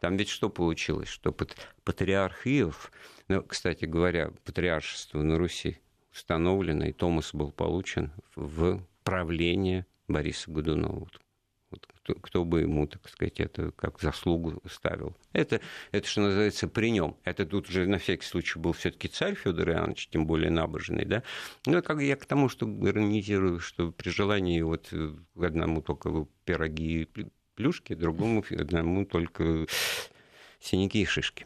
Там 0.00 0.16
ведь 0.16 0.28
что 0.28 0.48
получилось? 0.48 1.08
Что 1.08 1.34
патриарх 1.84 2.46
Иов, 2.46 2.90
ну, 3.28 3.42
кстати 3.42 3.84
говоря, 3.84 4.32
патриаршество 4.44 5.22
на 5.22 5.38
Руси 5.38 5.78
установлено, 6.12 6.86
и 6.86 6.92
Томас 6.92 7.34
был 7.34 7.52
получен 7.52 8.12
в 8.34 8.82
правление 9.04 9.86
Бориса 10.08 10.50
Годунова. 10.50 11.08
Вот 11.70 11.86
кто, 11.96 12.14
кто 12.14 12.44
бы 12.46 12.62
ему, 12.62 12.86
так 12.86 13.06
сказать, 13.10 13.40
это 13.40 13.72
как 13.72 14.00
заслугу 14.00 14.62
ставил. 14.70 15.14
Это, 15.34 15.60
это 15.92 16.08
что 16.08 16.22
называется, 16.22 16.66
при 16.66 16.90
нем. 16.90 17.18
Это 17.24 17.44
тут 17.44 17.68
уже 17.68 17.86
на 17.86 17.98
всякий 17.98 18.24
случай 18.24 18.58
был 18.58 18.72
все-таки 18.72 19.08
царь 19.08 19.34
Федор 19.34 19.68
Иванович, 19.68 20.08
тем 20.08 20.26
более 20.26 20.50
набожный, 20.50 21.04
да. 21.04 21.22
Ну, 21.66 21.82
как 21.82 22.00
я 22.00 22.16
к 22.16 22.24
тому, 22.24 22.48
что 22.48 22.64
иронизирую, 22.66 23.60
что 23.60 23.92
при 23.92 24.08
желании 24.08 24.62
вот 24.62 24.90
одному 25.38 25.82
только 25.82 26.26
пироги 26.46 27.06
плюшки, 27.58 27.94
другому 27.94 28.44
одному 28.50 29.04
только 29.04 29.66
синяки 30.60 31.02
и 31.02 31.04
шишки. 31.04 31.44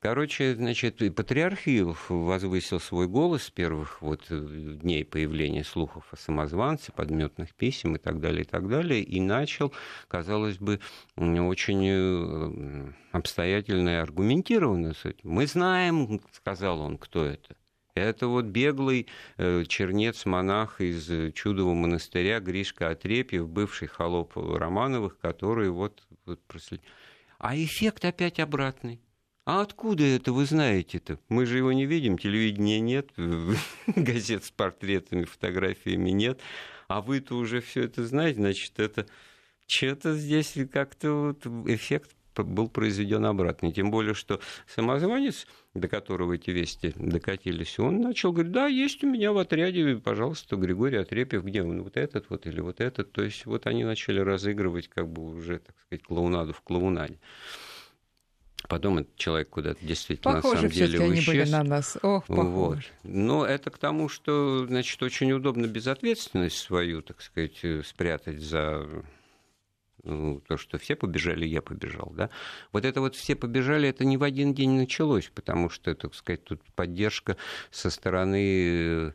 Короче, 0.00 0.56
значит, 0.56 0.96
патриарх 1.14 1.68
Иов 1.68 2.06
возвысил 2.10 2.80
свой 2.80 3.06
голос 3.06 3.44
с 3.44 3.50
первых 3.50 4.02
вот 4.02 4.24
дней 4.28 5.04
появления 5.04 5.62
слухов 5.62 6.04
о 6.10 6.16
самозванце, 6.16 6.90
подметных 6.90 7.54
писем 7.54 7.94
и 7.94 8.00
так 8.00 8.18
далее, 8.18 8.42
и 8.42 8.44
так 8.44 8.68
далее, 8.68 9.00
и 9.04 9.20
начал, 9.20 9.72
казалось 10.08 10.58
бы, 10.58 10.80
очень 11.16 11.86
э, 11.88 12.92
обстоятельно 13.12 13.90
и 13.90 14.02
аргументированно. 14.02 14.94
Мы 15.22 15.46
знаем, 15.46 16.20
сказал 16.32 16.80
он, 16.80 16.98
кто 16.98 17.24
это. 17.24 17.54
Это 17.94 18.26
вот 18.26 18.46
беглый 18.46 19.06
э, 19.36 19.64
чернец-монах 19.66 20.80
из 20.80 21.32
Чудового 21.34 21.74
монастыря 21.74 22.40
Гришка 22.40 22.88
Отрепьев, 22.88 23.48
бывший 23.48 23.88
холоп 23.88 24.32
Романовых, 24.36 25.18
который 25.18 25.68
вот... 25.70 26.02
вот 26.24 26.40
а 27.38 27.56
эффект 27.56 28.04
опять 28.04 28.38
обратный. 28.38 29.00
А 29.44 29.60
откуда 29.60 30.04
это 30.04 30.32
вы 30.32 30.46
знаете-то? 30.46 31.18
Мы 31.28 31.46
же 31.46 31.58
его 31.58 31.72
не 31.72 31.84
видим, 31.84 32.16
телевидения 32.16 32.78
нет, 32.78 33.10
газет 33.86 34.44
с 34.44 34.50
портретами, 34.52 35.24
фотографиями 35.24 36.10
нет. 36.10 36.40
А 36.86 37.00
вы-то 37.00 37.36
уже 37.36 37.60
все 37.60 37.82
это 37.82 38.06
знаете, 38.06 38.38
значит, 38.38 38.78
это 38.78 39.06
что-то 39.66 40.14
здесь 40.14 40.56
как-то 40.70 41.34
вот 41.42 41.46
эффект 41.68 42.14
был 42.36 42.68
произведен 42.68 43.24
обратно. 43.26 43.72
Тем 43.72 43.90
более, 43.90 44.14
что 44.14 44.40
самозванец, 44.66 45.46
до 45.74 45.88
которого 45.88 46.34
эти 46.34 46.50
вести 46.50 46.92
докатились, 46.96 47.78
он 47.78 48.00
начал 48.00 48.32
говорить, 48.32 48.52
да, 48.52 48.66
есть 48.66 49.02
у 49.04 49.10
меня 49.10 49.32
в 49.32 49.38
отряде, 49.38 49.96
пожалуйста, 49.96 50.56
Григорий 50.56 50.98
Отрепьев, 50.98 51.44
где 51.44 51.62
он, 51.62 51.82
вот 51.82 51.96
этот 51.96 52.28
вот 52.28 52.46
или 52.46 52.60
вот 52.60 52.80
этот. 52.80 53.12
То 53.12 53.22
есть 53.22 53.46
вот 53.46 53.66
они 53.66 53.84
начали 53.84 54.20
разыгрывать 54.20 54.88
как 54.88 55.08
бы 55.08 55.22
уже, 55.22 55.60
так 55.60 55.74
сказать, 55.86 56.02
клоунаду 56.04 56.52
в 56.52 56.60
клоунаде. 56.60 57.18
Потом 58.68 58.98
этот 58.98 59.16
человек 59.16 59.48
куда-то 59.48 59.84
действительно 59.84 60.34
похоже, 60.34 60.54
на 60.54 60.70
самом 60.70 60.72
деле 60.72 61.04
они 61.04 61.14
исчез. 61.14 61.26
были 61.26 61.50
на 61.50 61.62
нас. 61.64 61.98
Ох, 62.02 62.26
похоже. 62.26 62.84
Вот. 63.02 63.10
Но 63.10 63.44
это 63.44 63.70
к 63.70 63.78
тому, 63.78 64.08
что, 64.08 64.66
значит, 64.66 65.02
очень 65.02 65.32
удобно 65.32 65.66
безответственность 65.66 66.58
свою, 66.58 67.02
так 67.02 67.22
сказать, 67.22 67.60
спрятать 67.84 68.40
за 68.40 68.86
то, 70.02 70.56
что 70.56 70.78
все 70.78 70.96
побежали, 70.96 71.44
я 71.44 71.62
побежал, 71.62 72.12
да, 72.16 72.30
вот 72.72 72.84
это 72.84 73.00
вот 73.00 73.14
все 73.14 73.36
побежали, 73.36 73.88
это 73.88 74.04
не 74.04 74.16
в 74.16 74.22
один 74.22 74.52
день 74.54 74.72
началось, 74.72 75.30
потому 75.34 75.70
что, 75.70 75.94
так 75.94 76.14
сказать, 76.14 76.44
тут 76.44 76.60
поддержка 76.74 77.36
со 77.70 77.90
стороны 77.90 79.14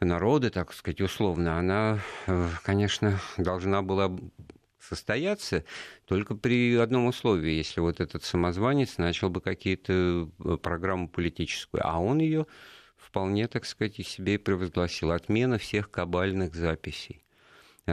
народа, 0.00 0.50
так 0.50 0.72
сказать, 0.72 1.00
условно, 1.00 1.58
она, 1.58 2.00
конечно, 2.62 3.20
должна 3.36 3.82
была 3.82 4.16
состояться 4.88 5.64
только 6.06 6.34
при 6.34 6.76
одном 6.76 7.06
условии, 7.06 7.52
если 7.52 7.80
вот 7.80 8.00
этот 8.00 8.24
самозванец 8.24 8.98
начал 8.98 9.28
бы 9.28 9.40
какие-то 9.40 10.30
э, 10.38 10.56
программу 10.56 11.08
политическую, 11.08 11.86
а 11.86 11.98
он 11.98 12.20
ее 12.20 12.46
вполне, 12.96 13.48
так 13.48 13.66
сказать, 13.66 13.98
и 13.98 14.02
себе 14.02 14.34
и 14.34 14.38
превозгласил. 14.38 15.10
Отмена 15.10 15.58
всех 15.58 15.90
кабальных 15.90 16.54
записей. 16.54 17.22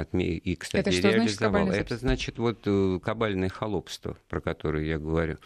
И, 0.03 0.55
кстати, 0.55 0.81
это 0.81 0.91
что 0.91 1.09
реализовал. 1.09 1.65
Значит 1.65 1.81
это 1.85 1.97
значит 1.97 2.37
вот 2.37 2.59
э, 2.65 2.99
кабальное 3.03 3.49
холопство, 3.49 4.17
про 4.29 4.41
которое 4.41 4.85
я 4.85 4.97
говорю. 4.97 5.37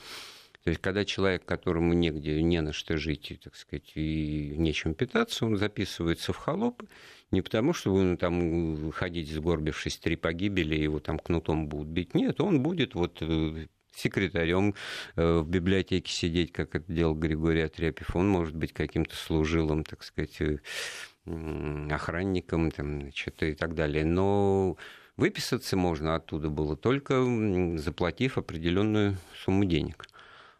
То 0.63 0.71
есть, 0.71 0.81
когда 0.81 1.05
человек, 1.05 1.45
которому 1.45 1.93
негде, 1.93 2.41
не 2.43 2.61
на 2.61 2.73
что 2.73 2.97
жить, 2.97 3.31
и, 3.31 3.35
так 3.35 3.55
сказать, 3.55 3.91
и 3.95 4.53
нечем 4.57 4.93
питаться, 4.93 5.45
он 5.45 5.57
записывается 5.57 6.33
в 6.33 6.37
холопы, 6.37 6.85
не 7.31 7.41
потому, 7.41 7.73
что 7.73 7.93
он 7.93 8.17
там 8.17 8.91
ходить 8.91 9.31
сгорбившись 9.31 9.97
три 9.97 10.15
погибели, 10.15 10.75
его 10.75 10.99
там 10.99 11.17
кнутом 11.17 11.67
будут 11.67 11.87
бить. 11.87 12.13
Нет, 12.13 12.41
он 12.41 12.61
будет 12.61 12.93
вот 12.93 13.19
э, 13.21 13.67
секретарем 13.95 14.75
э, 15.15 15.39
в 15.39 15.47
библиотеке 15.47 16.11
сидеть, 16.11 16.51
как 16.51 16.75
это 16.75 16.91
делал 16.91 17.15
Григорий 17.15 17.61
Отрепьев. 17.61 18.15
Он 18.15 18.27
может 18.27 18.55
быть 18.55 18.73
каким-то 18.73 19.15
служилым, 19.15 19.83
так 19.83 20.03
сказать, 20.03 20.41
охранником 21.25 22.71
там, 22.71 23.01
значит, 23.01 23.41
и 23.43 23.53
так 23.53 23.75
далее. 23.75 24.05
Но 24.05 24.77
выписаться 25.17 25.77
можно 25.77 26.15
оттуда 26.15 26.49
было 26.49 26.75
только 26.75 27.23
заплатив 27.77 28.37
определенную 28.37 29.17
сумму 29.43 29.65
денег. 29.65 30.07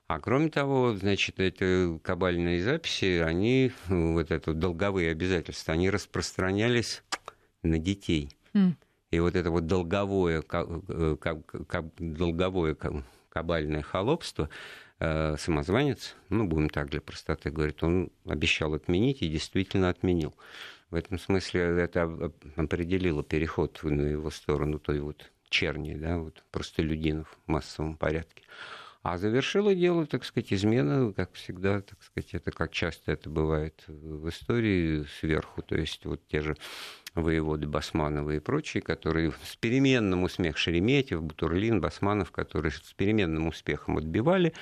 А 0.08 0.20
кроме 0.20 0.50
того, 0.50 0.96
значит, 0.96 1.40
эти 1.40 2.00
кабальные 2.00 2.64
записи, 2.64 3.20
они, 3.20 3.72
вот 3.88 4.32
это 4.32 4.54
долговые 4.54 5.12
обязательства, 5.12 5.76
они 5.76 5.90
распространялись 5.92 7.04
на 7.62 7.78
детей. 7.78 8.32
Mm. 8.54 8.74
И 9.12 9.20
вот 9.20 9.36
это 9.36 9.52
вот 9.52 9.68
долговое, 9.68 10.44
э, 10.52 11.16
долговое 12.00 12.76
кабальное 13.30 13.82
холопство, 13.84 14.50
самозванец, 15.00 16.16
ну, 16.30 16.46
будем 16.46 16.70
так 16.70 16.90
для 16.90 17.00
простоты 17.00 17.52
говорить, 17.52 17.82
он 17.84 18.12
обещал 18.26 18.74
отменить 18.74 19.22
и 19.22 19.30
действительно 19.30 19.90
отменил. 19.90 20.36
В 20.90 20.96
этом 20.96 21.20
смысле 21.20 21.62
это 21.62 22.32
определило 22.56 23.24
переход 23.24 23.80
на 23.84 24.02
его 24.02 24.30
сторону 24.30 24.80
той 24.80 25.00
вот 25.00 25.32
черни, 25.50 25.96
да, 25.96 26.18
вот 26.18 26.44
простолюдинов 26.52 27.38
в 27.46 27.52
массовом 27.52 27.96
порядке. 27.96 28.44
А 29.02 29.18
завершила 29.18 29.74
дело, 29.74 30.06
так 30.06 30.26
сказать, 30.26 30.52
измена, 30.52 31.14
как 31.14 31.32
всегда, 31.34 31.82
так 31.82 32.04
сказать, 32.04 32.34
это 32.34 32.52
как 32.52 32.72
часто 32.72 33.14
это 33.14 33.30
бывает 33.30 33.86
в 33.88 34.28
истории 34.28 35.06
сверху, 35.20 35.62
то 35.62 35.76
есть 35.76 36.06
вот 36.06 36.22
те 36.28 36.42
же 36.42 36.58
воеводы 37.16 37.68
Басманова 37.68 38.32
и 38.32 38.40
прочие, 38.40 38.82
которые 38.82 39.32
с 39.44 39.56
переменным 39.56 40.24
успехом, 40.24 40.58
Шереметьев, 40.58 41.24
Бутурлин, 41.24 41.80
Басманов, 41.80 42.32
которые 42.32 42.74
с 42.74 42.94
переменным 42.94 43.48
успехом 43.48 43.98
отбивали, 43.98 44.50
э, 44.50 44.54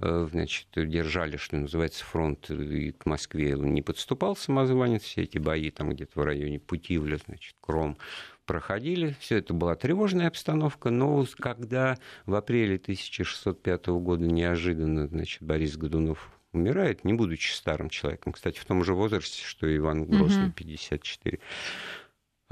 значит, 0.00 0.68
держали, 0.74 1.36
что 1.36 1.56
называется, 1.56 2.04
фронт 2.04 2.50
и 2.50 2.92
к 2.92 3.06
Москве 3.06 3.52
не 3.52 3.82
подступал 3.82 4.36
самозванец, 4.36 5.02
все 5.02 5.22
эти 5.22 5.38
бои 5.38 5.70
там 5.70 5.90
где-то 5.90 6.20
в 6.20 6.24
районе 6.24 6.58
Путивля, 6.58 7.18
значит, 7.26 7.54
Кром, 7.60 7.98
проходили. 8.46 9.16
Все 9.20 9.38
это 9.38 9.54
была 9.54 9.74
тревожная 9.76 10.28
обстановка, 10.28 10.90
но 10.90 11.24
когда 11.38 11.98
в 12.26 12.34
апреле 12.34 12.76
1605 12.76 13.86
года 13.86 14.26
неожиданно 14.26 15.06
значит, 15.06 15.42
Борис 15.42 15.76
Годунов 15.76 16.30
умирает, 16.52 17.04
не 17.04 17.12
будучи 17.12 17.52
старым 17.52 17.88
человеком, 17.88 18.32
кстати, 18.32 18.58
в 18.58 18.64
том 18.64 18.84
же 18.84 18.94
возрасте, 18.94 19.42
что 19.44 19.66
и 19.66 19.76
Иван 19.76 20.04
Грозный, 20.04 20.46
угу. 20.46 20.52
54, 20.52 21.38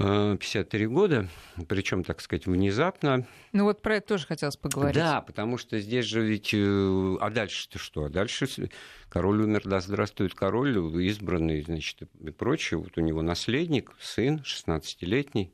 53 0.01 0.87
года, 0.87 1.27
причем, 1.67 2.03
так 2.03 2.21
сказать, 2.21 2.45
внезапно. 2.45 3.27
Ну 3.53 3.65
вот 3.65 3.81
про 3.81 3.97
это 3.97 4.09
тоже 4.09 4.25
хотелось 4.25 4.57
поговорить. 4.57 4.95
Да, 4.95 5.21
потому 5.21 5.57
что 5.57 5.79
здесь 5.79 6.05
же 6.05 6.21
ведь... 6.21 6.51
Э, 6.53 7.17
а 7.19 7.29
дальше-то 7.29 7.79
что? 7.79 8.05
А 8.05 8.09
дальше 8.09 8.47
король 9.09 9.41
умер, 9.41 9.61
да 9.65 9.79
здравствует 9.79 10.33
король, 10.33 10.77
избранный, 11.05 11.61
значит, 11.61 12.01
и 12.19 12.31
прочее. 12.31 12.79
Вот 12.79 12.97
у 12.97 13.01
него 13.01 13.21
наследник, 13.21 13.91
сын, 13.99 14.43
16-летний, 14.45 15.53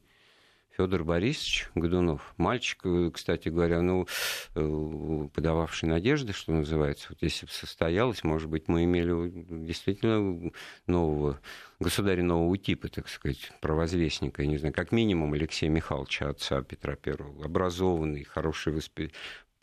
Федор 0.78 1.04
Борисович 1.04 1.70
Годунов, 1.74 2.36
мальчик, 2.38 2.82
э, 2.86 3.10
кстати 3.12 3.50
говоря, 3.50 3.82
ну, 3.82 4.08
э, 4.54 5.28
подававший 5.34 5.90
надежды, 5.90 6.34
что 6.34 6.52
называется, 6.52 7.08
вот 7.10 7.18
если 7.22 7.48
бы 7.48 7.52
состоялось, 7.52 8.24
может 8.24 8.48
быть, 8.48 8.68
мы 8.68 8.84
имели 8.84 9.32
действительно 9.66 10.52
нового 10.86 11.40
государя 11.80 12.22
нового 12.22 12.56
типа, 12.60 12.90
так 12.90 13.10
сказать, 13.10 13.52
провозвестника, 13.60 14.44
я 14.44 14.48
не 14.48 14.58
знаю, 14.58 14.74
как 14.74 14.92
минимум 14.92 15.34
Алексея 15.34 15.72
Михайловича, 15.72 16.30
отца 16.30 16.62
Петра 16.62 16.96
Первого, 16.96 17.46
образованный, 17.46 18.24
хороший 18.24 18.72
воспитатель 18.72 19.16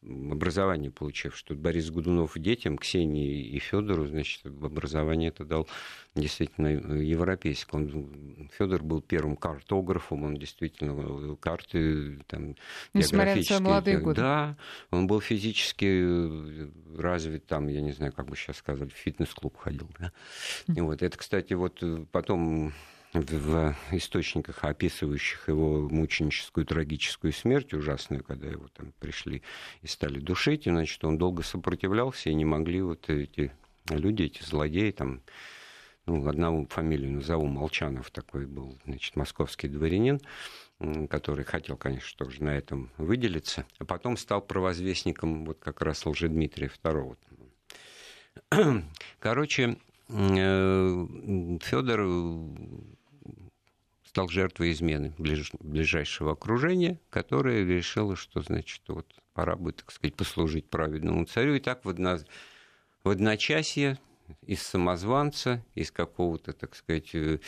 образование 0.05 0.90
получив, 0.90 1.36
что 1.36 1.55
Борис 1.55 1.90
Гудунов 1.90 2.38
детям, 2.38 2.78
Ксении 2.78 3.42
и 3.42 3.59
Федору, 3.59 4.07
значит, 4.07 4.44
образование 4.44 5.28
это 5.28 5.44
дал 5.44 5.68
действительно 6.14 6.68
европейское. 6.68 7.80
Он, 7.80 8.48
Федор 8.57 8.82
был 8.82 9.00
первым 9.00 9.36
картографом, 9.36 10.24
он 10.24 10.36
действительно 10.36 11.36
карты 11.36 12.18
там, 12.26 12.55
Несмотря 12.92 13.36
на 13.50 13.61
молодые 13.61 13.98
годы. 13.98 14.20
Да, 14.20 14.57
он 14.90 15.07
был 15.07 15.20
физически 15.20 16.68
развит, 16.96 17.46
там, 17.46 17.68
я 17.68 17.80
не 17.80 17.92
знаю, 17.92 18.12
как 18.12 18.26
бы 18.26 18.36
сейчас 18.36 18.59
сказали, 18.59 18.90
в 18.90 18.94
фитнес-клуб 18.94 19.57
ходил. 19.57 19.88
Да? 19.98 20.12
И 20.74 20.80
вот 20.80 21.02
это, 21.02 21.16
кстати, 21.16 21.55
вот 21.55 21.82
потом 22.12 22.72
в 23.14 23.76
источниках, 23.92 24.64
описывающих 24.64 25.48
его 25.48 25.88
мученическую 25.88 26.66
трагическую 26.66 27.32
смерть 27.32 27.72
ужасную, 27.72 28.24
когда 28.24 28.48
его 28.48 28.66
там 28.68 28.92
пришли 28.98 29.42
и 29.82 29.86
стали 29.86 30.18
душить, 30.18 30.66
и, 30.66 30.70
значит, 30.70 31.02
он 31.04 31.16
долго 31.16 31.42
сопротивлялся, 31.42 32.30
и 32.30 32.34
не 32.34 32.44
могли 32.44 32.82
вот 32.82 33.08
эти 33.08 33.52
люди, 33.88 34.24
эти 34.24 34.42
злодеи, 34.42 34.90
там, 34.90 35.22
ну, 36.06 36.26
одного 36.26 36.66
фамилию 36.66 37.12
назову, 37.12 37.46
Молчанов 37.46 38.10
такой 38.10 38.46
был, 38.46 38.76
значит, 38.84 39.14
московский 39.14 39.68
дворянин, 39.68 40.20
который 41.08 41.44
хотел, 41.44 41.76
конечно, 41.76 42.18
тоже 42.18 42.42
на 42.42 42.50
этом 42.50 42.90
выделиться, 42.98 43.64
а 43.78 43.84
потом 43.84 44.16
стал 44.16 44.42
провозвестником 44.42 45.44
вот 45.44 45.60
как 45.60 45.82
раз 45.82 46.04
Лжедмитрия 46.04 46.68
II. 46.82 47.16
Короче, 49.20 49.76
э, 50.08 51.06
Федор 51.62 52.00
стал 54.14 54.28
жертвой 54.28 54.70
измены 54.70 55.12
ближ, 55.18 55.50
ближайшего 55.58 56.32
окружения, 56.34 57.00
которое 57.10 57.64
решило, 57.64 58.14
что, 58.14 58.42
значит, 58.42 58.80
вот 58.86 59.12
пора 59.32 59.56
бы, 59.56 59.72
так 59.72 59.90
сказать, 59.90 60.14
послужить 60.14 60.70
праведному 60.70 61.24
царю. 61.24 61.54
И 61.54 61.58
так 61.58 61.84
в, 61.84 61.88
одно, 61.88 62.18
в 63.02 63.08
одночасье 63.08 63.98
из 64.46 64.62
самозванца, 64.62 65.64
из 65.74 65.90
какого-то, 65.90 66.52
так 66.52 66.76
сказать, 66.76 67.12
э, 67.12 67.40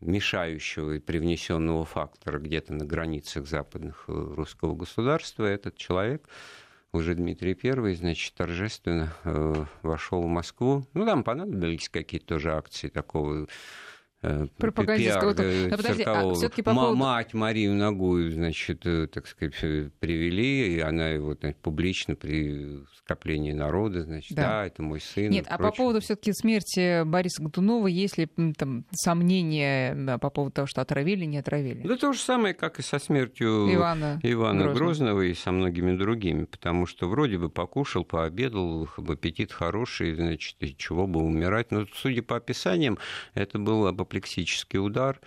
мешающего 0.00 0.96
и 0.96 0.98
привнесенного 0.98 1.84
фактора 1.84 2.40
где-то 2.40 2.74
на 2.74 2.84
границах 2.84 3.46
западных 3.46 4.06
э, 4.08 4.12
русского 4.12 4.74
государства, 4.74 5.44
этот 5.44 5.76
человек 5.76 6.28
уже 6.90 7.14
Дмитрий 7.14 7.56
I, 7.62 7.94
значит, 7.94 8.34
торжественно 8.34 9.14
э, 9.22 9.64
вошел 9.82 10.22
в 10.22 10.26
Москву. 10.26 10.84
Ну, 10.92 11.06
там 11.06 11.22
понадобились 11.22 11.88
какие-то 11.88 12.26
тоже 12.26 12.52
акции 12.52 12.88
такого 12.88 13.46
пропагандистского. 14.20 15.34
Пиар, 15.34 15.76
подожди, 15.76 16.02
а 16.06 16.32
все-таки 16.34 16.62
по 16.62 16.74
поводу... 16.74 16.96
Мать 16.96 17.34
Марию 17.34 17.74
Ногую, 17.74 18.32
значит, 18.32 18.84
э, 18.84 19.06
так 19.06 19.26
сказать, 19.26 19.54
привели, 19.98 20.76
и 20.76 20.80
она 20.80 21.08
его 21.08 21.34
значит, 21.34 21.58
публично 21.58 22.14
при 22.14 22.84
скоплении 22.98 23.52
народа, 23.52 24.02
значит, 24.02 24.36
да, 24.36 24.42
да 24.42 24.66
это 24.66 24.82
мой 24.82 25.00
сын. 25.00 25.30
Нет, 25.30 25.46
а 25.48 25.58
по 25.58 25.72
поводу 25.72 26.00
все-таки 26.00 26.32
смерти 26.32 27.02
Бориса 27.04 27.42
Годунова, 27.42 27.86
есть 27.86 28.18
ли 28.18 28.26
там 28.56 28.84
сомнения 28.92 30.18
по 30.18 30.30
поводу 30.30 30.52
того, 30.54 30.66
что 30.66 30.80
отравили, 30.80 31.24
не 31.24 31.38
отравили? 31.38 31.86
Да 31.86 31.96
то 31.96 32.12
же 32.12 32.20
самое, 32.20 32.54
как 32.54 32.78
и 32.78 32.82
со 32.82 32.98
смертью 32.98 33.72
Ивана, 33.74 34.20
Ивана 34.22 34.64
Грозного. 34.64 34.78
Грозного 34.78 35.20
и 35.22 35.34
со 35.34 35.50
многими 35.50 35.96
другими, 35.96 36.44
потому 36.44 36.86
что 36.86 37.08
вроде 37.08 37.38
бы 37.38 37.48
покушал, 37.48 38.04
пообедал, 38.04 38.88
аппетит 38.96 39.52
хороший, 39.52 40.14
значит, 40.14 40.56
чего 40.76 41.06
бы 41.06 41.20
умирать. 41.20 41.70
Но, 41.70 41.86
судя 41.94 42.22
по 42.22 42.36
описаниям, 42.36 42.98
это 43.34 43.58
было 43.58 43.88
апоплексический 44.10 44.78
удар. 44.78 45.20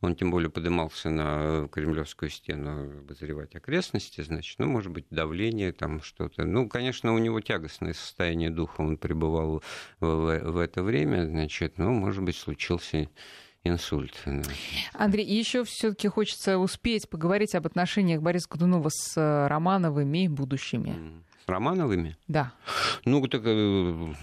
Он 0.00 0.16
тем 0.16 0.30
более 0.30 0.48
поднимался 0.48 1.10
на 1.10 1.68
Кремлевскую 1.68 2.30
стену 2.30 3.00
обозревать 3.00 3.54
окрестности, 3.54 4.22
значит, 4.22 4.58
ну, 4.58 4.66
может 4.66 4.90
быть, 4.90 5.04
давление 5.10 5.72
там 5.72 6.02
что-то. 6.02 6.44
Ну, 6.44 6.68
конечно, 6.68 7.12
у 7.12 7.18
него 7.18 7.40
тягостное 7.40 7.92
состояние 7.92 8.48
духа, 8.48 8.80
он 8.80 8.96
пребывал 8.96 9.62
в, 10.00 10.40
в 10.40 10.58
это 10.58 10.82
время, 10.82 11.26
значит, 11.26 11.76
ну, 11.76 11.92
может 11.92 12.22
быть, 12.22 12.36
случился 12.36 13.10
инсульт. 13.62 14.14
Андрей, 14.94 15.26
еще 15.26 15.64
все-таки 15.64 16.08
хочется 16.08 16.56
успеть 16.56 17.10
поговорить 17.10 17.54
об 17.54 17.66
отношениях 17.66 18.22
Бориса 18.22 18.48
Годунова 18.48 18.88
с 18.88 19.18
э, 19.18 19.48
Романовыми 19.48 20.28
будущими. 20.28 21.22
С 21.44 21.48
Романовыми? 21.48 22.16
Да. 22.26 22.54
Ну, 23.04 23.26
так 23.26 23.42
э, 23.44 24.14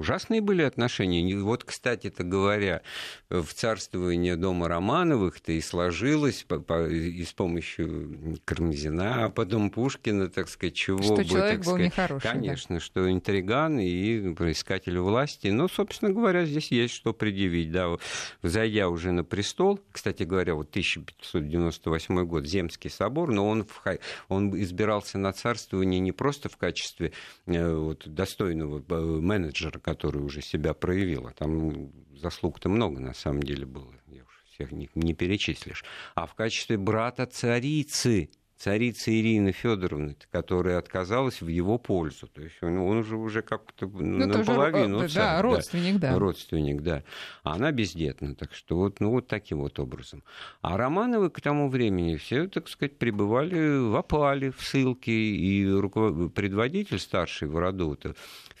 ужасные 0.00 0.40
были 0.40 0.62
отношения. 0.62 1.36
Вот, 1.36 1.64
кстати-то 1.64 2.24
говоря, 2.24 2.82
в 3.28 3.46
царствовании 3.52 4.34
дома 4.34 4.66
Романовых-то 4.68 5.52
и 5.52 5.60
сложилось 5.60 6.44
по, 6.48 6.58
по, 6.58 6.88
и 6.88 7.22
с 7.24 7.32
помощью 7.32 8.38
Кармазина, 8.44 9.26
а 9.26 9.28
потом 9.28 9.70
Пушкина, 9.70 10.30
так 10.30 10.48
сказать, 10.48 10.74
чего 10.74 11.02
что 11.02 11.16
бы, 11.16 11.24
человек 11.24 11.50
так 11.50 11.64
был 11.64 11.72
сказать, 11.72 11.84
нехороший. 11.84 12.30
Конечно, 12.30 12.76
да. 12.76 12.80
что 12.80 13.10
интриган 13.10 13.78
и 13.78 14.34
проискатель 14.34 14.98
власти. 14.98 15.48
Но, 15.48 15.68
собственно 15.68 16.12
говоря, 16.12 16.46
здесь 16.46 16.70
есть 16.70 16.94
что 16.94 17.12
предъявить. 17.12 17.70
Да. 17.70 17.96
Зайдя 18.42 18.88
уже 18.88 19.12
на 19.12 19.22
престол, 19.22 19.80
кстати 19.92 20.22
говоря, 20.22 20.54
вот 20.54 20.70
1598 20.70 22.24
год, 22.24 22.46
Земский 22.46 22.90
собор, 22.90 23.30
но 23.30 23.46
он, 23.46 23.64
в, 23.64 23.82
он 24.28 24.60
избирался 24.60 25.18
на 25.18 25.32
царствование 25.32 26.00
не 26.00 26.12
просто 26.12 26.48
в 26.48 26.56
качестве 26.56 27.12
э, 27.46 27.74
вот, 27.74 28.08
достойного 28.08 28.82
э, 28.88 28.94
менеджера, 28.94 29.78
который 29.94 30.22
уже 30.22 30.40
себя 30.40 30.72
проявила. 30.72 31.32
Там 31.32 31.90
заслуг-то 32.16 32.68
много 32.68 33.00
на 33.00 33.14
самом 33.14 33.42
деле 33.42 33.66
было, 33.66 33.92
я 34.06 34.22
уж 34.22 34.44
всех 34.52 34.72
не, 34.72 34.88
не 34.94 35.14
перечислишь. 35.14 35.84
А 36.14 36.26
в 36.26 36.34
качестве 36.34 36.76
брата 36.76 37.26
царицы, 37.26 38.30
царица 38.60 39.10
Ирина 39.10 39.52
Федоровна, 39.52 40.14
которая 40.30 40.78
отказалась 40.78 41.40
в 41.40 41.48
его 41.48 41.78
пользу. 41.78 42.26
То 42.26 42.42
есть 42.42 42.62
он, 42.62 42.76
он 42.76 42.98
уже, 42.98 43.16
уже 43.16 43.40
как-то 43.40 43.86
ну, 43.86 44.26
наполовину 44.26 45.00
тоже, 45.00 45.14
царь, 45.14 45.36
да, 45.36 45.42
родственник, 45.42 45.98
да. 45.98 46.12
да. 46.12 46.18
Родственник, 46.18 46.82
да. 46.82 47.02
А 47.42 47.54
она 47.54 47.72
бездетна. 47.72 48.34
Так 48.34 48.52
что 48.52 48.76
вот, 48.76 49.00
ну, 49.00 49.12
вот 49.12 49.28
таким 49.28 49.60
вот 49.60 49.78
образом. 49.78 50.22
А 50.60 50.76
Романовы 50.76 51.30
к 51.30 51.40
тому 51.40 51.70
времени 51.70 52.16
все, 52.16 52.48
так 52.48 52.68
сказать, 52.68 52.98
пребывали 52.98 53.78
в 53.78 53.96
опале, 53.96 54.52
в 54.52 54.60
ссылке. 54.60 55.10
И 55.10 55.66
руковод... 55.66 56.34
предводитель 56.34 56.98
старший 56.98 57.48
в 57.48 57.56
роду, 57.56 57.96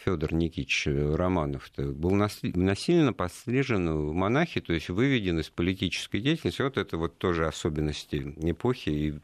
Федор 0.02 0.32
Никитич 0.32 0.86
Романов 0.86 1.70
был 1.76 2.12
насильно 2.12 3.12
пострижен 3.12 3.90
в 3.92 4.14
монахи, 4.14 4.62
то 4.62 4.72
есть 4.72 4.88
выведен 4.88 5.40
из 5.40 5.50
политической 5.50 6.20
деятельности. 6.20 6.62
Вот 6.62 6.78
это 6.78 6.96
вот 6.96 7.18
тоже 7.18 7.46
особенности 7.46 8.34
эпохи 8.38 8.88
и 8.88 9.14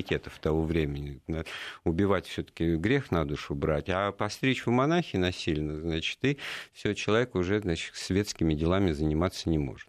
приоритетов 0.00 0.38
того 0.38 0.62
времени. 0.62 1.20
Убивать 1.84 2.26
все-таки 2.26 2.76
грех 2.76 3.10
на 3.10 3.24
душу 3.24 3.54
брать, 3.54 3.88
а 3.88 4.12
постричь 4.12 4.66
в 4.66 4.70
монахи 4.70 5.16
насильно, 5.16 5.78
значит, 5.78 6.18
и 6.22 6.38
все, 6.72 6.94
человек 6.94 7.34
уже 7.34 7.60
значит, 7.60 7.94
светскими 7.94 8.54
делами 8.54 8.92
заниматься 8.92 9.48
не 9.48 9.58
может. 9.58 9.88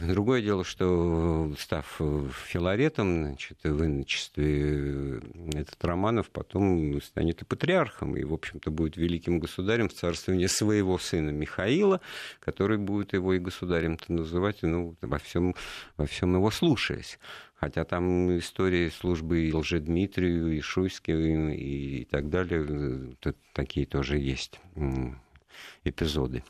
Другое 0.00 0.40
дело, 0.40 0.64
что 0.64 1.54
став 1.58 2.00
филаретом, 2.46 3.26
значит, 3.26 3.58
в 3.62 3.84
иночестве, 3.84 5.20
этот 5.52 5.84
Романов 5.84 6.30
потом 6.30 7.02
станет 7.02 7.42
и 7.42 7.44
патриархом, 7.44 8.16
и, 8.16 8.24
в 8.24 8.32
общем-то, 8.32 8.70
будет 8.70 8.96
великим 8.96 9.40
государем 9.40 9.90
в 9.90 9.92
царствовании 9.92 10.46
своего 10.46 10.96
сына 10.96 11.30
Михаила, 11.30 12.00
который 12.40 12.78
будет 12.78 13.12
его 13.12 13.34
и 13.34 13.38
государем-то 13.38 14.10
называть, 14.12 14.62
ну, 14.62 14.96
во 15.02 15.18
всем, 15.18 15.54
во 15.98 16.06
всем 16.06 16.34
его 16.34 16.50
слушаясь. 16.50 17.18
Хотя 17.56 17.84
там 17.84 18.38
истории 18.38 18.88
службы 18.88 19.48
и 19.48 19.52
Лжедмитрию, 19.52 20.56
и 20.56 20.60
Шуйским, 20.62 21.50
и 21.50 22.04
так 22.06 22.30
далее, 22.30 23.16
такие 23.52 23.84
тоже 23.84 24.16
есть 24.16 24.58
эпизоды 25.84 26.42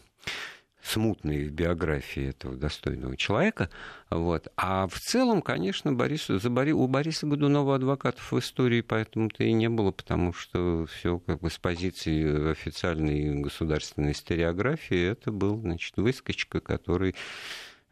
смутные 0.82 1.48
в 1.48 1.52
биографии 1.52 2.30
этого 2.30 2.56
достойного 2.56 3.16
человека. 3.16 3.70
Вот. 4.10 4.48
А 4.56 4.86
в 4.88 4.98
целом, 4.98 5.42
конечно, 5.42 5.92
Борис, 5.92 6.26
за 6.26 6.50
Бори, 6.50 6.72
у 6.72 6.86
Бориса 6.86 7.26
Годунова 7.26 7.76
адвокатов 7.76 8.32
в 8.32 8.38
истории 8.38 8.80
поэтому-то 8.80 9.44
и 9.44 9.52
не 9.52 9.68
было, 9.68 9.90
потому 9.90 10.32
что 10.32 10.86
все 10.86 11.18
как 11.18 11.40
бы 11.40 11.50
с 11.50 11.58
позиции 11.58 12.50
официальной 12.50 13.40
государственной 13.40 14.12
историографии 14.12 15.10
это 15.10 15.30
был 15.30 15.60
значит, 15.60 15.96
выскочка, 15.96 16.60
который 16.60 17.14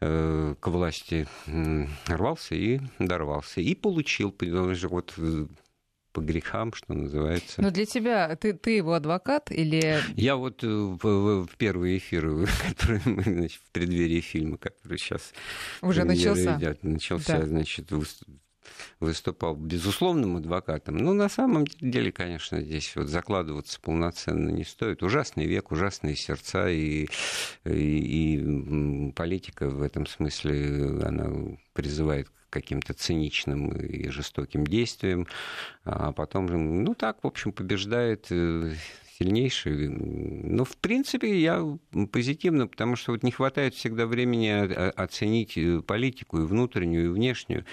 э, 0.01 0.55
к 0.59 0.67
власти 0.67 1.27
рвался 2.07 2.55
и 2.55 2.79
дорвался. 2.97 3.61
И 3.61 3.75
получил, 3.75 4.35
вот 4.89 5.13
по 6.11 6.21
грехам, 6.21 6.73
что 6.73 6.93
называется. 6.93 7.61
Но 7.61 7.71
для 7.71 7.85
тебя, 7.85 8.35
ты, 8.35 8.53
ты 8.53 8.71
его 8.71 8.93
адвокат 8.93 9.51
или... 9.51 9.99
Я 10.15 10.35
вот 10.35 10.63
э, 10.63 10.67
в, 10.67 11.45
в 11.45 11.57
первый 11.57 11.97
эфир, 11.97 12.47
который 12.69 13.01
мы, 13.05 13.23
значит, 13.23 13.61
в 13.61 13.71
преддверии 13.71 14.21
фильма, 14.21 14.57
который 14.57 14.97
сейчас... 14.97 15.33
Уже 15.81 16.03
начался. 16.03 16.57
Идет, 16.57 16.83
начался, 16.83 17.39
да. 17.39 17.45
значит, 17.45 17.91
выступал 18.99 19.55
безусловным 19.55 20.37
адвокатом. 20.37 20.97
Ну, 20.97 21.13
на 21.13 21.29
самом 21.29 21.65
деле, 21.65 22.11
конечно, 22.11 22.61
здесь 22.61 22.95
вот 22.95 23.07
закладываться 23.07 23.79
полноценно 23.79 24.49
не 24.49 24.63
стоит. 24.63 25.03
Ужасный 25.03 25.45
век, 25.45 25.71
ужасные 25.71 26.15
сердца, 26.15 26.69
и, 26.69 27.07
и, 27.65 27.69
и 27.69 29.11
политика 29.13 29.69
в 29.69 29.81
этом 29.81 30.05
смысле, 30.05 31.01
она 31.03 31.57
призывает 31.73 32.29
каким-то 32.49 32.93
циничным 32.93 33.71
и 33.71 34.09
жестоким 34.09 34.65
действиям, 34.65 35.27
а 35.83 36.11
потом, 36.11 36.47
ну 36.83 36.95
так, 36.95 37.23
в 37.23 37.27
общем, 37.27 37.51
побеждает 37.51 38.27
э, 38.31 38.73
сильнейший. 39.19 39.89
Ну, 39.89 40.63
в 40.63 40.77
принципе, 40.77 41.41
я 41.41 41.65
позитивно, 42.11 42.67
потому 42.67 42.95
что 42.95 43.11
вот 43.11 43.23
не 43.23 43.31
хватает 43.31 43.73
всегда 43.75 44.05
времени 44.05 44.49
оценить 44.49 45.57
э, 45.57 45.81
политику 45.81 46.39
и 46.39 46.45
внутреннюю, 46.45 47.05
и 47.05 47.09
внешнюю, 47.09 47.65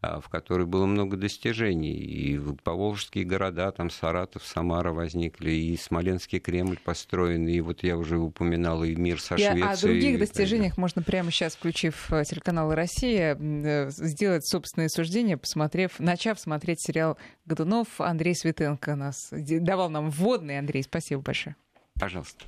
а, 0.00 0.20
в 0.20 0.28
которой 0.28 0.66
было 0.66 0.86
много 0.86 1.16
достижений. 1.16 1.94
И 1.94 2.40
поволжские 2.64 3.24
города, 3.24 3.70
там 3.70 3.90
Саратов, 3.90 4.44
Самара 4.44 4.92
возникли, 4.92 5.52
и 5.52 5.76
Смоленский 5.76 6.40
Кремль 6.40 6.78
построен, 6.82 7.46
и 7.46 7.60
вот 7.60 7.82
я 7.84 7.96
уже 7.96 8.18
упоминала 8.18 8.84
и 8.84 8.96
мир 8.96 9.20
со 9.20 9.36
Швецией. 9.36 9.62
О 9.62 9.76
других 9.76 10.18
достижениях 10.18 10.76
можно 10.78 11.02
прямо 11.02 11.30
сейчас, 11.30 11.54
включив 11.54 12.12
э, 12.12 12.24
телеканал 12.24 12.74
«Россия», 12.74 13.36
э, 13.38 13.90
сделать 13.90 14.46
собственное 14.46 14.88
суждение, 14.88 15.36
посмотрев, 15.36 16.00
начав 16.00 16.40
смотреть 16.40 16.80
сериал 16.80 17.16
«Годунов». 17.46 18.00
Андрей 18.00 18.34
Светенко 18.34 18.96
нас 18.96 19.28
давал 19.30 19.90
нам 19.90 20.10
вводный, 20.10 20.58
Андрей, 20.58 20.82
Спасибо 20.88 21.22
большое. 21.22 21.56
Пожалуйста. 21.98 22.44